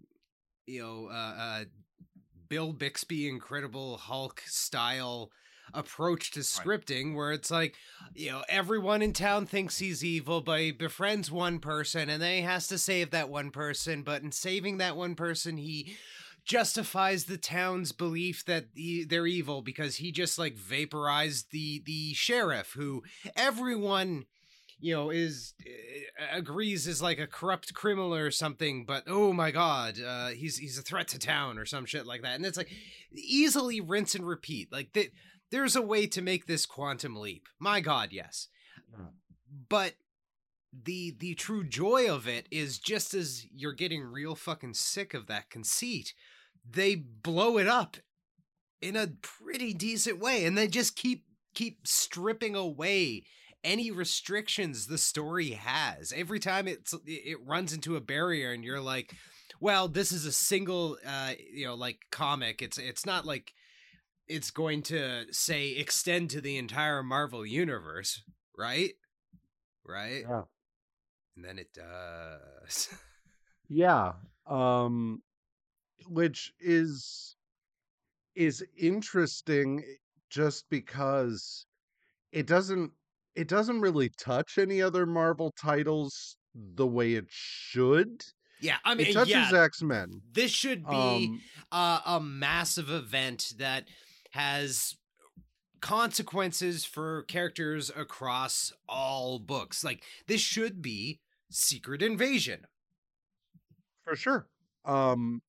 you 0.68 0.82
know 0.82 1.08
uh, 1.10 1.36
uh 1.38 1.66
Bill 2.50 2.74
Bixby 2.74 3.28
Incredible 3.28 3.98
Hulk 3.98 4.42
style 4.46 5.32
approach 5.74 6.32
to 6.32 6.40
scripting 6.40 7.16
where 7.16 7.32
it's 7.32 7.52
like 7.52 7.76
you 8.14 8.32
know 8.32 8.44
everyone 8.50 9.02
in 9.02 9.14
town 9.14 9.46
thinks 9.46 9.80
he's 9.80 10.04
evil 10.04 10.42
but 10.42 10.60
he 10.60 10.72
befriends 10.72 11.32
one 11.32 11.60
person 11.60 12.10
and 12.10 12.22
then 12.22 12.36
he 12.36 12.42
has 12.42 12.68
to 12.68 12.78
save 12.78 13.12
that 13.12 13.30
one 13.30 13.52
person 13.52 14.04
but 14.04 14.22
in 14.22 14.32
saving 14.32 14.78
that 14.78 14.96
one 14.96 15.16
person 15.16 15.58
he 15.58 15.96
justifies 16.46 17.26
the 17.26 17.38
town's 17.38 17.92
belief 17.92 18.46
that 18.46 18.66
he, 18.74 19.04
they're 19.04 19.28
evil 19.28 19.62
because 19.62 19.98
he 19.98 20.12
just 20.12 20.40
like 20.40 20.56
vaporized 20.56 21.52
the 21.52 21.82
the 21.86 22.14
sheriff 22.14 22.74
who 22.74 23.04
everyone 23.36 24.26
you 24.80 24.94
know 24.94 25.10
is 25.10 25.54
uh, 25.66 26.38
agrees 26.38 26.88
is 26.88 27.02
like 27.02 27.20
a 27.20 27.28
corrupt 27.28 27.74
criminal 27.74 28.14
or 28.14 28.32
something 28.32 28.86
but 28.86 29.04
oh 29.08 29.34
my 29.34 29.52
god 29.52 30.00
uh 30.06 30.28
he's 30.30 30.58
he's 30.58 30.78
a 30.78 30.84
threat 30.84 31.08
to 31.08 31.20
town 31.20 31.58
or 31.58 31.66
some 31.66 31.86
shit 31.86 32.06
like 32.06 32.22
that. 32.22 32.36
And 32.36 32.46
it's 32.46 32.58
like 32.58 32.70
easily 33.14 33.82
rinse 33.82 34.16
and 34.16 34.28
repeat. 34.28 34.72
Like 34.72 34.94
that 34.94 35.08
there's 35.52 35.76
a 35.76 35.82
way 35.82 36.08
to 36.08 36.22
make 36.22 36.46
this 36.46 36.66
quantum 36.66 37.16
leap. 37.16 37.48
My 37.60 37.80
god 37.80 38.10
yes. 38.12 38.48
But 39.70 39.94
the 40.72 41.16
the 41.18 41.34
true 41.36 41.64
joy 41.64 42.10
of 42.10 42.28
it 42.28 42.48
is 42.52 42.78
just 42.78 43.14
as 43.14 43.46
you're 43.54 43.74
getting 43.74 44.04
real 44.04 44.36
fucking 44.36 44.74
sick 44.74 45.14
of 45.14 45.26
that 45.26 45.50
conceit 45.50 46.14
they 46.70 46.94
blow 46.94 47.58
it 47.58 47.68
up 47.68 47.98
in 48.82 48.96
a 48.96 49.08
pretty 49.22 49.74
decent 49.74 50.20
way 50.20 50.46
and 50.46 50.58
they 50.58 50.68
just 50.68 50.96
keep 50.96 51.24
keep 51.54 51.88
stripping 51.88 52.56
away 52.56 53.24
any 53.64 53.90
restrictions 53.90 54.86
the 54.86 54.98
story 54.98 55.52
has. 55.52 56.14
Every 56.16 56.40
time 56.40 56.68
it's 56.68 56.94
it 57.06 57.38
runs 57.46 57.74
into 57.74 57.96
a 57.96 58.02
barrier 58.02 58.52
and 58.52 58.64
you're 58.64 58.82
like 58.82 59.14
well, 59.60 59.88
this 59.88 60.12
is 60.12 60.26
a 60.26 60.32
single, 60.32 60.98
uh, 61.06 61.32
you 61.52 61.66
know, 61.66 61.74
like 61.74 61.98
comic. 62.12 62.62
It's 62.62 62.78
it's 62.78 63.06
not 63.06 63.26
like 63.26 63.54
it's 64.28 64.52
going 64.52 64.82
to 64.84 65.26
say 65.32 65.70
extend 65.72 66.30
to 66.32 66.42
the 66.42 66.58
entire 66.58 67.02
Marvel 67.04 67.46
universe, 67.46 68.24
right? 68.58 68.92
Right. 69.86 70.24
Yeah. 70.28 70.42
And 71.36 71.46
then 71.46 71.60
it 71.60 71.74
does. 71.74 72.90
Yeah. 73.70 74.14
Um 74.46 75.22
which 76.08 76.54
is 76.60 77.36
is 78.34 78.64
interesting 78.78 79.80
eh, 79.86 79.94
just 80.30 80.70
because 80.70 81.66
it 82.32 82.48
doesn't 82.48 82.92
it 83.36 83.50
doesn't 83.50 83.82
really 83.82 84.10
touch 84.18 84.58
any 84.58 84.82
other 84.82 85.06
Marvel 85.06 85.52
titles 85.62 86.38
the 86.56 86.88
way 86.88 87.16
it 87.16 87.26
should. 87.28 88.24
yeah, 88.62 88.78
I 88.86 88.96
mean, 88.96 89.08
It 89.08 89.14
touches 89.14 89.52
yeah, 89.52 89.64
X-Men. 89.64 90.22
this 90.32 90.52
should 90.52 90.86
be 90.88 90.96
Um 90.96 91.42
uh, 91.72 92.00
a 92.06 92.20
massive 92.22 92.90
event 92.90 93.54
that 93.58 93.90
has 94.38 94.96
consequences 95.82 96.86
for 96.86 97.24
characters 97.24 97.92
across 97.96 98.72
all 98.88 99.40
books. 99.40 99.84
Like 99.84 100.04
this 100.28 100.42
should 100.42 100.82
be 100.82 101.20
Secret 101.50 102.02
Invasion. 102.02 102.68
for 104.04 104.16
sure. 104.16 104.48
Um 104.86 105.42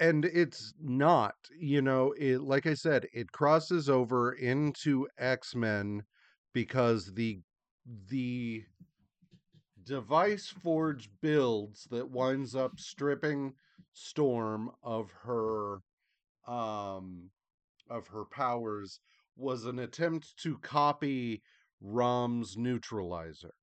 and 0.00 0.24
it's 0.24 0.74
not, 0.80 1.34
you 1.58 1.82
know, 1.82 2.12
it 2.18 2.40
like 2.40 2.66
I 2.66 2.74
said, 2.74 3.06
it 3.12 3.32
crosses 3.32 3.88
over 3.88 4.32
into 4.32 5.08
X-Men 5.18 6.02
because 6.52 7.12
the 7.14 7.40
the 8.08 8.64
device 9.84 10.48
forge 10.62 11.08
builds 11.20 11.86
that 11.90 12.10
winds 12.10 12.54
up 12.54 12.78
stripping 12.78 13.54
Storm 13.92 14.70
of 14.82 15.10
her 15.22 15.78
um 16.46 17.30
of 17.90 18.08
her 18.08 18.24
powers 18.24 19.00
was 19.36 19.64
an 19.64 19.78
attempt 19.78 20.36
to 20.38 20.58
copy 20.58 21.42
Rom's 21.80 22.56
neutralizer. 22.56 23.54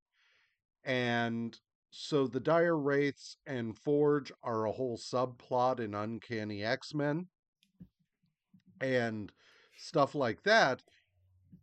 And 0.84 1.58
so 1.90 2.26
the 2.26 2.40
Dire 2.40 2.76
Wraiths 2.76 3.36
and 3.46 3.76
Forge 3.76 4.32
are 4.42 4.64
a 4.64 4.72
whole 4.72 4.98
subplot 4.98 5.80
in 5.80 5.94
Uncanny 5.94 6.62
X-Men 6.62 7.26
and 8.80 9.32
stuff 9.76 10.14
like 10.14 10.42
that. 10.44 10.82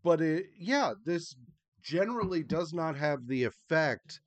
But 0.04 0.21
it 0.21 0.47
yeah, 0.58 0.93
this 1.06 1.36
generally 1.82 2.43
does 2.43 2.73
not 2.73 2.95
have 2.95 3.28
the 3.28 3.43
effect 3.43 4.21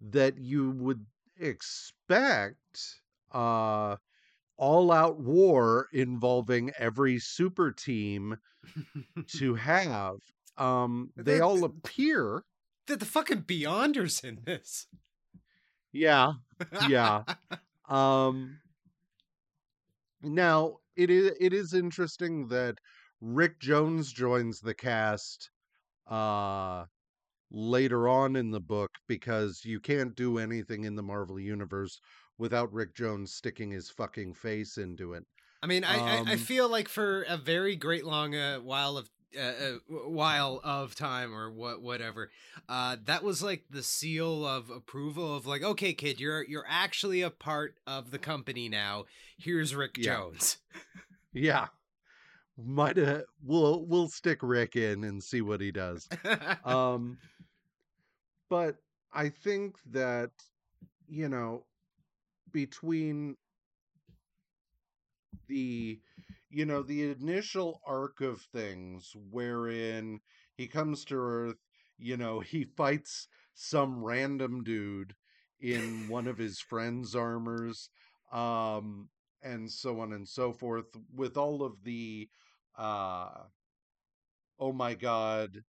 that 0.00 0.38
you 0.38 0.70
would 0.70 1.04
expect 1.40 3.00
uh 3.32 3.96
all 4.58 4.90
out 4.92 5.18
war 5.20 5.88
involving 5.92 6.70
every 6.78 7.18
super 7.18 7.72
team 7.72 8.36
to 9.38 9.54
have 9.54 10.16
um 10.58 11.10
they 11.16 11.38
The- 11.38 11.44
all 11.44 11.64
appear 11.64 12.42
the, 12.86 12.96
the 12.96 13.04
fucking 13.06 13.42
Beyonders 13.42 14.24
in 14.24 14.40
this. 14.44 14.86
yeah 15.92 16.32
yeah 16.88 17.22
um 17.88 18.58
now 20.22 20.76
it 20.96 21.10
is 21.10 21.32
it 21.40 21.52
is 21.52 21.74
interesting 21.74 22.48
that 22.48 22.78
Rick 23.20 23.60
Jones 23.60 24.12
joins 24.12 24.60
the 24.60 24.74
cast 24.74 25.50
uh 26.08 26.84
later 27.50 28.08
on 28.08 28.36
in 28.36 28.50
the 28.50 28.60
book 28.60 28.90
because 29.06 29.64
you 29.64 29.80
can't 29.80 30.14
do 30.14 30.38
anything 30.38 30.84
in 30.84 30.96
the 30.96 31.02
Marvel 31.02 31.38
universe 31.40 32.00
without 32.38 32.72
Rick 32.72 32.94
Jones 32.94 33.32
sticking 33.32 33.70
his 33.70 33.90
fucking 33.90 34.34
face 34.34 34.78
into 34.78 35.14
it. 35.14 35.24
I 35.62 35.66
mean, 35.66 35.84
I, 35.84 35.96
I, 35.98 36.16
I 36.26 36.32
Um, 36.32 36.38
feel 36.38 36.68
like 36.68 36.88
for 36.88 37.22
a 37.22 37.36
very 37.36 37.74
great 37.76 38.04
long 38.04 38.34
uh, 38.34 38.58
while 38.58 38.96
of 38.96 39.10
uh, 39.36 39.40
uh, 39.42 39.72
while 40.08 40.60
of 40.64 40.94
time 40.94 41.34
or 41.34 41.50
what 41.50 41.82
whatever, 41.82 42.30
uh, 42.68 42.96
that 43.04 43.22
was 43.22 43.42
like 43.42 43.64
the 43.68 43.82
seal 43.82 44.46
of 44.46 44.70
approval 44.70 45.36
of 45.36 45.46
like, 45.46 45.62
okay, 45.62 45.92
kid, 45.92 46.20
you're 46.20 46.44
you're 46.44 46.64
actually 46.68 47.22
a 47.22 47.30
part 47.30 47.74
of 47.86 48.10
the 48.10 48.18
company 48.18 48.68
now. 48.68 49.04
Here's 49.36 49.74
Rick 49.74 49.96
Yeah. 49.98 50.14
Jones. 50.14 50.58
Yeah. 51.32 51.68
Might 52.56 52.96
have 52.96 53.24
we'll 53.44 53.84
we'll 53.86 54.08
stick 54.08 54.38
Rick 54.42 54.76
in 54.76 55.04
and 55.04 55.22
see 55.22 55.40
what 55.42 55.60
he 55.60 55.70
does. 55.70 56.08
um 56.64 57.18
but 58.48 58.76
i 59.12 59.28
think 59.28 59.76
that 59.90 60.30
you 61.08 61.28
know 61.28 61.64
between 62.52 63.36
the 65.48 66.00
you 66.50 66.64
know 66.64 66.82
the 66.82 67.10
initial 67.10 67.80
arc 67.86 68.20
of 68.20 68.40
things 68.40 69.14
wherein 69.30 70.20
he 70.56 70.66
comes 70.66 71.04
to 71.04 71.16
earth 71.16 71.56
you 71.98 72.16
know 72.16 72.40
he 72.52 72.64
fights 72.64 73.28
some 73.54 74.02
random 74.02 74.62
dude 74.62 75.14
in 75.60 76.08
one 76.08 76.26
of 76.28 76.38
his 76.38 76.60
friends 76.60 77.14
armors 77.16 77.90
um 78.32 79.08
and 79.42 79.70
so 79.70 80.00
on 80.00 80.12
and 80.12 80.28
so 80.28 80.52
forth 80.52 80.86
with 81.14 81.36
all 81.36 81.62
of 81.62 81.82
the 81.84 82.28
uh 82.76 83.28
oh 84.58 84.72
my 84.72 84.94
god 84.94 85.62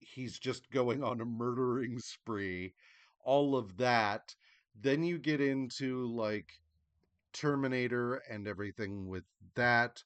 he's 0.00 0.38
just 0.38 0.70
going 0.70 1.02
on 1.02 1.20
a 1.20 1.24
murdering 1.24 1.98
spree 2.00 2.74
all 3.24 3.56
of 3.56 3.76
that 3.76 4.34
then 4.80 5.02
you 5.02 5.18
get 5.18 5.40
into 5.40 6.06
like 6.06 6.52
terminator 7.32 8.16
and 8.30 8.48
everything 8.48 9.08
with 9.08 9.24
that 9.54 10.02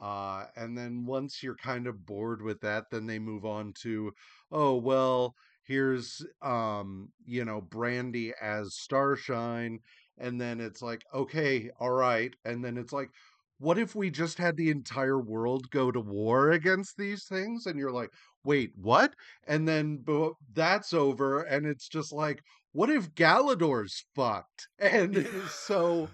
uh 0.00 0.46
and 0.56 0.78
then 0.78 1.04
once 1.04 1.42
you're 1.42 1.56
kind 1.56 1.86
of 1.86 2.06
bored 2.06 2.40
with 2.42 2.60
that 2.60 2.84
then 2.90 3.06
they 3.06 3.18
move 3.18 3.44
on 3.44 3.72
to 3.72 4.12
oh 4.52 4.76
well 4.76 5.34
here's 5.64 6.24
um 6.42 7.08
you 7.24 7.44
know 7.44 7.60
brandy 7.60 8.32
as 8.40 8.74
starshine 8.76 9.80
and 10.18 10.40
then 10.40 10.60
it's 10.60 10.82
like 10.82 11.04
okay 11.12 11.70
all 11.80 11.90
right 11.90 12.34
and 12.44 12.64
then 12.64 12.76
it's 12.76 12.92
like 12.92 13.10
what 13.58 13.78
if 13.78 13.94
we 13.94 14.08
just 14.10 14.38
had 14.38 14.56
the 14.56 14.70
entire 14.70 15.18
world 15.20 15.68
go 15.70 15.90
to 15.90 16.00
war 16.00 16.52
against 16.52 16.96
these 16.96 17.24
things? 17.24 17.66
And 17.66 17.78
you're 17.78 17.92
like 17.92 18.10
wait 18.44 18.72
what? 18.76 19.14
And 19.46 19.66
then 19.68 19.98
bo- 19.98 20.38
that's 20.52 20.92
over 20.94 21.42
and 21.42 21.66
it's 21.66 21.88
just 21.88 22.12
like 22.12 22.40
what 22.72 22.90
if 22.90 23.14
galador's 23.14 24.04
fucked? 24.14 24.68
And 24.78 25.26
so 25.50 26.08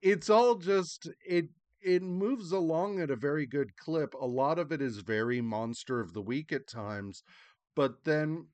it's 0.00 0.28
all 0.30 0.56
just 0.56 1.08
it 1.26 1.46
it 1.80 2.02
moves 2.02 2.52
along 2.52 3.00
at 3.00 3.10
a 3.10 3.16
very 3.16 3.46
good 3.46 3.76
clip. 3.76 4.14
A 4.14 4.26
lot 4.26 4.58
of 4.58 4.70
it 4.70 4.80
is 4.80 4.98
very 4.98 5.40
monster 5.40 6.00
of 6.00 6.12
the 6.12 6.22
week 6.22 6.52
at 6.52 6.68
times 6.68 7.22
but 7.74 8.04
then 8.04 8.46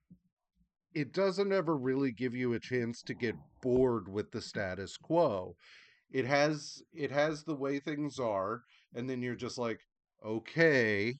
it 0.94 1.12
doesn't 1.12 1.52
ever 1.52 1.76
really 1.76 2.12
give 2.12 2.34
you 2.34 2.54
a 2.54 2.60
chance 2.60 3.02
to 3.02 3.14
get 3.14 3.34
bored 3.62 4.08
with 4.08 4.30
the 4.30 4.40
status 4.40 4.96
quo. 4.96 5.54
It 6.10 6.24
has 6.24 6.82
it 6.92 7.10
has 7.10 7.44
the 7.44 7.54
way 7.54 7.78
things 7.78 8.18
are 8.18 8.62
and 8.94 9.08
then 9.08 9.22
you're 9.22 9.34
just 9.34 9.58
like 9.58 9.80
okay 10.24 11.14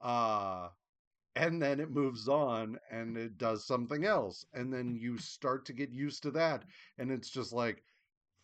uh 0.00 0.68
and 1.36 1.60
then 1.62 1.80
it 1.80 1.90
moves 1.90 2.28
on 2.28 2.78
and 2.90 3.16
it 3.16 3.38
does 3.38 3.64
something 3.64 4.04
else 4.04 4.44
and 4.54 4.72
then 4.72 4.94
you 4.96 5.18
start 5.18 5.64
to 5.66 5.72
get 5.72 5.90
used 5.90 6.22
to 6.22 6.30
that 6.30 6.64
and 6.98 7.10
it's 7.10 7.30
just 7.30 7.52
like 7.52 7.82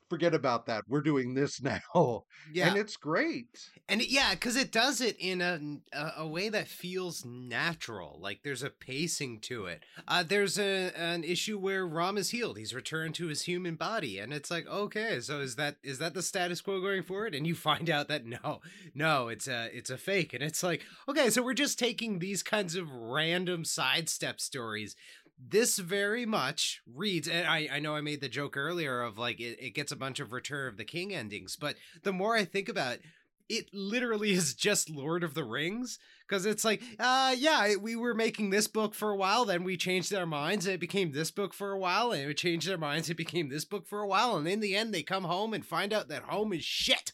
forget 0.09 0.35
about 0.35 0.67
that 0.67 0.85
we're 0.89 1.01
doing 1.01 1.35
this 1.35 1.63
now 1.63 2.25
yeah, 2.53 2.69
and 2.69 2.77
it's 2.77 2.97
great 2.97 3.71
and 3.87 4.01
it, 4.01 4.09
yeah, 4.09 4.31
because 4.31 4.57
it 4.57 4.73
does 4.73 5.03
it 5.03 5.17
in 5.19 5.43
a, 5.43 5.61
a 5.93 6.13
a 6.19 6.27
way 6.27 6.49
that 6.49 6.69
feels 6.69 7.23
natural. 7.25 8.19
Like 8.21 8.41
there's 8.43 8.63
a 8.63 8.71
pacing 8.71 9.41
to 9.41 9.67
it. 9.67 9.83
Uh, 10.09 10.23
there's 10.23 10.59
a 10.59 10.91
an 10.97 11.23
issue 11.23 11.59
where 11.59 11.87
Rom 11.87 12.17
is 12.17 12.31
healed. 12.31 12.57
He's 12.57 12.75
returned 12.75 13.15
to 13.17 13.27
his 13.27 13.43
human 13.43 13.75
body, 13.75 14.19
and 14.19 14.33
it's 14.33 14.51
like, 14.51 14.67
okay, 14.67 15.21
so 15.21 15.41
is 15.41 15.57
that 15.57 15.77
is 15.83 15.99
that 15.99 16.15
the 16.15 16.23
status 16.23 16.63
quo 16.63 16.81
going 16.81 17.03
forward? 17.03 17.35
And 17.35 17.47
you 17.47 17.55
find 17.55 17.91
out 17.91 18.09
that 18.09 18.25
no, 18.25 18.61
no, 18.95 19.29
it's 19.29 19.49
a 19.49 19.69
it's 19.77 19.91
a 19.91 19.99
fake, 19.99 20.33
and 20.33 20.43
it's 20.43 20.63
like, 20.63 20.83
okay, 21.07 21.29
so 21.29 21.43
we're 21.43 21.53
just 21.53 21.79
taking 21.79 22.19
these 22.19 22.43
kinds 22.43 22.77
of 22.77 22.91
random 22.91 23.67
sidestep 23.67 24.41
stories. 24.41 24.97
This 25.39 25.79
very 25.79 26.25
much 26.25 26.81
reads, 26.87 27.29
and 27.29 27.47
I, 27.47 27.69
I 27.73 27.79
know 27.81 27.95
I 27.97 28.01
made 28.01 28.21
the 28.21 28.29
joke 28.29 28.57
earlier 28.57 29.03
of 29.03 29.19
like 29.19 29.41
it, 29.41 29.59
it 29.61 29.75
gets 29.75 29.93
a 29.93 29.97
bunch 29.97 30.21
of 30.21 30.33
Return 30.33 30.69
of 30.69 30.77
the 30.77 30.85
King 30.85 31.13
endings, 31.15 31.57
but 31.57 31.77
the 32.03 32.13
more 32.13 32.37
I 32.37 32.45
think 32.45 32.69
about 32.69 32.95
it, 32.95 33.03
it 33.49 33.67
literally 33.73 34.31
is 34.33 34.55
just 34.55 34.89
Lord 34.89 35.23
of 35.25 35.35
the 35.35 35.45
Rings 35.45 35.99
because 36.27 36.47
it's 36.47 36.65
like, 36.65 36.83
uh, 36.99 37.35
yeah, 37.37 37.75
we 37.75 37.95
were 37.97 38.15
making 38.15 38.49
this 38.51 38.67
book 38.69 38.95
for 38.95 39.11
a 39.11 39.17
while, 39.17 39.45
then 39.45 39.65
we 39.65 39.77
changed 39.77 40.15
our 40.15 40.25
minds, 40.25 40.67
and 40.67 40.75
it 40.75 40.81
became 40.81 41.13
this 41.13 41.31
book 41.31 41.53
for 41.53 41.73
a 41.73 41.79
while, 41.79 42.13
and 42.13 42.31
it 42.31 42.37
changed 42.39 42.67
their 42.69 42.79
minds, 42.79 43.11
it 43.11 43.17
became 43.17 43.49
this 43.51 43.65
book 43.67 43.87
for 43.87 44.01
a 44.01 44.07
while, 44.09 44.37
and 44.37 44.49
in 44.49 44.61
the 44.61 44.75
end, 44.75 44.95
they 44.95 45.03
come 45.03 45.25
home 45.25 45.53
and 45.53 45.67
find 45.67 45.93
out 45.93 46.09
that 46.09 46.23
home 46.23 46.53
is 46.55 46.65
shit. 46.65 47.13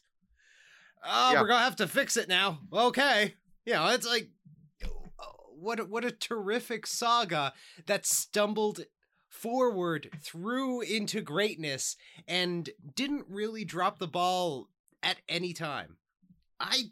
Oh, 1.05 1.33
Yeah. 1.33 1.41
we're 1.41 1.49
gonna 1.49 1.65
have 1.65 1.77
to 1.77 1.89
fix 1.89 2.17
it 2.17 2.29
now. 2.29 2.61
Okay, 2.73 3.35
you 3.65 3.73
know, 3.73 3.89
it's 3.89 4.07
like, 4.07 4.29
what 5.61 5.81
a, 5.81 5.85
what 5.85 6.05
a 6.05 6.11
terrific 6.11 6.87
saga 6.87 7.53
that 7.87 8.07
stumbled 8.07 8.81
forward 9.29 10.11
through 10.21 10.81
into 10.81 11.21
greatness 11.21 11.97
and 12.27 12.71
didn't 12.95 13.27
really 13.29 13.65
drop 13.65 13.99
the 13.99 14.09
ball 14.09 14.69
at 15.03 15.19
any 15.29 15.53
time. 15.53 15.97
I 16.59 16.91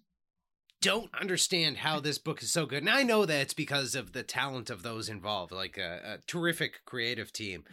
don't 0.81 1.11
understand 1.19 1.79
how 1.79 2.01
this 2.01 2.19
book 2.19 2.43
is 2.43 2.53
so 2.53 2.67
good. 2.67 2.83
And 2.83 2.91
I 2.91 3.03
know 3.03 3.27
that 3.27 3.41
it's 3.41 3.55
because 3.55 3.95
of 3.95 4.13
the 4.13 4.23
talent 4.23 4.71
of 4.71 4.83
those 4.83 5.09
involved, 5.09 5.53
like 5.53 5.77
a, 5.77 6.01
a 6.05 6.19
terrific 6.27 6.85
creative 6.85 7.33
team. 7.33 7.65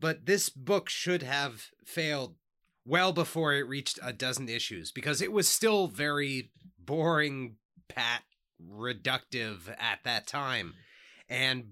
But 0.00 0.26
this 0.26 0.48
book 0.48 0.88
should 0.88 1.22
have 1.22 1.66
failed 1.84 2.34
well 2.84 3.12
before 3.12 3.54
it 3.54 3.68
reached 3.68 4.00
a 4.02 4.12
dozen 4.12 4.48
issues 4.48 4.90
because 4.90 5.22
it 5.22 5.32
was 5.32 5.48
still 5.48 5.86
very 5.86 6.50
boring, 6.78 7.56
pat, 7.88 8.22
reductive 8.70 9.68
at 9.78 10.00
that 10.04 10.26
time. 10.26 10.74
And 11.28 11.64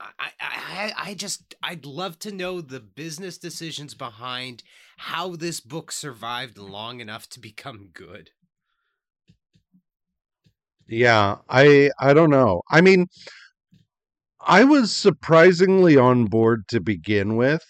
I, 0.00 0.30
I, 0.40 0.92
I 0.96 1.14
just, 1.14 1.54
I'd 1.62 1.84
love 1.84 2.18
to 2.20 2.32
know 2.32 2.60
the 2.60 2.80
business 2.80 3.38
decisions 3.38 3.94
behind 3.94 4.62
how 4.96 5.36
this 5.36 5.60
book 5.60 5.92
survived 5.92 6.58
long 6.58 7.00
enough 7.00 7.28
to 7.30 7.40
become 7.40 7.90
good. 7.92 8.30
Yeah, 10.86 11.36
I 11.48 11.90
I 11.98 12.12
don't 12.12 12.30
know. 12.30 12.60
I 12.70 12.82
mean, 12.82 13.06
I 14.46 14.64
was 14.64 14.92
surprisingly 14.92 15.96
on 15.96 16.26
board 16.26 16.68
to 16.68 16.80
begin 16.80 17.36
with. 17.36 17.64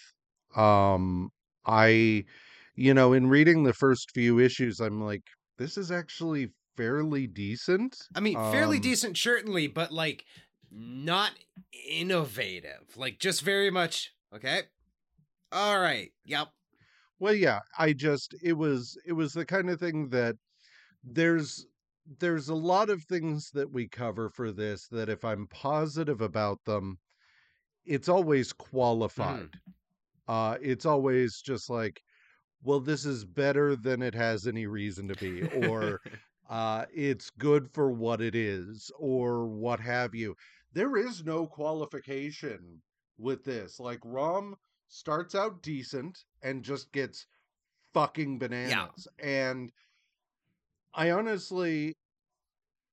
Um, 0.57 1.31
I, 1.65 2.25
you 2.75 2.95
know, 2.95 3.13
in 3.13 3.29
reading 3.29 3.63
the 3.63 3.73
first 3.73 4.11
few 4.13 4.39
issues, 4.41 4.81
I'm 4.81 5.01
like, 5.01 5.23
this 5.59 5.77
is 5.77 5.91
actually 5.93 6.49
fairly 6.77 7.27
decent. 7.27 7.97
I 8.15 8.21
mean, 8.21 8.35
fairly 8.35 8.77
Um, 8.77 8.83
decent, 8.83 9.17
certainly, 9.19 9.67
but 9.67 9.93
like 9.93 10.25
not 10.71 11.33
innovative. 11.89 12.97
Like 12.97 13.19
just 13.19 13.43
very 13.43 13.71
much 13.71 14.13
okay. 14.35 14.63
All 15.53 15.79
right. 15.81 16.13
Yep. 16.25 16.49
Well, 17.19 17.35
yeah, 17.35 17.61
I 17.79 17.93
just 17.93 18.35
it 18.43 18.55
was 18.55 18.99
it 19.07 19.13
was 19.13 19.33
the 19.33 19.47
kind 19.47 19.71
of 19.71 19.81
thing 19.81 20.09
that 20.11 20.37
there's 21.05 21.67
there's 22.21 22.49
a 22.49 22.55
lot 22.55 22.91
of 22.91 23.05
things 23.05 23.51
that 23.53 23.71
we 23.73 23.89
cover 23.89 24.29
for 24.31 24.53
this 24.53 24.89
that 24.89 25.09
if 25.09 25.25
I'm 25.25 25.47
positive 25.49 26.21
about 26.21 26.65
them, 26.65 26.99
it's 27.85 28.09
always 28.09 28.53
qualified. 28.53 29.51
Uh 30.29 30.57
it's 30.63 30.87
always 30.87 31.41
just 31.43 31.71
like, 31.71 32.03
well, 32.63 32.81
this 32.81 33.05
is 33.07 33.25
better 33.25 33.77
than 33.77 34.03
it 34.03 34.15
has 34.15 34.47
any 34.47 34.67
reason 34.67 35.09
to 35.09 35.17
be, 35.17 35.43
or 35.69 36.01
uh 36.49 36.85
it's 36.93 37.31
good 37.31 37.71
for 37.73 37.91
what 37.91 38.21
it 38.21 38.35
is, 38.35 38.91
or 38.99 39.47
what 39.47 39.81
have 39.81 40.15
you. 40.15 40.35
There 40.73 40.97
is 40.97 41.25
no 41.25 41.47
qualification 41.47 42.83
with 43.19 43.45
this. 43.45 43.79
Like 43.81 44.01
Rom 44.05 44.57
starts 44.89 45.35
out 45.35 45.63
decent 45.63 46.25
and 46.43 46.63
just 46.63 46.93
gets 46.93 47.27
fucking 47.93 48.39
bananas. 48.39 49.07
And 49.19 49.73
I 50.95 51.11
honestly 51.11 51.97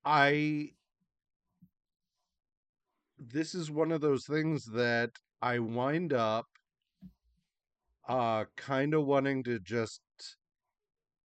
I 0.05 0.71
this 3.19 3.53
is 3.55 3.69
one 3.71 3.91
of 3.91 4.01
those 4.01 4.25
things 4.25 4.65
that 4.65 5.11
I 5.41 5.59
wind 5.59 6.13
up 6.13 6.47
uh 8.07 8.45
kind 8.57 8.93
of 8.93 9.05
wanting 9.05 9.43
to 9.43 9.59
just 9.59 10.01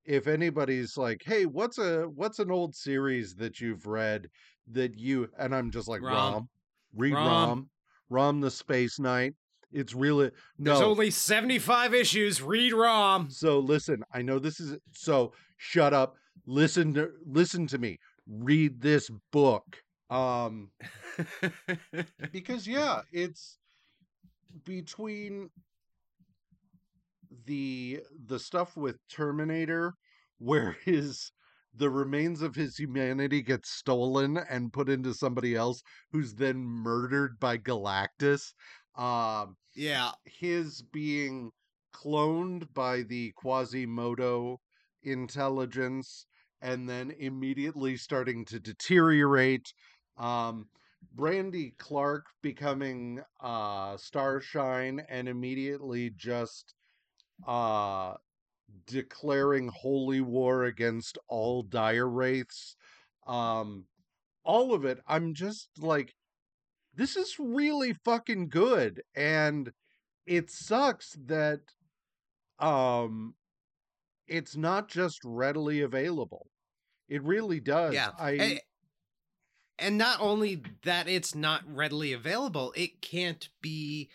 if 0.06 0.28
anybody's 0.28 0.98
like, 0.98 1.22
"Hey, 1.26 1.46
what's 1.46 1.78
a 1.78 2.04
what's 2.04 2.39
an 2.39 2.52
old 2.52 2.76
series 2.76 3.36
that 3.36 3.60
you've 3.60 3.86
read 3.86 4.30
that 4.72 4.98
you?" 4.98 5.30
and 5.38 5.54
I'm 5.56 5.72
just 5.72 5.88
like, 5.88 6.02
Rom. 6.02 6.34
"Rom, 6.34 6.50
read 6.96 7.13
Rom. 7.13 7.26
Rom, 7.26 7.70
Rom 8.10 8.41
the 8.41 8.52
Space 8.52 9.00
Knight." 9.00 9.36
It's 9.72 9.94
really 9.94 10.32
There's 10.58 10.80
no. 10.80 10.91
only 10.91 11.12
75 11.12 11.94
issues. 11.94 12.41
Read 12.41 12.72
ROM. 12.72 13.30
So 13.30 13.60
listen, 13.60 14.04
I 14.13 14.22
know 14.22 14.39
this 14.39 14.60
is 14.62 14.78
so 14.94 15.34
shut 15.58 15.94
up. 15.94 16.15
Listen 16.46 16.94
to 16.94 17.12
listen 17.26 17.68
to 17.68 17.78
me. 17.78 18.00
Read 18.26 18.80
this 18.80 19.10
book. 19.32 19.84
Um 20.10 20.72
because 22.32 22.68
yeah, 22.68 23.02
it's 23.12 23.58
between 24.63 25.50
the 27.46 28.02
the 28.26 28.40
stuff 28.40 28.76
with 28.76 28.98
Terminator 29.10 29.94
where 30.38 30.76
his 30.86 31.32
the 31.78 31.90
remains 31.90 32.42
of 32.42 32.56
his 32.56 32.78
humanity 32.78 33.42
get 33.42 33.66
stolen 33.66 34.38
and 34.38 34.72
put 34.72 34.88
into 34.90 35.14
somebody 35.14 35.56
else 35.56 35.84
who's 36.12 36.36
then 36.36 36.58
murdered 36.58 37.40
by 37.40 37.58
Galactus. 37.58 38.54
Um 38.96 39.58
yeah. 39.76 40.12
his 40.26 40.82
being 40.82 41.52
cloned 41.94 42.74
by 42.74 43.02
the 43.04 43.32
Quasimodo 43.36 44.60
intelligence 45.04 46.26
and 46.62 46.90
then 46.90 47.12
immediately 47.20 47.98
starting 47.98 48.46
to 48.46 48.60
deteriorate. 48.60 49.74
Um, 50.18 50.68
Brandy 51.14 51.76
Clark 51.78 52.26
becoming 52.42 53.22
uh, 53.40 53.98
Starshine 53.98 55.02
and 55.08 55.30
immediately 55.30 56.12
just 56.16 56.74
uh, 57.48 58.15
declaring 58.88 59.67
holy 59.67 60.21
war 60.21 60.65
against 60.65 61.17
all 61.28 61.63
dire 61.63 62.08
wraiths. 62.08 62.76
Um, 63.28 63.86
all 64.43 64.74
of 64.74 64.86
it, 64.86 65.00
I'm 65.08 65.34
just 65.34 65.69
like, 65.80 66.13
this 66.93 67.15
is 67.15 67.36
really 67.39 67.93
fucking 67.93 68.50
good. 68.50 69.02
And 69.15 69.71
it 70.26 70.50
sucks 70.50 71.15
that 71.26 71.62
um 72.60 73.36
it's 74.28 74.56
not 74.56 74.88
just 74.88 75.19
readily 75.24 75.82
available. 75.82 76.48
It 77.10 77.21
really 77.24 77.60
does. 77.60 77.93
Yeah. 77.93 78.12
I 78.17 78.32
And, 78.32 78.62
and 79.78 79.98
not 79.98 80.19
only 80.21 80.63
that 80.84 81.08
it's 81.08 81.36
not 81.36 81.62
readily 81.67 82.13
available, 82.13 82.74
it 82.76 83.02
can't 83.02 83.50
be 83.62 84.10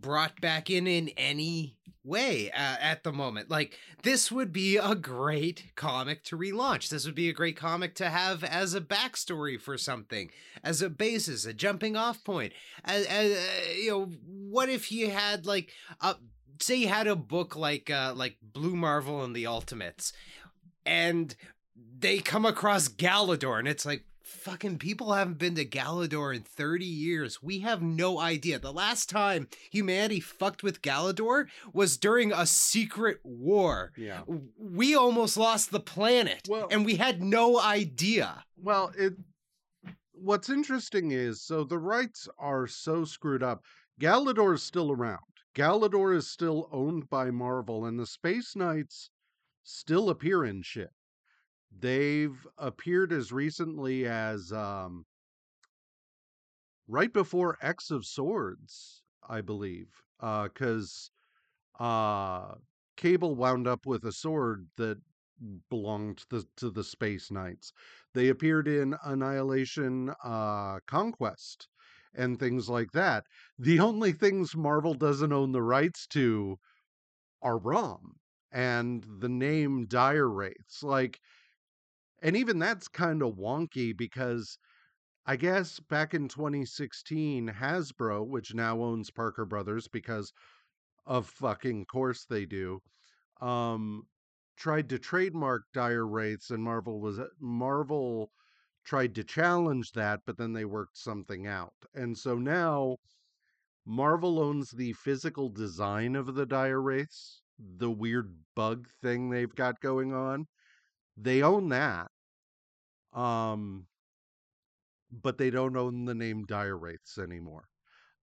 brought 0.00 0.40
back 0.40 0.70
in 0.70 0.86
in 0.86 1.08
any 1.16 1.76
way 2.04 2.50
uh, 2.52 2.76
at 2.80 3.02
the 3.02 3.12
moment. 3.12 3.50
Like 3.50 3.76
this 4.02 4.30
would 4.30 4.52
be 4.52 4.76
a 4.76 4.94
great 4.94 5.72
comic 5.74 6.22
to 6.24 6.36
relaunch. 6.36 6.88
This 6.88 7.04
would 7.04 7.14
be 7.14 7.28
a 7.28 7.34
great 7.34 7.56
comic 7.56 7.94
to 7.96 8.08
have 8.08 8.44
as 8.44 8.74
a 8.74 8.80
backstory 8.80 9.60
for 9.60 9.76
something, 9.76 10.30
as 10.62 10.80
a 10.80 10.88
basis, 10.88 11.44
a 11.44 11.52
jumping 11.52 11.96
off 11.96 12.22
point. 12.24 12.52
As, 12.84 13.04
as 13.06 13.32
uh, 13.32 13.72
you 13.76 13.90
know, 13.90 14.04
what 14.26 14.68
if 14.68 14.92
you 14.92 15.10
had 15.10 15.46
like 15.46 15.70
a 16.00 16.16
say 16.60 16.76
you 16.76 16.88
had 16.88 17.06
a 17.06 17.16
book 17.16 17.56
like 17.56 17.90
uh 17.90 18.14
like 18.16 18.36
Blue 18.40 18.76
Marvel 18.76 19.22
and 19.22 19.34
the 19.34 19.46
Ultimates 19.46 20.12
and 20.86 21.34
they 21.98 22.18
come 22.18 22.46
across 22.46 22.88
Galador 22.88 23.58
and 23.58 23.68
it's 23.68 23.84
like 23.84 24.04
fucking 24.26 24.78
people 24.78 25.12
haven't 25.12 25.38
been 25.38 25.54
to 25.54 25.64
Galador 25.64 26.34
in 26.34 26.42
30 26.42 26.84
years. 26.84 27.42
We 27.42 27.60
have 27.60 27.80
no 27.80 28.18
idea. 28.18 28.58
The 28.58 28.72
last 28.72 29.08
time 29.08 29.48
humanity 29.70 30.18
fucked 30.20 30.62
with 30.62 30.82
Galador 30.82 31.46
was 31.72 31.96
during 31.96 32.32
a 32.32 32.44
secret 32.46 33.20
war. 33.22 33.92
yeah. 33.96 34.22
We 34.58 34.94
almost 34.96 35.36
lost 35.36 35.70
the 35.70 35.80
planet 35.80 36.42
Well- 36.48 36.68
and 36.70 36.84
we 36.84 36.96
had 36.96 37.22
no 37.22 37.60
idea. 37.60 38.44
Well, 38.56 38.92
it 38.98 39.14
what's 40.12 40.48
interesting 40.50 41.12
is 41.12 41.42
so 41.42 41.62
the 41.62 41.78
rights 41.78 42.26
are 42.38 42.66
so 42.66 43.04
screwed 43.04 43.42
up. 43.42 43.62
Galador 44.00 44.54
is 44.54 44.62
still 44.62 44.90
around. 44.90 45.20
Galador 45.54 46.16
is 46.16 46.26
still 46.28 46.68
owned 46.72 47.08
by 47.08 47.30
Marvel 47.30 47.84
and 47.84 47.98
the 47.98 48.06
Space 48.06 48.56
Knights 48.56 49.10
still 49.62 50.10
appear 50.10 50.44
in 50.44 50.62
shit. 50.62 50.90
They've 51.78 52.46
appeared 52.58 53.12
as 53.12 53.32
recently 53.32 54.06
as 54.06 54.52
um 54.52 55.06
right 56.88 57.12
before 57.12 57.58
X 57.60 57.90
of 57.90 58.04
Swords, 58.04 59.02
I 59.28 59.40
believe. 59.40 59.88
Uh 60.20 60.48
cuz 60.48 61.10
uh 61.80 62.56
Cable 62.96 63.36
wound 63.36 63.66
up 63.68 63.86
with 63.86 64.04
a 64.04 64.12
sword 64.12 64.68
that 64.76 64.98
belonged 65.70 66.18
to 66.18 66.26
the, 66.30 66.48
to 66.56 66.70
the 66.70 66.84
Space 66.84 67.30
Knights. 67.30 67.72
They 68.14 68.28
appeared 68.28 68.68
in 68.68 68.96
Annihilation 69.04 70.14
uh, 70.24 70.80
Conquest 70.86 71.68
and 72.14 72.38
things 72.38 72.68
like 72.70 72.92
that. 72.92 73.24
The 73.58 73.80
only 73.80 74.12
things 74.12 74.56
Marvel 74.56 74.94
doesn't 74.94 75.32
own 75.32 75.52
the 75.52 75.62
rights 75.62 76.06
to 76.08 76.58
are 77.42 77.58
ROM 77.58 78.16
and 78.52 79.04
the 79.20 79.28
name 79.28 79.86
Dire 79.86 80.28
Wraiths. 80.28 80.82
Like, 80.82 81.20
and 82.22 82.36
even 82.36 82.58
that's 82.58 82.88
kind 82.88 83.22
of 83.22 83.36
wonky 83.36 83.96
because 83.96 84.58
I 85.26 85.36
guess 85.36 85.80
back 85.80 86.14
in 86.14 86.28
2016, 86.28 87.48
Hasbro, 87.48 88.26
which 88.26 88.54
now 88.54 88.80
owns 88.80 89.10
Parker 89.10 89.44
Brothers 89.44 89.88
because 89.88 90.32
of 91.06 91.26
fucking 91.28 91.86
course 91.86 92.24
they 92.24 92.46
do, 92.46 92.80
um, 93.40 94.06
tried 94.56 94.88
to 94.90 94.98
trademark 94.98 95.64
dire 95.72 96.06
wraiths 96.06 96.50
and 96.50 96.62
marvel 96.62 97.00
was 97.00 97.20
marvel 97.38 98.30
tried 98.84 99.14
to 99.14 99.22
challenge 99.24 99.92
that 99.92 100.20
but 100.24 100.38
then 100.38 100.54
they 100.54 100.64
worked 100.64 100.96
something 100.96 101.46
out 101.46 101.74
and 101.94 102.16
so 102.16 102.36
now 102.36 102.96
Marvel 103.88 104.40
owns 104.40 104.72
the 104.72 104.92
physical 104.94 105.48
design 105.48 106.16
of 106.16 106.34
the 106.34 106.44
dire 106.44 106.82
wraiths, 106.82 107.40
the 107.56 107.88
weird 107.90 108.36
bug 108.56 108.88
thing 109.00 109.30
they've 109.30 109.54
got 109.54 109.80
going 109.80 110.12
on. 110.12 110.48
They 111.16 111.42
own 111.42 111.68
that. 111.70 112.10
Um 113.12 113.86
but 115.10 115.38
they 115.38 115.50
don't 115.50 115.76
own 115.76 116.04
the 116.04 116.14
name 116.14 116.44
dire 116.44 116.76
wraiths 116.76 117.18
anymore. 117.18 117.68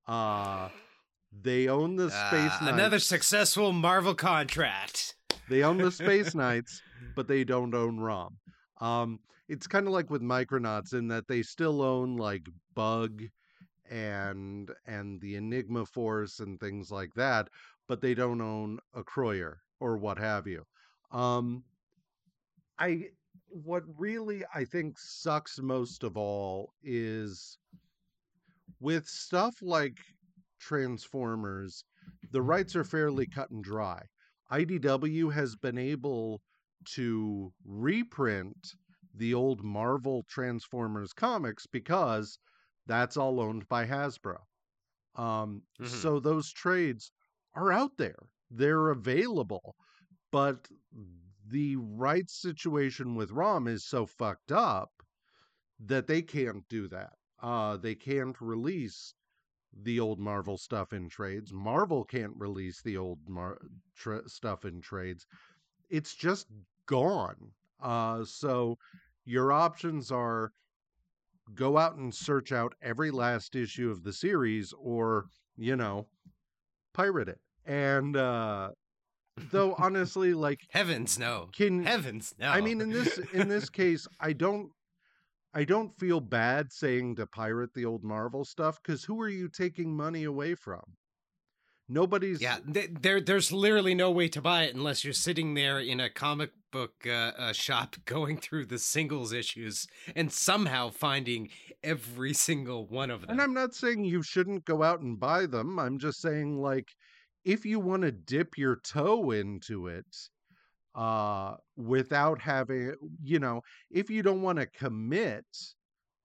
Uh 0.07 0.69
they 1.31 1.67
own 1.67 1.95
the 1.95 2.09
space 2.11 2.51
Uh, 2.61 2.65
knights. 2.65 2.73
another 2.73 2.99
successful 2.99 3.71
Marvel 3.71 4.13
contract. 4.13 5.15
They 5.49 5.63
own 5.63 5.77
the 5.77 5.91
Space 5.91 6.35
Knights, 6.35 6.79
but 7.15 7.27
they 7.27 7.43
don't 7.43 7.73
own 7.73 7.99
ROM. 7.99 8.37
Um, 8.79 9.19
it's 9.49 9.65
kind 9.67 9.87
of 9.87 9.93
like 9.93 10.09
with 10.11 10.21
Micronauts 10.21 10.93
in 10.93 11.07
that 11.09 11.27
they 11.27 11.41
still 11.41 11.81
own 11.81 12.15
like 12.17 12.47
Bug 12.75 13.23
and 13.89 14.71
and 14.85 15.19
the 15.21 15.35
Enigma 15.35 15.85
Force 15.85 16.39
and 16.39 16.59
things 16.59 16.91
like 16.91 17.13
that, 17.15 17.49
but 17.87 17.99
they 17.99 18.13
don't 18.13 18.41
own 18.41 18.79
Acroyear 18.95 19.55
or 19.79 19.97
what 19.97 20.17
have 20.19 20.45
you. 20.47 20.63
Um, 21.11 21.63
I 22.77 23.09
what 23.47 23.83
really 23.99 24.45
I 24.53 24.65
think 24.65 24.99
sucks 24.99 25.59
most 25.59 26.03
of 26.03 26.17
all 26.17 26.73
is 26.83 27.57
with 28.79 29.07
stuff 29.07 29.61
like 29.61 29.97
Transformers, 30.59 31.83
the 32.31 32.41
rights 32.41 32.75
are 32.75 32.83
fairly 32.83 33.25
cut 33.27 33.49
and 33.51 33.63
dry. 33.63 34.05
IDW 34.51 35.33
has 35.33 35.55
been 35.55 35.77
able 35.77 36.41
to 36.95 37.53
reprint 37.63 38.75
the 39.13 39.33
old 39.33 39.63
Marvel 39.63 40.23
Transformers 40.23 41.13
comics 41.13 41.65
because 41.67 42.37
that's 42.85 43.17
all 43.17 43.39
owned 43.39 43.67
by 43.67 43.85
Hasbro. 43.85 44.37
Um, 45.15 45.63
Mhm. 45.79 45.87
So 45.87 46.19
those 46.19 46.51
trades 46.51 47.11
are 47.55 47.71
out 47.71 47.97
there, 47.97 48.29
they're 48.49 48.89
available, 48.89 49.75
but 50.31 50.69
the 51.45 51.75
rights 51.75 52.33
situation 52.41 53.15
with 53.15 53.31
ROM 53.31 53.67
is 53.67 53.85
so 53.85 54.05
fucked 54.05 54.51
up 54.51 54.91
that 55.79 56.07
they 56.07 56.21
can't 56.21 56.67
do 56.69 56.87
that. 56.87 57.13
Uh, 57.41 57.77
they 57.77 57.95
can't 57.95 58.39
release 58.39 59.13
the 59.81 59.99
old 59.99 60.19
Marvel 60.19 60.57
stuff 60.57 60.93
in 60.93 61.09
trades. 61.09 61.51
Marvel 61.51 62.03
can't 62.05 62.33
release 62.37 62.81
the 62.81 62.95
old 62.97 63.19
Mar- 63.27 63.59
tra- 63.95 64.27
stuff 64.29 64.65
in 64.65 64.81
trades. 64.81 65.25
It's 65.89 66.13
just 66.13 66.47
gone. 66.85 67.51
Uh, 67.81 68.23
so 68.23 68.77
your 69.25 69.51
options 69.51 70.11
are 70.11 70.51
go 71.53 71.77
out 71.77 71.95
and 71.95 72.13
search 72.13 72.51
out 72.51 72.73
every 72.81 73.11
last 73.11 73.55
issue 73.55 73.91
of 73.91 74.03
the 74.03 74.13
series, 74.13 74.73
or 74.77 75.25
you 75.57 75.75
know, 75.75 76.07
pirate 76.93 77.27
it. 77.27 77.39
And 77.65 78.15
uh, 78.15 78.69
though 79.51 79.75
honestly, 79.77 80.33
like, 80.33 80.61
Heavens 80.69 81.17
no. 81.17 81.49
can 81.55 81.83
Heavens 81.83 82.33
no. 82.39 82.49
I 82.49 82.61
mean, 82.61 82.81
in 82.81 82.89
this 82.89 83.17
in 83.33 83.47
this 83.47 83.69
case, 83.69 84.07
I 84.19 84.33
don't 84.33 84.69
I 85.53 85.63
don't 85.63 85.97
feel 85.99 86.19
bad 86.19 86.71
saying 86.71 87.15
to 87.17 87.27
pirate 87.27 87.73
the 87.73 87.85
old 87.85 88.03
Marvel 88.03 88.43
stuff 88.43 88.79
because 88.81 89.03
who 89.03 89.21
are 89.21 89.29
you 89.29 89.47
taking 89.47 89.95
money 89.95 90.23
away 90.23 90.55
from? 90.55 90.81
Nobody's 91.89 92.41
Yeah, 92.41 92.57
th- 92.73 92.91
there 93.01 93.19
there's 93.21 93.51
literally 93.51 93.93
no 93.93 94.09
way 94.09 94.29
to 94.29 94.41
buy 94.41 94.63
it 94.63 94.73
unless 94.73 95.03
you're 95.03 95.13
sitting 95.13 95.53
there 95.53 95.79
in 95.79 95.99
a 95.99 96.09
comic 96.09 96.51
book 96.71 96.93
uh, 97.05 97.31
uh, 97.37 97.53
shop 97.53 97.95
going 98.05 98.37
through 98.37 98.65
the 98.65 98.79
singles 98.79 99.33
issues 99.33 99.87
and 100.15 100.31
somehow 100.31 100.89
finding 100.89 101.49
every 101.83 102.33
single 102.33 102.87
one 102.87 103.11
of 103.11 103.21
them. 103.21 103.31
And 103.31 103.41
I'm 103.41 103.53
not 103.53 103.75
saying 103.75 104.05
you 104.05 104.23
shouldn't 104.23 104.65
go 104.65 104.81
out 104.81 105.01
and 105.01 105.19
buy 105.19 105.45
them. 105.45 105.77
I'm 105.77 105.99
just 105.99 106.21
saying 106.21 106.59
like 106.61 106.87
if 107.45 107.65
you 107.65 107.79
want 107.79 108.03
to 108.03 108.11
dip 108.11 108.57
your 108.57 108.77
toe 108.77 109.31
into 109.31 109.87
it 109.87 110.29
uh 110.95 111.57
without 111.77 112.41
having 112.41 112.93
you 113.23 113.39
know, 113.39 113.61
if 113.91 114.09
you 114.09 114.23
don't 114.23 114.41
want 114.43 114.59
to 114.59 114.67
commit 114.67 115.45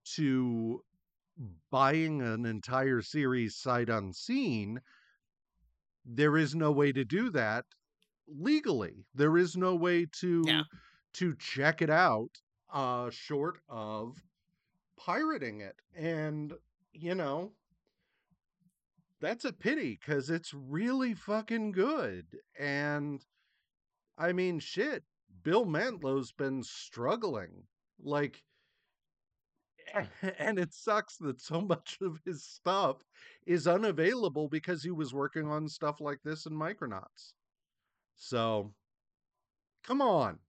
to 0.05 0.83
buying 1.71 2.21
an 2.21 2.45
entire 2.45 3.01
series 3.01 3.55
sight 3.57 3.89
unseen, 3.89 4.81
there 6.05 6.37
is 6.37 6.55
no 6.55 6.71
way 6.71 6.91
to 6.91 7.03
do 7.05 7.29
that 7.31 7.65
legally. 8.27 9.05
There 9.13 9.37
is 9.37 9.55
no 9.57 9.75
way 9.75 10.05
to 10.21 10.59
Yeah. 10.59 10.63
to 11.13 11.35
check 11.37 11.81
it 11.81 11.89
out 11.89 12.41
uh 12.69 13.09
short 13.11 13.59
of 13.69 14.25
pirating 14.97 15.61
it. 15.61 15.81
And 15.95 16.53
you 16.93 17.15
know, 17.15 17.53
that's 19.21 19.45
a 19.45 19.53
pity 19.53 19.97
cuz 19.97 20.29
it's 20.29 20.53
really 20.53 21.13
fucking 21.13 21.71
good. 21.71 22.39
And 22.57 23.25
I 24.17 24.33
mean, 24.33 24.59
shit, 24.59 25.03
Bill 25.43 25.65
Mantlo's 25.65 26.31
been 26.31 26.63
struggling. 26.63 27.67
Like 27.99 28.43
and 30.39 30.59
it 30.59 30.73
sucks 30.73 31.17
that 31.17 31.41
so 31.41 31.61
much 31.61 31.97
of 32.01 32.19
his 32.25 32.43
stuff 32.43 32.97
is 33.45 33.67
unavailable 33.67 34.47
because 34.47 34.83
he 34.83 34.91
was 34.91 35.13
working 35.13 35.47
on 35.47 35.67
stuff 35.67 35.99
like 35.99 36.19
this 36.23 36.45
in 36.45 36.53
Micronauts. 36.53 37.33
So, 38.15 38.73
come 39.83 40.01
on, 40.01 40.39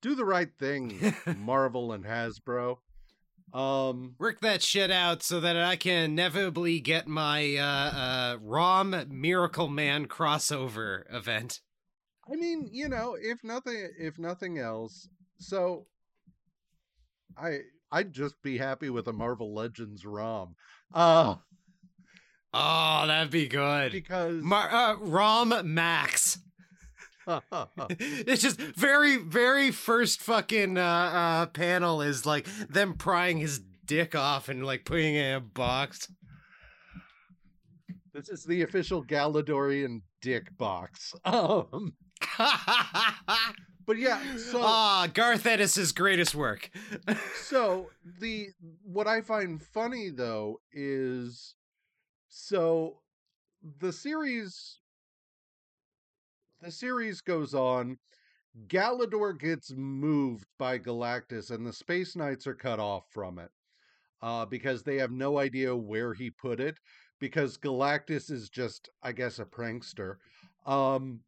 do 0.00 0.14
the 0.14 0.24
right 0.24 0.50
thing, 0.58 1.14
Marvel 1.38 1.92
and 1.92 2.04
Hasbro. 2.04 2.78
Um, 3.52 4.14
Work 4.18 4.40
that 4.40 4.62
shit 4.62 4.90
out 4.90 5.22
so 5.22 5.40
that 5.40 5.56
I 5.56 5.76
can 5.76 6.04
inevitably 6.12 6.78
get 6.80 7.08
my 7.08 7.56
uh, 7.56 7.64
uh, 7.64 8.36
ROM 8.40 8.92
Miracleman 8.92 10.06
crossover 10.06 11.02
event. 11.12 11.60
I 12.32 12.36
mean, 12.36 12.68
you 12.72 12.88
know, 12.88 13.16
if 13.20 13.38
nothing, 13.42 13.90
if 13.98 14.18
nothing 14.18 14.58
else, 14.58 15.08
so 15.38 15.86
I 17.36 17.58
I'd 17.90 18.12
just 18.12 18.40
be 18.42 18.56
happy 18.58 18.88
with 18.88 19.08
a 19.08 19.12
Marvel 19.12 19.52
Legends 19.52 20.04
ROM, 20.04 20.54
uh, 20.94 21.34
Oh, 22.52 23.04
that'd 23.06 23.30
be 23.32 23.48
good. 23.48 23.92
because 23.92 24.42
Mar- 24.42 24.70
uh, 24.72 24.96
ROM 25.00 25.54
Max. 25.74 26.38
It's 27.98 28.42
just 28.42 28.60
very, 28.60 29.16
very 29.16 29.70
first 29.70 30.20
fucking 30.20 30.76
uh, 30.78 30.82
uh, 30.82 31.46
panel 31.46 32.02
is 32.02 32.26
like 32.26 32.46
them 32.68 32.94
prying 32.94 33.38
his 33.38 33.60
dick 33.86 34.14
off 34.14 34.48
and 34.48 34.64
like 34.64 34.84
putting 34.84 35.14
it 35.14 35.26
in 35.26 35.34
a 35.36 35.40
box. 35.40 36.10
this 38.12 38.28
is 38.28 38.44
the 38.44 38.62
official 38.62 39.04
Galadorian 39.04 40.02
dick 40.20 40.56
box. 40.56 41.14
Um, 41.24 41.94
but 43.86 43.98
yeah, 43.98 44.20
so 44.36 44.60
Ah, 44.62 45.08
Garth 45.12 45.46
Ennis's 45.46 45.92
greatest 45.92 46.34
work. 46.34 46.70
so 47.42 47.90
the 48.20 48.48
what 48.84 49.06
I 49.06 49.20
find 49.22 49.62
funny 49.62 50.10
though 50.10 50.60
is 50.72 51.54
so 52.28 52.98
the 53.80 53.92
series 53.92 54.79
the 56.60 56.70
series 56.70 57.20
goes 57.20 57.54
on 57.54 57.98
Galador 58.66 59.38
gets 59.38 59.72
moved 59.76 60.46
by 60.58 60.78
Galactus 60.78 61.50
and 61.50 61.64
the 61.64 61.72
Space 61.72 62.16
Knights 62.16 62.46
are 62.46 62.54
cut 62.54 62.80
off 62.80 63.04
from 63.10 63.38
it 63.38 63.50
uh 64.22 64.44
because 64.44 64.82
they 64.82 64.96
have 64.96 65.12
no 65.12 65.38
idea 65.38 65.74
where 65.74 66.12
he 66.12 66.30
put 66.30 66.60
it 66.60 66.78
because 67.18 67.56
Galactus 67.56 68.30
is 68.30 68.48
just 68.50 68.90
I 69.02 69.12
guess 69.12 69.38
a 69.38 69.44
prankster 69.44 70.16
um 70.66 71.20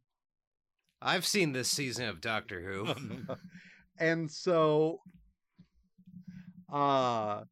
I've 1.00 1.26
seen 1.26 1.52
this 1.52 1.68
season 1.68 2.06
of 2.06 2.20
Doctor 2.20 2.60
Who. 2.60 2.94
and 3.98 4.30
so 4.30 5.00
uh 6.72 7.42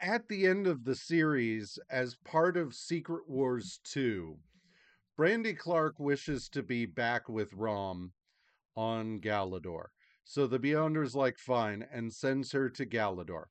at 0.00 0.28
the 0.28 0.46
end 0.46 0.66
of 0.66 0.84
the 0.84 0.94
series 0.94 1.78
as 1.90 2.16
part 2.24 2.56
of 2.56 2.74
Secret 2.74 3.28
Wars 3.28 3.80
2 3.84 4.36
Brandy 5.16 5.54
Clark 5.54 5.98
wishes 5.98 6.48
to 6.50 6.62
be 6.62 6.84
back 6.84 7.26
with 7.28 7.54
Rom 7.54 8.12
on 8.76 9.18
Galador. 9.20 9.86
So 10.24 10.46
the 10.46 10.58
Beyonder's 10.58 11.14
like 11.14 11.38
fine 11.38 11.86
and 11.90 12.12
sends 12.12 12.52
her 12.52 12.68
to 12.70 12.84
Galador. 12.84 13.44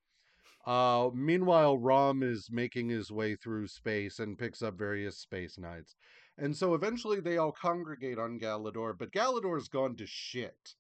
Uh 0.66 1.10
meanwhile 1.14 1.78
Rom 1.78 2.22
is 2.22 2.50
making 2.52 2.90
his 2.90 3.12
way 3.12 3.36
through 3.36 3.68
space 3.68 4.20
and 4.20 4.38
picks 4.38 4.62
up 4.62 4.78
various 4.78 5.18
space 5.18 5.58
knights. 5.58 5.96
And 6.38 6.56
so 6.56 6.74
eventually 6.74 7.20
they 7.20 7.38
all 7.38 7.52
congregate 7.52 8.20
on 8.20 8.40
Galador, 8.40 8.96
but 8.98 9.12
Galador's 9.12 9.68
gone 9.68 9.96
to 9.96 10.06
shit. 10.06 10.76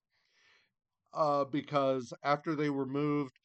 Uh, 1.13 1.45
because 1.45 2.13
after 2.23 2.55
they 2.55 2.69
were 2.69 2.85
moved, 2.85 3.39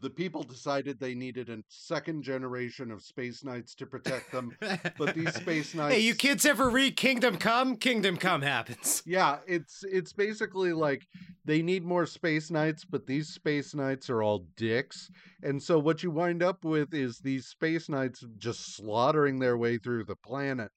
the 0.00 0.10
people 0.10 0.42
decided 0.42 0.98
they 0.98 1.14
needed 1.14 1.48
a 1.48 1.58
second 1.68 2.22
generation 2.22 2.90
of 2.90 3.02
space 3.02 3.42
knights 3.42 3.74
to 3.76 3.86
protect 3.86 4.30
them. 4.32 4.56
But 4.96 5.14
these 5.14 5.34
space 5.42 5.74
knights 5.74 5.94
Hey, 5.94 6.00
you 6.00 6.14
kids 6.14 6.46
ever 6.46 6.68
read 6.68 6.96
Kingdom 6.96 7.36
Come? 7.36 7.76
Kingdom 7.76 8.16
Come 8.16 8.42
happens. 8.42 9.02
Yeah, 9.06 9.38
it's 9.46 9.84
it's 9.90 10.12
basically 10.12 10.72
like 10.72 11.06
they 11.44 11.62
need 11.62 11.84
more 11.84 12.06
space 12.06 12.50
knights, 12.50 12.84
but 12.84 13.06
these 13.06 13.28
space 13.28 13.74
knights 13.74 14.10
are 14.10 14.22
all 14.22 14.46
dicks. 14.56 15.10
And 15.42 15.62
so 15.62 15.78
what 15.78 16.02
you 16.02 16.10
wind 16.10 16.42
up 16.42 16.64
with 16.64 16.94
is 16.94 17.18
these 17.18 17.46
space 17.46 17.88
knights 17.88 18.24
just 18.38 18.76
slaughtering 18.76 19.38
their 19.38 19.56
way 19.56 19.78
through 19.78 20.04
the 20.04 20.16
planet. 20.16 20.70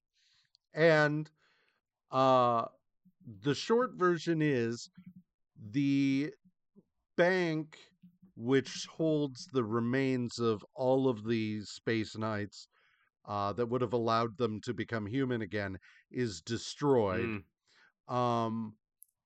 And 0.74 1.30
uh 2.12 2.66
the 3.44 3.54
short 3.54 3.92
version 3.94 4.42
is 4.42 4.90
the 5.72 6.32
bank 7.18 7.78
which 8.44 8.88
holds 8.98 9.46
the 9.54 9.64
remains 9.64 10.40
of 10.40 10.64
all 10.74 11.08
of 11.08 11.24
the 11.28 11.62
space 11.62 12.18
knights 12.18 12.68
uh, 13.28 13.54
that 13.54 13.68
would 13.68 13.82
have 13.82 13.94
allowed 13.94 14.36
them 14.38 14.60
to 14.62 14.74
become 14.74 15.06
human 15.06 15.42
again 15.44 15.78
is 16.12 16.42
destroyed. 16.42 17.44
Mm. 18.10 18.14
Um, 18.14 18.74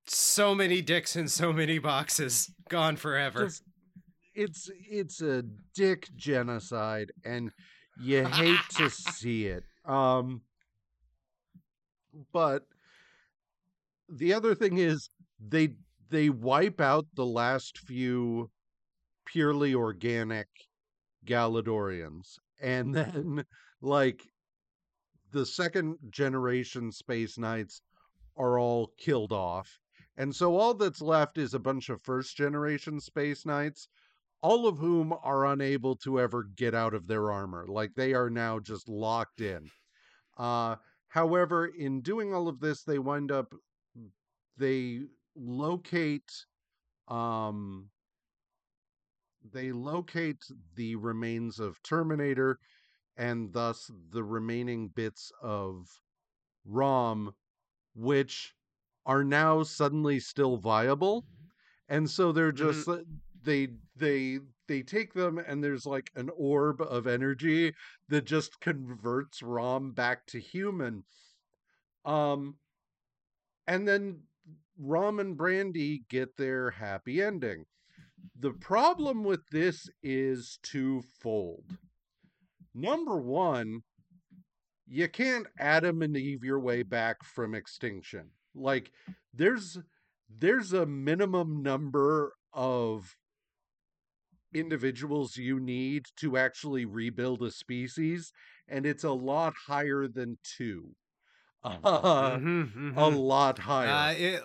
So 0.06 0.54
many 0.54 0.82
dicks 0.82 1.16
in 1.16 1.30
so 1.30 1.54
many 1.54 1.80
boxes. 1.80 2.52
Gone 2.70 2.98
forever. 2.98 3.46
just- 3.46 3.64
it's 4.38 4.70
it's 4.92 5.22
a 5.22 5.44
dick 5.74 6.10
genocide, 6.18 7.10
and 7.24 7.52
you 8.02 8.26
hate 8.26 8.60
to 8.72 8.90
see 9.20 9.46
it. 9.46 9.64
Um, 9.86 10.42
but 12.34 12.64
the 14.10 14.34
other 14.34 14.54
thing 14.54 14.78
is 14.78 15.10
they 15.40 15.70
they 16.10 16.30
wipe 16.30 16.82
out 16.82 17.06
the 17.16 17.26
last 17.26 17.78
few 17.78 18.50
purely 19.26 19.74
organic 19.74 20.48
Galadorians, 21.26 22.38
and 22.62 22.94
then 22.96 23.46
like 23.82 24.22
the 25.32 25.46
second 25.46 25.98
generation 26.10 26.92
Space 26.92 27.38
Knights 27.38 27.82
are 28.38 28.60
all 28.60 28.92
killed 28.98 29.32
off. 29.32 29.80
And 30.18 30.34
so 30.34 30.56
all 30.56 30.74
that's 30.74 31.02
left 31.02 31.38
is 31.38 31.54
a 31.54 31.60
bunch 31.60 31.90
of 31.90 32.02
first 32.02 32.38
generation 32.38 33.02
Space 33.02 33.46
Knights, 33.46 33.90
all 34.42 34.68
of 34.68 34.78
whom 34.78 35.14
are 35.24 35.46
unable 35.46 35.96
to 35.98 36.20
ever 36.20 36.44
get 36.56 36.74
out 36.74 36.94
of 36.94 37.08
their 37.08 37.32
armor. 37.32 37.66
Like 37.68 37.96
they 37.96 38.14
are 38.14 38.30
now 38.30 38.60
just 38.60 38.88
locked 38.88 39.42
in. 39.42 39.70
Uh, 40.38 40.76
however, 41.10 41.66
in 41.66 42.02
doing 42.02 42.34
all 42.34 42.48
of 42.48 42.60
this, 42.60 42.84
they 42.84 43.00
wind 43.00 43.32
up, 43.32 43.54
they 44.58 45.02
locate, 45.36 46.32
um, 47.08 47.90
they 49.52 49.72
locate 49.72 50.44
the 50.76 50.96
remains 50.96 51.60
of 51.60 51.82
Terminator 51.84 52.60
and 53.18 53.54
thus 53.54 53.92
the 54.12 54.24
remaining 54.24 54.90
bits 54.90 55.32
of 55.42 56.02
ROM, 56.66 57.36
which 57.96 58.56
are 59.06 59.24
now 59.24 59.64
suddenly 59.64 60.20
still 60.20 60.58
viable. 60.58 61.28
And 61.90 62.10
so 62.10 62.32
they're 62.32 62.52
Mhm. 62.52 62.58
just 62.58 62.88
uh, 62.88 63.04
they 63.42 63.70
they 63.96 64.40
they 64.68 64.84
take 64.84 65.14
them 65.14 65.38
and 65.40 65.64
there's 65.64 65.86
like 65.86 66.12
an 66.16 66.30
orb 66.36 66.82
of 66.82 67.08
energy 67.08 67.76
that 68.10 68.26
just 68.26 68.60
converts 68.62 69.44
ROM 69.44 69.94
back 69.94 70.26
to 70.28 70.40
human. 70.40 71.06
Um 72.06 72.60
and 73.68 73.88
then 73.88 74.24
Rom 74.78 75.20
and 75.20 75.38
Brandy 75.38 76.00
get 76.10 76.36
their 76.38 76.72
happy 76.72 77.22
ending. 77.22 77.66
The 78.34 78.54
problem 78.54 79.24
with 79.24 79.48
this 79.50 79.90
is 80.02 80.58
twofold. 80.64 81.78
Number 82.76 83.18
one, 83.20 83.84
you 84.88 85.08
can't 85.08 85.48
Adam 85.60 86.02
and 86.02 86.16
Eve 86.16 86.44
your 86.44 86.60
way 86.60 86.84
back 86.84 87.24
from 87.24 87.54
extinction. 87.56 88.32
Like 88.54 88.92
there's 89.34 89.78
there's 90.30 90.74
a 90.74 90.86
minimum 90.86 91.62
number 91.62 92.34
of 92.54 93.16
individuals 94.54 95.38
you 95.38 95.60
need 95.60 96.06
to 96.18 96.38
actually 96.38 96.86
rebuild 96.86 97.42
a 97.44 97.52
species, 97.52 98.32
and 98.68 98.86
it's 98.86 99.04
a 99.04 99.12
lot 99.12 99.54
higher 99.68 100.08
than 100.08 100.38
two. 100.44 100.96
Uh, 101.64 101.78
Mhm, 102.38 102.92
a 102.96 103.12
mhm. 103.12 103.18
lot 103.18 103.60
higher. 103.60 103.90
Uh, 103.90 104.14
it, 104.14 104.44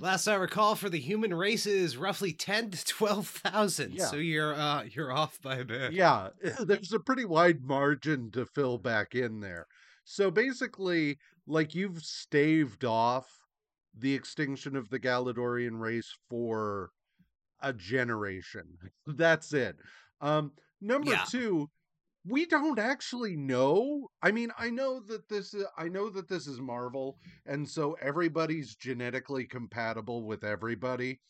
last 0.00 0.26
I 0.28 0.34
recall, 0.34 0.74
for 0.74 0.88
the 0.88 0.98
human 1.00 1.32
race 1.34 1.66
is 1.66 1.96
roughly 1.96 2.32
ten 2.32 2.70
to 2.70 2.84
twelve 2.84 3.28
thousand. 3.28 3.92
Yeah. 3.94 4.06
So 4.06 4.16
you're 4.16 4.54
uh, 4.54 4.84
you're 4.84 5.12
off 5.12 5.40
by 5.42 5.56
a 5.56 5.64
bit. 5.64 5.92
yeah, 5.92 6.28
there's 6.60 6.92
a 6.92 7.00
pretty 7.00 7.24
wide 7.24 7.62
margin 7.62 8.30
to 8.32 8.46
fill 8.46 8.78
back 8.78 9.14
in 9.14 9.40
there. 9.40 9.66
So 10.04 10.30
basically, 10.30 11.18
like 11.46 11.74
you've 11.74 12.02
staved 12.02 12.84
off 12.84 13.28
the 13.96 14.14
extinction 14.14 14.76
of 14.76 14.90
the 14.90 15.00
Galadorian 15.00 15.80
race 15.80 16.14
for 16.30 16.90
a 17.60 17.72
generation. 17.72 18.64
That's 19.06 19.52
it. 19.52 19.76
Um 20.20 20.52
number 20.80 21.10
Yeah. 21.10 21.24
2, 21.28 21.68
we 22.28 22.46
don't 22.46 22.78
actually 22.78 23.36
know. 23.36 24.08
I 24.22 24.30
mean, 24.30 24.50
I 24.58 24.70
know 24.70 25.00
that 25.08 25.28
this 25.28 25.54
is 25.54 25.64
I 25.76 25.88
know 25.88 26.10
that 26.10 26.28
this 26.28 26.46
is 26.46 26.60
Marvel 26.60 27.18
and 27.46 27.68
so 27.68 27.96
everybody's 28.00 28.74
genetically 28.76 29.46
compatible 29.46 30.24
with 30.24 30.44
everybody. 30.44 31.20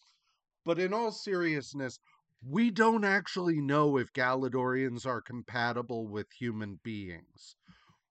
But 0.64 0.78
in 0.78 0.92
all 0.92 1.12
seriousness, 1.12 1.98
we 2.46 2.70
don't 2.70 3.04
actually 3.04 3.60
know 3.60 3.96
if 3.96 4.12
Galadorians 4.12 5.06
are 5.06 5.20
compatible 5.20 6.06
with 6.06 6.26
human 6.32 6.78
beings. 6.82 7.56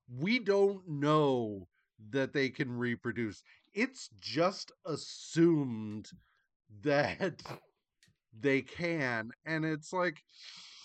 We 0.10 0.40
don't 0.40 0.88
know 0.88 1.68
that 2.10 2.34
they 2.34 2.50
can 2.50 2.72
reproduce. 2.78 3.44
It's 3.74 4.10
just 4.20 4.72
assumed 4.86 6.10
that 6.84 7.42
they 8.40 8.62
can. 8.62 9.32
And 9.46 9.66
it's 9.66 9.94
like, 9.94 10.18
uh, 10.18 10.77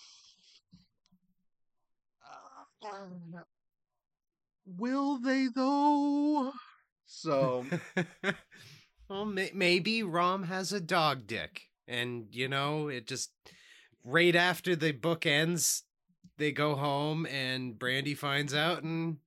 will 4.66 5.18
they 5.18 5.48
though? 5.54 6.52
So, 7.06 7.66
well, 9.08 9.24
may- 9.24 9.52
maybe 9.54 10.02
Rom 10.02 10.44
has 10.44 10.72
a 10.72 10.80
dog 10.80 11.26
dick, 11.26 11.62
and 11.86 12.26
you 12.32 12.48
know, 12.48 12.88
it 12.88 13.06
just 13.06 13.30
right 14.04 14.34
after 14.34 14.74
the 14.74 14.92
book 14.92 15.26
ends, 15.26 15.84
they 16.38 16.52
go 16.52 16.74
home, 16.74 17.26
and 17.26 17.78
Brandy 17.78 18.14
finds 18.14 18.54
out, 18.54 18.82
and 18.82 19.18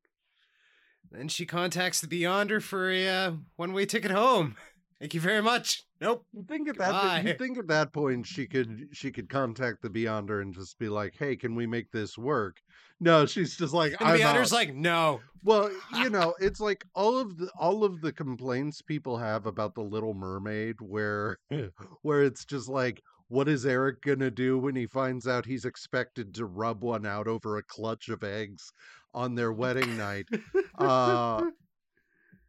then 1.12 1.28
she 1.28 1.46
contacts 1.46 2.02
the 2.02 2.08
Beyonder 2.08 2.62
for 2.62 2.90
a 2.92 3.08
uh, 3.08 3.32
one-way 3.56 3.86
ticket 3.86 4.12
home. 4.12 4.56
Thank 5.00 5.14
you 5.14 5.20
very 5.20 5.42
much. 5.42 5.84
Nope. 6.00 6.26
You 6.34 6.44
think 6.48 6.70
at 6.70 6.78
that 6.78 7.26
you 7.26 7.34
think 7.34 7.58
at 7.58 7.68
that 7.68 7.92
point 7.92 8.26
she 8.26 8.48
could 8.48 8.88
she 8.94 9.12
could 9.12 9.30
contact 9.30 9.82
the 9.82 9.90
Beyonder 9.90 10.42
and 10.42 10.54
just 10.54 10.80
be 10.80 10.88
like, 10.88 11.16
"Hey, 11.18 11.36
can 11.36 11.54
we 11.54 11.68
make 11.68 11.92
this 11.92 12.18
work?" 12.18 12.58
No, 13.02 13.26
she's 13.26 13.58
just 13.58 13.74
like, 13.74 13.94
And 14.00 14.00
the 14.00 14.06
"I'm 14.06 14.20
Beyonder's 14.20 14.54
out." 14.54 14.56
like, 14.56 14.74
no. 14.74 15.20
Well, 15.44 15.70
you 15.98 16.10
know, 16.10 16.34
it's 16.40 16.62
like 16.62 16.86
all 16.96 17.18
of 17.18 17.38
the 17.38 17.52
all 17.60 17.84
of 17.84 18.00
the 18.02 18.14
complaints 18.14 18.82
people 18.82 19.18
have 19.18 19.46
about 19.46 19.76
the 19.76 19.82
Little 19.84 20.14
Mermaid, 20.14 20.76
where 20.80 21.38
where 22.02 22.24
it's 22.24 22.46
just 22.46 22.70
like, 22.70 23.02
what 23.28 23.50
is 23.50 23.66
Eric 23.66 24.02
gonna 24.02 24.32
do 24.32 24.58
when 24.58 24.76
he 24.78 24.88
finds 24.88 25.28
out 25.28 25.46
he's 25.46 25.66
expected 25.66 26.34
to 26.36 26.46
rub 26.46 26.84
one 26.84 27.06
out 27.06 27.28
over 27.28 27.58
a 27.58 27.64
clutch 27.64 28.08
of 28.08 28.24
eggs 28.24 28.72
on 29.14 29.36
their 29.36 29.52
wedding 29.52 29.98
night? 29.98 30.28
Uh, 30.78 31.52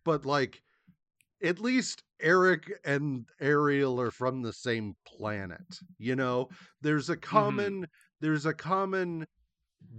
but 0.05 0.27
like, 0.27 0.61
at 1.41 1.61
least 1.61 2.03
Eric 2.21 2.73
and 2.85 3.27
Ariel 3.41 4.01
are 4.01 4.11
from 4.11 4.43
the 4.43 4.53
same 4.53 4.97
planet. 5.07 5.81
You 5.99 6.17
know, 6.17 6.49
there's 6.81 7.11
a 7.11 7.17
mm-hmm. 7.17 7.31
common 7.31 7.87
there's 8.21 8.47
a 8.47 8.55
common 8.55 9.27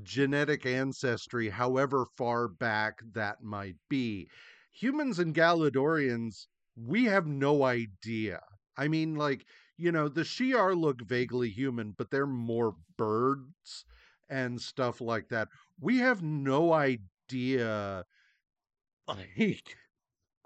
genetic 0.03 0.65
ancestry, 0.65 1.49
however 1.49 2.05
far 2.17 2.47
back 2.47 2.99
that 3.13 3.43
might 3.43 3.75
be. 3.89 4.27
Humans 4.71 5.19
and 5.19 5.33
Galadorians, 5.33 6.47
we 6.75 7.05
have 7.05 7.27
no 7.27 7.63
idea. 7.63 8.41
I 8.77 8.87
mean, 8.87 9.15
like, 9.15 9.45
you 9.77 9.91
know, 9.91 10.07
the 10.07 10.23
Shi'ar 10.23 10.75
look 10.75 11.01
vaguely 11.01 11.49
human, 11.49 11.93
but 11.97 12.09
they're 12.09 12.27
more 12.27 12.75
birds 12.97 13.85
and 14.29 14.59
stuff 14.59 15.01
like 15.01 15.29
that. 15.29 15.47
We 15.79 15.97
have 15.99 16.21
no 16.21 16.73
idea. 16.73 18.03
Like, 19.07 19.77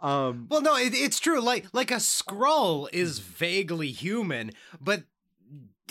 um, 0.02 0.48
Well, 0.50 0.62
no, 0.62 0.76
it, 0.76 0.94
it's 0.94 1.20
true. 1.20 1.42
Like, 1.42 1.68
like 1.74 1.92
a 1.92 1.96
Skrull 1.96 2.88
is 2.92 3.20
vaguely 3.20 3.92
human, 3.92 4.52
but 4.80 5.04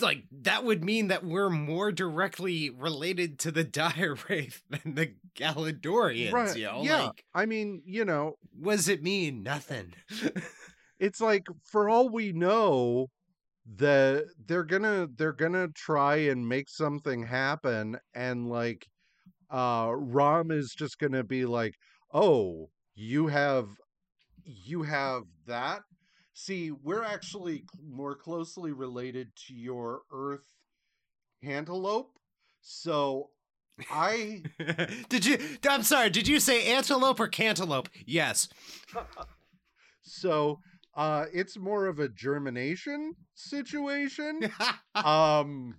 like 0.01 0.23
that 0.31 0.63
would 0.63 0.83
mean 0.83 1.07
that 1.09 1.23
we're 1.23 1.49
more 1.49 1.91
directly 1.91 2.69
related 2.69 3.39
to 3.39 3.51
the 3.51 3.63
dire 3.63 4.17
wraith 4.27 4.63
than 4.69 4.95
the 4.95 5.13
Galadorians. 5.35 6.31
right, 6.31 6.55
You 6.55 6.65
know, 6.65 6.83
yeah. 6.83 7.05
like, 7.05 7.23
I 7.33 7.45
mean, 7.45 7.81
you 7.85 8.05
know, 8.05 8.37
what 8.57 8.77
does 8.77 8.89
it 8.89 9.03
mean? 9.03 9.43
Nothing. 9.43 9.93
it's 10.99 11.21
like 11.21 11.47
for 11.63 11.89
all 11.89 12.09
we 12.09 12.31
know 12.31 13.07
the 13.75 14.25
they're 14.45 14.63
gonna 14.63 15.07
they're 15.15 15.33
gonna 15.33 15.67
try 15.69 16.15
and 16.15 16.47
make 16.47 16.67
something 16.67 17.23
happen 17.23 17.97
and 18.15 18.49
like 18.49 18.87
uh 19.51 19.91
rom 19.93 20.49
is 20.49 20.73
just 20.75 20.97
gonna 20.97 21.23
be 21.23 21.45
like 21.45 21.75
oh 22.11 22.67
you 22.95 23.27
have 23.27 23.67
you 24.45 24.83
have 24.83 25.23
that 25.47 25.81
see 26.33 26.71
we're 26.71 27.03
actually 27.03 27.63
more 27.89 28.15
closely 28.15 28.71
related 28.71 29.29
to 29.35 29.53
your 29.53 30.01
earth 30.11 30.45
antelope 31.43 32.11
so 32.61 33.29
i 33.89 34.41
did 35.09 35.25
you? 35.25 35.37
I'm 35.67 35.83
sorry. 35.83 36.09
Did 36.09 36.27
you 36.27 36.39
say 36.39 36.71
antelope 36.71 37.19
or 37.19 37.27
cantaloupe? 37.27 37.89
Yes. 38.05 38.47
so 40.03 40.59
uh 40.95 41.25
it's 41.33 41.57
more 41.57 41.87
of 41.87 41.99
a 41.99 42.09
germination 42.09 43.15
situation 43.33 44.51
um 44.95 45.75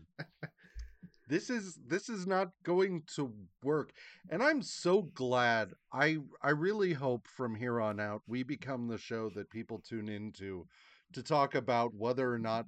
this 1.32 1.48
is 1.48 1.78
this 1.86 2.10
is 2.10 2.26
not 2.26 2.50
going 2.62 3.02
to 3.16 3.32
work. 3.64 3.92
And 4.28 4.42
i'm 4.42 4.60
so 4.60 5.02
glad. 5.14 5.72
I 5.90 6.18
i 6.42 6.50
really 6.50 6.92
hope 6.92 7.26
from 7.26 7.54
here 7.54 7.80
on 7.80 7.98
out 7.98 8.20
we 8.26 8.42
become 8.42 8.86
the 8.86 8.98
show 8.98 9.30
that 9.30 9.48
people 9.48 9.78
tune 9.78 10.10
into 10.10 10.66
to 11.14 11.22
talk 11.22 11.54
about 11.54 11.94
whether 11.94 12.30
or 12.30 12.38
not 12.38 12.66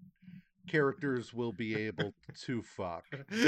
characters 0.68 1.32
will 1.32 1.52
be 1.52 1.74
able 1.74 2.14
to 2.42 2.62
fuck 2.62 3.04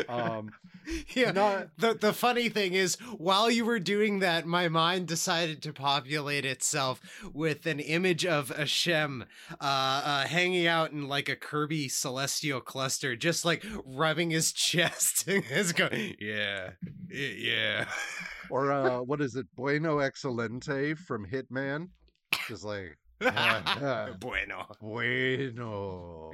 um 0.08 0.50
yeah. 1.14 1.32
not 1.32 1.68
The 1.78 1.94
the 1.94 2.12
funny 2.12 2.48
thing 2.48 2.74
is, 2.74 2.96
while 3.16 3.50
you 3.50 3.64
were 3.64 3.78
doing 3.78 4.20
that, 4.20 4.46
my 4.46 4.68
mind 4.68 5.06
decided 5.08 5.62
to 5.62 5.72
populate 5.72 6.44
itself 6.44 7.00
with 7.32 7.66
an 7.66 7.80
image 7.80 8.24
of 8.24 8.48
Hashem 8.50 9.24
uh, 9.60 9.64
uh, 9.64 10.26
hanging 10.26 10.66
out 10.66 10.92
in 10.92 11.08
like 11.08 11.28
a 11.28 11.36
Kirby 11.36 11.88
celestial 11.88 12.60
cluster, 12.60 13.16
just 13.16 13.44
like 13.44 13.64
rubbing 13.84 14.30
his 14.30 14.52
chest 14.66 15.26
and 15.28 15.44
is 15.50 15.72
going, 15.72 16.14
yeah, 16.20 16.70
yeah. 17.10 17.86
or 18.50 18.72
uh 18.72 19.00
what 19.02 19.20
is 19.20 19.36
it 19.36 19.46
bueno 19.56 19.98
excelente 19.98 20.96
from 20.98 21.26
hitman 21.26 21.88
just 22.48 22.64
like 22.64 22.96
bueno. 24.20 24.66
bueno 24.80 26.32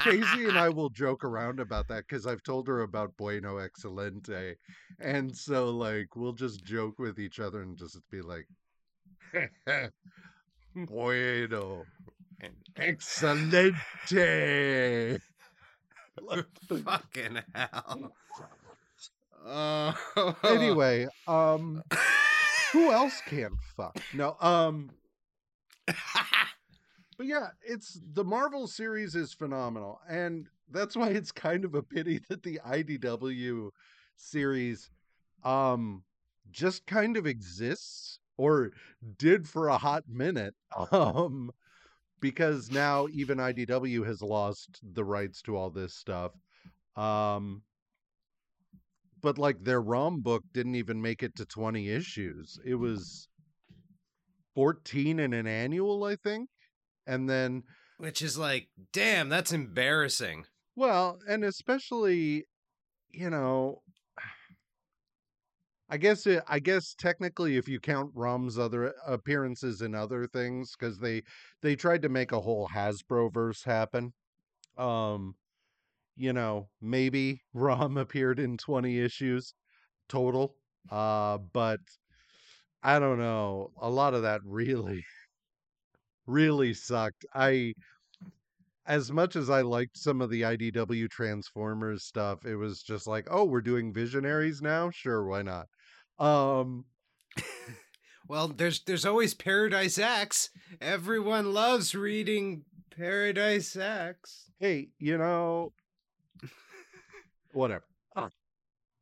Casey 0.00 0.46
and 0.48 0.58
I 0.58 0.68
will 0.70 0.90
joke 0.90 1.24
around 1.24 1.60
about 1.60 1.88
that 1.88 2.04
because 2.08 2.26
I've 2.26 2.42
told 2.42 2.68
her 2.68 2.82
about 2.82 3.16
Bueno 3.16 3.58
Excelente. 3.58 4.56
And 5.00 5.36
so, 5.36 5.70
like, 5.70 6.16
we'll 6.16 6.32
just 6.32 6.64
joke 6.64 6.98
with 6.98 7.18
each 7.18 7.40
other 7.40 7.62
and 7.62 7.76
just 7.76 7.98
be 8.10 8.20
like, 8.20 8.46
Bueno 10.74 11.84
Excelente. 12.76 13.74
Fucking 16.84 17.38
hell. 17.54 18.12
Oh. 19.46 20.36
anyway, 20.44 21.06
um, 21.26 21.82
who 22.72 22.90
else 22.92 23.20
can 23.26 23.50
fuck? 23.76 23.98
No, 24.14 24.36
um, 24.40 24.90
but 27.16 27.26
yeah, 27.26 27.48
it's 27.62 28.00
the 28.12 28.24
Marvel 28.24 28.66
series 28.66 29.14
is 29.14 29.32
phenomenal, 29.32 30.00
and 30.08 30.48
that's 30.70 30.96
why 30.96 31.08
it's 31.10 31.32
kind 31.32 31.64
of 31.64 31.74
a 31.74 31.82
pity 31.82 32.20
that 32.28 32.42
the 32.42 32.60
IDW 32.66 33.70
series 34.16 34.90
um 35.42 36.02
just 36.50 36.86
kind 36.86 37.16
of 37.16 37.26
exists 37.26 38.18
or 38.36 38.70
did 39.18 39.48
for 39.48 39.68
a 39.68 39.76
hot 39.76 40.04
minute 40.08 40.54
um 40.92 41.50
because 42.20 42.70
now 42.70 43.06
even 43.12 43.38
IDW 43.38 44.06
has 44.06 44.22
lost 44.22 44.80
the 44.94 45.04
rights 45.04 45.42
to 45.42 45.56
all 45.56 45.68
this 45.68 45.94
stuff 45.94 46.32
um 46.96 47.62
but 49.24 49.38
like 49.38 49.64
their 49.64 49.80
ROM 49.80 50.20
book 50.20 50.44
didn't 50.52 50.74
even 50.74 51.00
make 51.00 51.22
it 51.22 51.34
to 51.36 51.46
20 51.46 51.88
issues. 51.88 52.58
It 52.62 52.74
was 52.74 53.26
14 54.54 55.18
in 55.18 55.32
an 55.32 55.46
annual 55.46 56.04
I 56.04 56.16
think 56.16 56.50
and 57.06 57.28
then 57.28 57.64
Which 57.98 58.22
is 58.22 58.38
like, 58.38 58.68
damn, 58.92 59.28
that's 59.28 59.52
embarrassing. 59.52 60.46
Well, 60.76 61.18
and 61.28 61.44
especially, 61.44 62.46
you 63.10 63.30
know, 63.30 63.82
I 65.88 65.98
guess 65.98 66.26
it, 66.26 66.42
I 66.48 66.58
guess 66.60 66.94
technically, 66.94 67.56
if 67.56 67.68
you 67.68 67.78
count 67.80 68.10
Rom's 68.14 68.58
other 68.58 68.94
appearances 69.06 69.82
in 69.82 69.94
other 69.94 70.26
things, 70.26 70.74
because 70.78 70.98
they 70.98 71.22
they 71.62 71.76
tried 71.76 72.02
to 72.02 72.08
make 72.08 72.32
a 72.32 72.40
whole 72.40 72.68
Hasbro 72.68 73.32
verse 73.32 73.62
happen. 73.64 74.12
Um, 74.78 75.36
you 76.16 76.32
know, 76.32 76.68
maybe 76.80 77.42
Rum 77.54 77.96
appeared 77.98 78.38
in 78.40 78.56
twenty 78.58 78.98
issues 79.00 79.54
total. 80.08 80.56
Uh, 80.90 81.38
but 81.38 81.80
I 82.82 82.98
don't 82.98 83.18
know. 83.18 83.72
A 83.80 83.90
lot 83.90 84.14
of 84.14 84.22
that 84.22 84.40
really, 84.44 85.04
really 86.26 86.74
sucked. 86.74 87.24
I 87.34 87.74
as 88.86 89.10
much 89.10 89.34
as 89.34 89.48
I 89.48 89.62
liked 89.62 89.96
some 89.96 90.20
of 90.20 90.28
the 90.30 90.42
IDW 90.42 91.08
Transformers 91.10 92.04
stuff, 92.04 92.44
it 92.44 92.56
was 92.56 92.82
just 92.82 93.06
like, 93.06 93.26
oh, 93.30 93.44
we're 93.44 93.62
doing 93.62 93.94
visionaries 93.94 94.60
now? 94.60 94.90
Sure, 94.90 95.24
why 95.26 95.42
not? 95.42 95.66
Um 96.18 96.84
Well, 98.28 98.48
there's 98.48 98.82
there's 98.84 99.04
always 99.04 99.34
Paradise 99.34 99.98
X. 99.98 100.48
Everyone 100.80 101.52
loves 101.52 101.94
reading 101.94 102.64
Paradise 102.96 103.76
X. 103.76 104.50
hey, 104.58 104.88
you 104.98 105.18
know 105.18 105.72
whatever. 107.52 107.84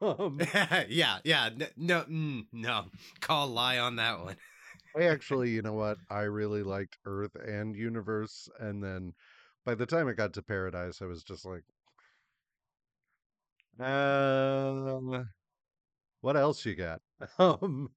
Um, 0.00 0.40
yeah, 0.88 1.18
yeah. 1.22 1.46
n- 1.46 1.68
No, 1.76 2.00
mm, 2.02 2.46
no. 2.52 2.86
Call 3.20 3.46
lie 3.46 3.78
on 3.78 3.94
that 3.96 4.18
one. 4.18 4.34
I 4.96 5.02
actually, 5.04 5.50
you 5.50 5.62
know 5.62 5.74
what? 5.74 5.98
I 6.10 6.22
really 6.22 6.62
liked 6.62 6.98
Earth 7.04 7.34
and 7.34 7.76
Universe, 7.76 8.48
and 8.60 8.82
then 8.82 9.12
by 9.64 9.74
the 9.74 9.86
time 9.86 10.08
it 10.08 10.16
got 10.16 10.32
to 10.34 10.42
Paradise, 10.42 11.00
I 11.02 11.06
was 11.06 11.22
just 11.22 11.44
like, 11.44 11.62
um, 13.80 15.28
what 16.20 16.36
else 16.36 16.64
you 16.64 16.74
got? 16.74 17.00
Um, 17.38 17.90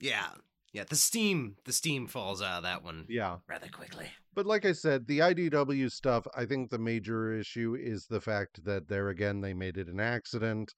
Yeah, 0.00 0.28
yeah. 0.72 0.84
The 0.88 0.96
steam, 0.96 1.56
the 1.64 1.72
steam 1.72 2.06
falls 2.06 2.42
out 2.42 2.58
of 2.58 2.62
that 2.64 2.82
one 2.82 3.06
yeah. 3.08 3.36
rather 3.48 3.68
quickly. 3.68 4.06
But 4.34 4.46
like 4.46 4.64
I 4.64 4.72
said, 4.72 5.06
the 5.06 5.20
IDW 5.20 5.90
stuff, 5.90 6.26
I 6.36 6.44
think 6.44 6.70
the 6.70 6.78
major 6.78 7.32
issue 7.32 7.76
is 7.78 8.06
the 8.06 8.20
fact 8.20 8.64
that 8.64 8.88
there 8.88 9.08
again 9.08 9.40
they 9.40 9.54
made 9.54 9.76
it 9.76 9.88
an 9.88 10.00
accident. 10.00 10.74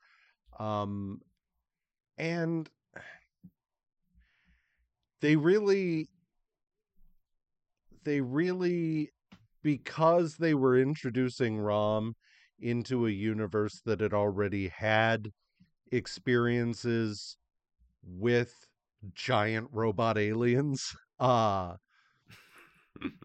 Um 0.58 1.20
and 2.18 2.68
they 5.20 5.36
really 5.36 6.08
they 8.04 8.20
really 8.20 9.10
because 9.62 10.36
they 10.36 10.54
were 10.54 10.78
introducing 10.78 11.58
ROM 11.58 12.14
into 12.60 13.06
a 13.06 13.10
universe 13.10 13.80
that 13.84 14.00
had 14.00 14.14
already 14.14 14.68
had 14.68 15.32
experiences 15.90 17.36
with 18.04 18.52
giant 19.14 19.68
robot 19.72 20.18
aliens. 20.18 20.94
Uh 21.18 21.76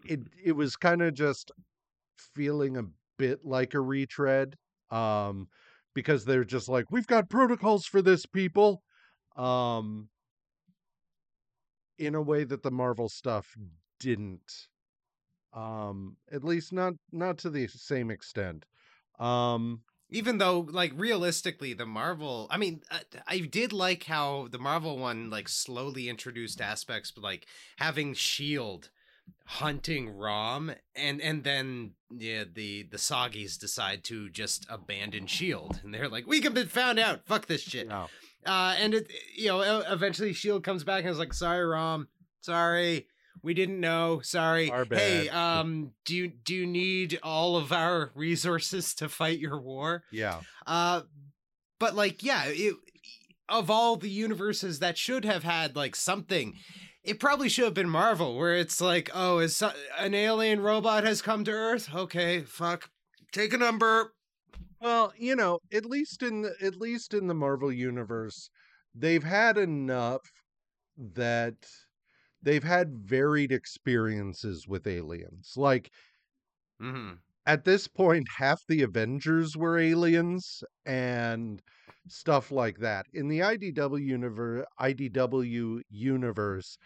it 0.04 0.20
it 0.44 0.52
was 0.52 0.76
kind 0.76 1.02
of 1.02 1.14
just 1.14 1.50
feeling 2.34 2.76
a 2.76 2.84
bit 3.18 3.44
like 3.44 3.74
a 3.74 3.80
retread 3.80 4.56
um 4.90 5.46
because 5.94 6.24
they're 6.24 6.44
just 6.44 6.68
like 6.68 6.90
we've 6.90 7.06
got 7.06 7.28
protocols 7.28 7.84
for 7.84 8.00
this 8.00 8.24
people 8.26 8.82
um 9.36 10.08
in 12.06 12.14
a 12.14 12.22
way 12.22 12.44
that 12.44 12.62
the 12.62 12.70
marvel 12.70 13.08
stuff 13.08 13.56
didn't 13.98 14.68
um 15.54 16.16
at 16.32 16.44
least 16.44 16.72
not 16.72 16.94
not 17.10 17.38
to 17.38 17.50
the 17.50 17.66
same 17.68 18.10
extent 18.10 18.64
um 19.18 19.82
Even 20.14 20.36
though, 20.36 20.60
like, 20.68 20.92
realistically, 20.94 21.72
the 21.74 21.86
Marvel, 21.86 22.46
I 22.50 22.58
mean, 22.58 22.82
I, 22.90 23.00
I 23.26 23.38
did 23.38 23.72
like 23.72 24.04
how 24.04 24.46
the 24.50 24.58
Marvel 24.58 24.98
one, 24.98 25.30
like, 25.30 25.48
slowly 25.48 26.06
introduced 26.10 26.60
aspects, 26.60 27.14
like 27.16 27.46
having 27.78 28.12
Shield 28.12 28.90
hunting 29.46 30.10
Rom, 30.14 30.72
and 30.94 31.20
and 31.22 31.44
then 31.44 31.94
yeah, 32.10 32.44
the 32.44 32.82
the 32.90 32.98
Soggies 32.98 33.58
decide 33.58 34.04
to 34.04 34.28
just 34.28 34.66
abandon 34.68 35.26
Shield, 35.26 35.80
and 35.82 35.94
they're 35.94 36.10
like, 36.10 36.26
we 36.26 36.40
can 36.40 36.52
be 36.52 36.64
found 36.64 36.98
out, 36.98 37.24
fuck 37.24 37.46
this 37.46 37.62
shit. 37.62 37.88
no. 37.88 38.08
Uh, 38.44 38.74
and 38.78 38.94
it, 38.94 39.10
you 39.36 39.48
know, 39.48 39.82
eventually 39.88 40.32
Shield 40.32 40.64
comes 40.64 40.84
back 40.84 41.02
and 41.04 41.10
is 41.10 41.18
like, 41.18 41.32
"Sorry, 41.32 41.64
Rom. 41.64 42.08
Sorry, 42.40 43.06
we 43.42 43.54
didn't 43.54 43.80
know. 43.80 44.20
Sorry. 44.22 44.68
Hey, 44.98 45.28
um, 45.28 45.92
do 46.04 46.16
you 46.16 46.28
do 46.28 46.54
you 46.54 46.66
need 46.66 47.18
all 47.22 47.56
of 47.56 47.70
our 47.72 48.10
resources 48.14 48.94
to 48.96 49.08
fight 49.08 49.38
your 49.38 49.60
war? 49.60 50.02
yeah 50.10 50.40
Uh, 50.66 51.02
but 51.78 51.94
like, 51.94 52.22
yeah, 52.22 52.44
it, 52.46 52.74
of 53.48 53.70
all 53.70 53.96
the 53.96 54.08
universes 54.10 54.78
that 54.80 54.96
should 54.98 55.24
have 55.24 55.44
had 55.44 55.76
like 55.76 55.94
something, 55.96 56.54
It 57.04 57.18
probably 57.18 57.48
should 57.48 57.64
have 57.64 57.74
been 57.74 57.88
Marvel, 57.88 58.36
where 58.38 58.54
it's 58.54 58.80
like, 58.80 59.10
oh, 59.12 59.38
is 59.40 59.56
so- 59.56 59.72
an 59.98 60.14
alien 60.14 60.60
robot 60.60 61.02
has 61.04 61.20
come 61.22 61.44
to 61.44 61.50
Earth? 61.50 61.88
Okay, 61.94 62.42
fuck, 62.42 62.90
take 63.32 63.52
a 63.52 63.56
number. 63.58 64.14
Well, 64.82 65.12
you 65.16 65.34
know, 65.36 65.60
at 65.72 65.86
least 65.86 66.22
in 66.22 66.42
the, 66.42 66.54
at 66.60 66.76
least 66.76 67.14
in 67.14 67.26
the 67.26 67.34
Marvel 67.34 67.72
universe, 67.72 68.50
they've 68.94 69.22
had 69.24 69.56
enough 69.56 70.20
that 70.96 71.66
they've 72.42 72.64
had 72.64 72.98
varied 72.98 73.52
experiences 73.52 74.68
with 74.68 74.86
aliens. 74.86 75.54
Like 75.56 75.90
Mm-hmm. 76.80 77.14
at 77.46 77.64
this 77.64 77.86
point, 77.88 78.26
half 78.38 78.60
the 78.68 78.82
Avengers 78.82 79.56
were 79.56 79.78
aliens 79.78 80.62
and 80.84 81.62
stuff 82.08 82.50
like 82.50 82.78
that. 82.78 83.06
In 83.12 83.28
the 83.28 83.42
IDW 83.42 83.96
universe, 83.98 84.66
IDW 84.78 85.82
universe, 85.88 86.78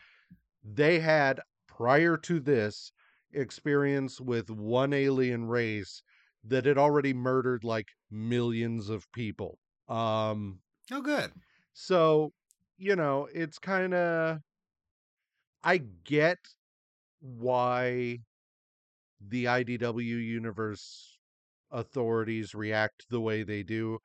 they 0.65 1.01
had 1.01 1.41
prior 1.69 2.17
to 2.19 2.41
this 2.41 2.93
experience 3.33 4.21
with 4.21 4.51
one 4.51 4.93
alien 4.93 5.47
race 5.47 6.03
that 6.49 6.65
had 6.67 6.79
already 6.79 7.13
murdered 7.15 7.65
like 7.65 7.89
millions 8.11 8.89
of 8.89 9.11
people. 9.13 9.59
Um 9.89 10.61
Oh, 10.91 11.01
good. 11.01 11.33
so, 11.73 12.33
you 12.77 12.97
know, 12.97 13.29
it's 13.33 13.59
kind 13.59 13.95
of 13.95 14.41
I 15.63 15.79
get 15.79 16.39
why 17.21 18.21
the 19.21 19.49
IDW 19.49 20.17
universe 20.17 21.19
authorities 21.71 22.55
react 22.55 23.07
the 23.11 23.21
way 23.21 23.43
they 23.43 23.63
do, 23.63 24.01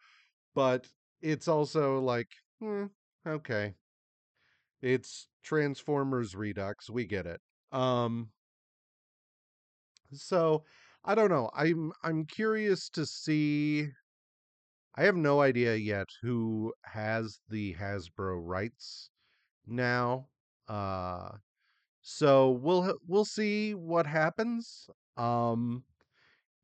but 0.55 0.89
it's 1.21 1.47
also 1.47 1.99
like, 1.99 2.29
hmm, 2.59 2.87
okay. 3.27 3.75
It's 4.81 5.27
Transformers 5.43 6.35
Redux, 6.35 6.89
we 6.89 7.05
get 7.05 7.25
it. 7.25 7.41
Um 7.71 8.31
so 10.13 10.63
I 11.03 11.15
don't 11.15 11.29
know. 11.29 11.49
I'm 11.55 11.91
I'm 12.03 12.25
curious 12.25 12.89
to 12.89 13.05
see 13.05 13.89
I 14.95 15.03
have 15.03 15.15
no 15.15 15.41
idea 15.41 15.75
yet 15.75 16.07
who 16.21 16.73
has 16.83 17.39
the 17.49 17.73
Hasbro 17.75 18.39
rights 18.43 19.09
now. 19.65 20.27
Uh 20.67 21.31
so 22.01 22.51
we'll 22.51 22.97
we'll 23.07 23.25
see 23.25 23.73
what 23.73 24.05
happens. 24.05 24.89
Um 25.17 25.83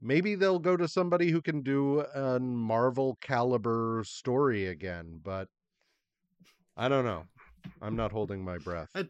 maybe 0.02 0.36
they'll 0.36 0.60
go 0.60 0.78
to 0.78 0.88
somebody 0.88 1.32
who 1.32 1.42
can 1.42 1.62
do 1.62 2.02
a 2.02 2.40
Marvel 2.40 3.18
caliber 3.22 4.04
story 4.06 4.68
again, 4.68 5.20
but 5.24 5.48
I 6.76 6.88
don't 6.90 7.06
know. 7.06 7.24
I'm 7.82 7.96
not 7.96 8.12
holding 8.12 8.44
my 8.44 8.60
breath. 8.60 8.90
I, 8.96 9.08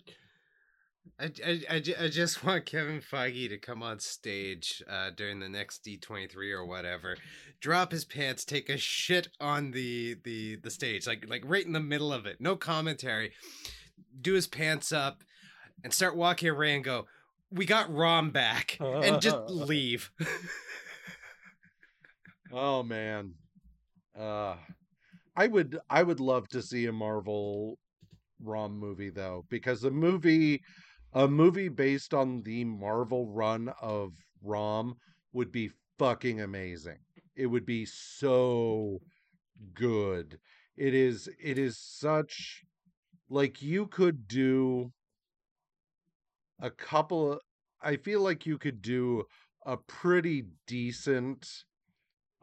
I, 1.20 1.32
I, 1.46 1.62
I, 1.70 1.84
I 2.00 2.08
just 2.10 2.44
want 2.46 2.66
Kevin 2.66 3.02
Feige 3.02 3.50
to 3.50 3.58
come 3.58 3.84
on 3.84 4.00
stage 4.00 4.84
uh, 4.90 5.12
during 5.16 5.40
the 5.40 5.50
next 5.50 5.84
D23 5.84 6.52
or 6.52 6.66
whatever, 6.66 7.18
drop 7.60 7.92
his 7.92 8.06
pants, 8.06 8.46
take 8.46 8.70
a 8.70 8.78
shit 8.78 9.28
on 9.40 9.72
the, 9.72 10.18
the, 10.24 10.58
the 10.58 10.72
stage, 10.72 11.08
like 11.08 11.26
like 11.28 11.44
right 11.46 11.66
in 11.66 11.74
the 11.74 11.80
middle 11.80 12.14
of 12.14 12.26
it, 12.26 12.40
no 12.40 12.56
commentary, 12.56 13.32
do 14.22 14.34
his 14.34 14.48
pants 14.48 14.92
up, 14.92 15.24
and 15.84 15.94
start 15.94 16.16
walking 16.16 16.50
around 16.50 16.76
and 16.76 16.84
go, 16.84 17.06
"We 17.52 17.66
got 17.66 17.94
Rom 17.94 18.32
back," 18.32 18.78
and 18.80 19.22
just 19.22 19.38
leave. 19.50 20.12
Oh 22.52 22.84
man. 22.84 23.34
Uh 24.18 24.56
I 25.36 25.48
would 25.48 25.80
I 25.90 26.04
would 26.04 26.20
love 26.20 26.48
to 26.50 26.62
see 26.62 26.86
a 26.86 26.94
Marvel 26.94 27.78
ROM 28.42 28.78
movie 28.80 29.10
though 29.10 29.46
because 29.50 29.82
the 29.82 29.92
movie 29.92 30.62
a 31.14 31.28
movie 31.28 31.70
based 31.70 32.14
on 32.14 32.44
the 32.44 32.64
Marvel 32.66 33.28
run 33.28 33.70
of 33.82 34.14
ROM 34.42 34.98
would 35.34 35.52
be 35.52 35.72
fucking 35.98 36.42
amazing. 36.42 37.00
It 37.36 37.48
would 37.48 37.66
be 37.66 37.86
so 37.86 39.02
good. 39.74 40.40
It 40.76 40.94
is 40.94 41.30
it 41.40 41.58
is 41.58 41.78
such 41.78 42.64
like 43.30 43.62
you 43.62 43.88
could 43.88 44.28
do 44.28 44.94
a 46.60 46.70
couple 46.70 47.34
of 47.34 47.40
I 47.82 47.96
feel 47.98 48.22
like 48.22 48.46
you 48.46 48.58
could 48.58 48.82
do 48.82 49.26
a 49.66 49.78
pretty 49.78 50.46
decent 50.66 51.64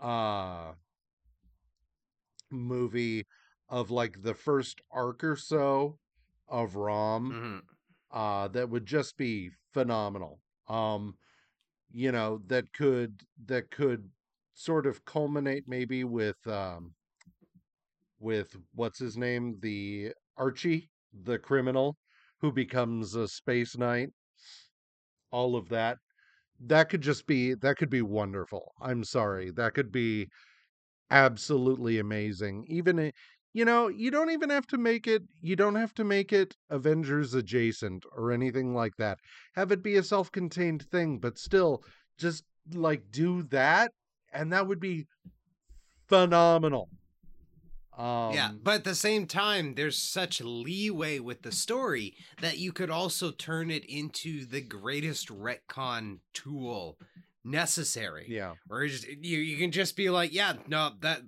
uh 0.00 0.72
movie 2.50 3.26
of 3.68 3.90
like 3.90 4.22
the 4.22 4.34
first 4.34 4.80
arc 4.90 5.24
or 5.24 5.36
so 5.36 5.98
of 6.48 6.76
Rom 6.76 7.32
Mhm. 7.32 7.73
Uh 8.14 8.48
that 8.50 8.70
would 8.70 8.86
just 8.86 9.18
be 9.18 9.50
phenomenal. 9.74 10.40
Um 10.68 11.18
you 11.92 12.12
know 12.12 12.40
that 12.48 12.72
could 12.72 13.22
that 13.46 13.70
could 13.70 14.10
sort 14.54 14.86
of 14.86 15.04
culminate 15.06 15.68
maybe 15.68 16.04
with 16.04 16.46
um 16.48 16.94
with 18.18 18.56
what's 18.74 18.98
his 18.98 19.16
name 19.16 19.58
the 19.60 20.12
Archie 20.36 20.90
the 21.12 21.38
criminal 21.38 21.96
who 22.40 22.50
becomes 22.52 23.14
a 23.14 23.28
space 23.28 23.76
knight 23.76 24.10
all 25.30 25.56
of 25.56 25.68
that 25.68 25.98
that 26.60 26.88
could 26.90 27.00
just 27.02 27.26
be 27.26 27.54
that 27.54 27.76
could 27.78 27.90
be 27.90 28.02
wonderful. 28.02 28.72
I'm 28.80 29.04
sorry. 29.04 29.50
That 29.50 29.74
could 29.74 29.92
be 29.92 30.28
absolutely 31.10 31.98
amazing. 31.98 32.66
Even 32.68 32.98
you 33.54 33.64
know, 33.64 33.88
you 33.88 34.10
don't 34.10 34.30
even 34.30 34.50
have 34.50 34.66
to 34.66 34.76
make 34.76 35.06
it 35.06 35.22
you 35.40 35.56
don't 35.56 35.76
have 35.76 35.94
to 35.94 36.04
make 36.04 36.32
it 36.32 36.56
Avengers 36.68 37.32
adjacent 37.32 38.04
or 38.14 38.32
anything 38.32 38.74
like 38.74 38.96
that. 38.98 39.18
Have 39.54 39.72
it 39.72 39.82
be 39.82 39.96
a 39.96 40.02
self-contained 40.02 40.82
thing, 40.82 41.18
but 41.18 41.38
still 41.38 41.82
just 42.18 42.44
like 42.74 43.10
do 43.10 43.44
that 43.44 43.92
and 44.32 44.52
that 44.52 44.66
would 44.66 44.80
be 44.80 45.06
phenomenal. 46.08 46.88
Um 47.96 48.34
yeah, 48.34 48.50
but 48.60 48.74
at 48.74 48.84
the 48.84 48.96
same 48.96 49.26
time, 49.26 49.74
there's 49.76 49.96
such 49.96 50.40
leeway 50.40 51.20
with 51.20 51.42
the 51.42 51.52
story 51.52 52.16
that 52.40 52.58
you 52.58 52.72
could 52.72 52.90
also 52.90 53.30
turn 53.30 53.70
it 53.70 53.84
into 53.84 54.44
the 54.44 54.60
greatest 54.60 55.28
retcon 55.28 56.18
tool 56.32 56.98
necessary. 57.44 58.26
yeah. 58.28 58.54
Or 58.68 58.82
you 58.82 58.90
just 58.90 59.06
you 59.06 59.38
you 59.38 59.56
can 59.58 59.70
just 59.70 59.94
be 59.94 60.10
like, 60.10 60.34
yeah, 60.34 60.54
no, 60.66 60.90
that 61.02 61.20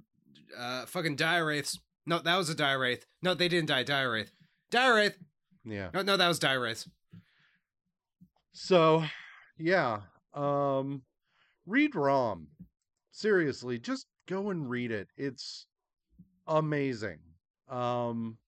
uh 0.58 0.86
fucking 0.86 1.14
dire 1.14 1.46
wraiths. 1.46 1.78
No, 2.06 2.20
that 2.20 2.36
was 2.36 2.48
a 2.48 2.54
dire 2.54 2.78
wraith. 2.78 3.04
No, 3.20 3.34
they 3.34 3.48
didn't 3.48 3.68
die. 3.68 3.82
Dire 3.82 4.10
wraith. 4.10 4.32
Dire 4.70 4.94
wraith. 4.94 5.18
Yeah. 5.64 5.90
No, 5.92 6.02
no, 6.02 6.16
that 6.16 6.28
was 6.28 6.38
dire 6.38 6.60
wraiths. 6.60 6.88
So, 8.52 9.04
yeah. 9.58 10.00
Um 10.32 11.02
read 11.66 11.94
ROM. 11.94 12.48
Seriously, 13.10 13.78
just 13.78 14.06
go 14.28 14.50
and 14.50 14.70
read 14.70 14.92
it. 14.92 15.08
It's 15.16 15.66
amazing. 16.46 17.18
Um 17.68 18.38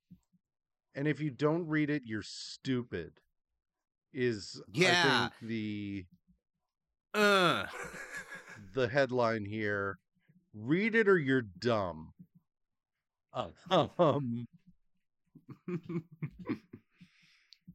and 0.94 1.08
if 1.08 1.20
you 1.20 1.30
don't 1.30 1.66
read 1.66 1.90
it, 1.90 2.02
you're 2.04 2.22
stupid. 2.22 3.12
Is 4.12 4.62
Yeah. 4.72 5.02
I 5.04 5.20
think 5.38 5.50
the 5.50 6.06
Uh. 7.12 7.66
the 8.74 8.88
headline 8.88 9.44
here. 9.44 9.98
Read 10.54 10.94
it 10.94 11.08
or 11.08 11.18
you're 11.18 11.42
dumb. 11.42 12.12
Um 13.32 14.46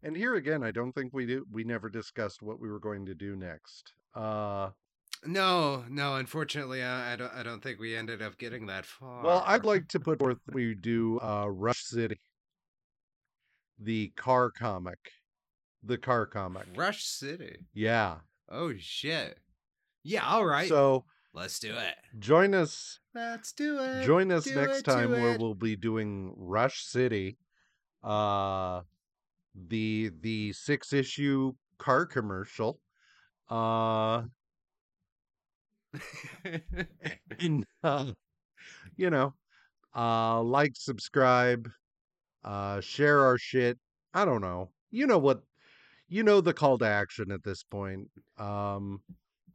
and 0.04 0.16
here 0.16 0.36
again, 0.36 0.64
I 0.64 0.72
don't 0.72 0.94
think 0.94 1.14
we 1.14 1.26
do 1.26 1.46
we 1.52 1.64
never 1.64 1.90
discussed 1.90 2.42
what 2.42 2.60
we 2.60 2.70
were 2.70 2.80
going 2.80 3.06
to 3.06 3.16
do 3.16 3.36
next. 3.36 3.94
Uh 4.16 4.70
no, 5.26 5.86
no. 5.90 6.16
Unfortunately, 6.16 6.84
I, 6.84 7.14
I 7.14 7.16
don't. 7.16 7.34
I 7.34 7.44
don't 7.44 7.62
think 7.62 7.80
we 7.80 7.96
ended 7.96 8.22
up 8.22 8.38
getting 8.38 8.68
that 8.68 8.86
far. 8.86 9.24
Well, 9.24 9.44
I'd 9.46 9.66
like 9.66 9.88
to 9.90 10.00
put 10.00 10.20
forth 10.20 10.40
we 10.52 10.76
do 10.76 11.20
uh, 11.22 11.48
Rush 11.48 11.84
City, 11.84 12.20
the 13.80 14.10
car 14.16 14.52
comic, 14.52 15.00
the 15.84 15.98
car 15.98 16.26
comic. 16.26 16.66
Rush 16.76 17.04
City. 17.04 17.66
Yeah. 17.74 18.18
Oh 18.50 18.74
shit. 18.78 19.38
Yeah. 20.04 20.26
All 20.26 20.46
right. 20.46 20.68
So 20.68 21.06
Let's 21.34 21.60
do 21.60 21.76
it. 21.76 21.96
join 22.20 22.54
us. 22.54 23.00
Let's 23.16 23.54
do 23.54 23.80
it. 23.80 24.06
Join 24.06 24.32
us 24.32 24.44
do 24.44 24.56
next 24.56 24.80
it, 24.80 24.84
time 24.84 25.12
where 25.12 25.38
we'll 25.38 25.56
be 25.56 25.76
doing 25.76 26.34
Rush 26.38 26.84
City, 26.84 27.38
uh, 28.04 28.82
the 29.56 30.12
the 30.22 30.54
six 30.54 30.94
issue 30.94 31.54
car 31.80 32.06
commercial. 32.06 32.80
Uh, 33.50 34.24
and 37.40 37.66
uh, 37.84 38.12
you 38.96 39.10
know, 39.10 39.34
uh, 39.96 40.42
like, 40.42 40.74
subscribe, 40.76 41.70
uh, 42.44 42.80
share 42.82 43.22
our 43.22 43.38
shit. 43.38 43.78
I 44.14 44.26
don't 44.26 44.42
know. 44.42 44.70
You 44.92 45.08
know 45.08 45.18
what? 45.18 45.42
You 46.10 46.22
know 46.24 46.42
the 46.42 46.54
call 46.54 46.78
to 46.78 46.86
action 46.86 47.32
at 47.32 47.44
this 47.44 47.64
point. 47.64 48.10
Um, 48.38 49.02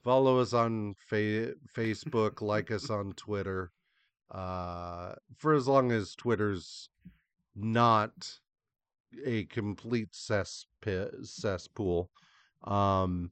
follow 0.09 0.39
us 0.39 0.55
on 0.55 0.95
fa- 1.07 1.53
Facebook, 1.77 2.41
like 2.41 2.71
us 2.71 2.89
on 2.89 3.13
Twitter. 3.13 3.71
Uh, 4.31 5.13
for 5.37 5.53
as 5.53 5.69
long 5.69 5.93
as 5.93 6.15
Twitter's 6.15 6.89
not 7.55 8.11
a 9.27 9.45
complete 9.45 10.13
cesspit, 10.13 11.27
cesspool. 11.27 12.09
Um, 12.65 13.31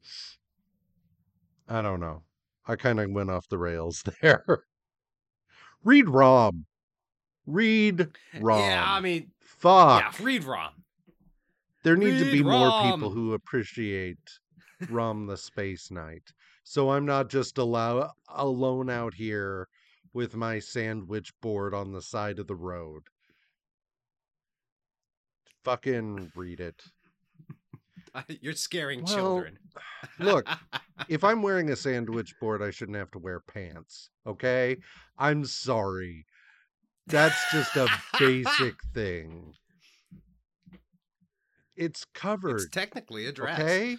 I 1.66 1.80
don't 1.80 2.00
know. 2.00 2.22
I 2.66 2.76
kind 2.76 3.00
of 3.00 3.10
went 3.10 3.30
off 3.30 3.48
the 3.48 3.56
rails 3.58 4.04
there. 4.20 4.44
Read 5.82 6.10
Rom. 6.10 6.66
Read 7.46 8.08
Rom. 8.38 8.60
Yeah, 8.60 8.84
I 8.86 9.00
mean, 9.00 9.30
Fuck. 9.40 10.02
yeah, 10.18 10.24
read 10.24 10.44
Rom. 10.44 10.72
there 11.84 11.96
need 11.96 12.18
to 12.18 12.24
read 12.24 12.32
be 12.32 12.42
more 12.42 12.82
people 12.92 13.08
who 13.10 13.32
appreciate 13.32 14.18
Rom 14.90 15.26
the 15.26 15.36
Space 15.38 15.90
Knight. 15.90 16.32
So 16.68 16.90
I'm 16.90 17.06
not 17.06 17.30
just 17.30 17.58
allow 17.58 18.10
alone 18.28 18.90
out 18.90 19.14
here 19.14 19.68
with 20.12 20.34
my 20.34 20.58
sandwich 20.58 21.32
board 21.40 21.72
on 21.72 21.92
the 21.92 22.02
side 22.02 22.40
of 22.40 22.48
the 22.48 22.56
road. 22.56 23.04
Fucking 25.62 26.32
read 26.34 26.58
it. 26.58 26.82
You're 28.40 28.54
scaring 28.54 29.04
Well, 29.04 29.14
children. 29.14 29.58
look, 30.18 30.48
If 31.08 31.22
I'm 31.22 31.40
wearing 31.40 31.70
a 31.70 31.76
sandwich 31.76 32.34
board, 32.40 32.60
I 32.60 32.70
shouldn't 32.72 32.96
have 32.98 33.12
to 33.12 33.20
wear 33.20 33.38
pants. 33.38 34.10
Okay? 34.26 34.78
I'm 35.16 35.44
sorry. 35.44 36.26
That's 37.06 37.52
just 37.52 37.76
a 37.76 37.86
basic 38.18 38.74
thing. 38.92 39.52
It's 41.76 42.04
covered. 42.12 42.56
it's 42.56 42.70
technically 42.70 43.26
a 43.26 43.32
dress. 43.32 43.60
Okay? 43.60 43.96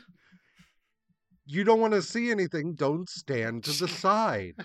You 1.50 1.64
don't 1.64 1.80
want 1.80 1.93
to 1.93 2.02
see 2.02 2.30
anything, 2.30 2.74
don't 2.74 3.08
stand 3.10 3.64
to 3.64 3.72
the 3.72 3.88
side. 3.88 4.56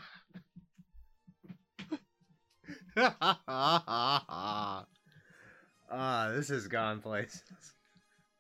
Ah, 5.95 6.33
this 6.35 6.49
has 6.49 6.67
gone 6.67 7.01
places. 7.01 7.43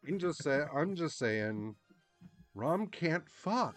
I'm 0.07 0.19
just 0.19 0.43
say 0.43 0.63
I'm 0.75 0.97
just 0.97 1.19
saying 1.19 1.77
Rom 2.55 2.89
can't 2.89 3.29
fuck. 3.29 3.77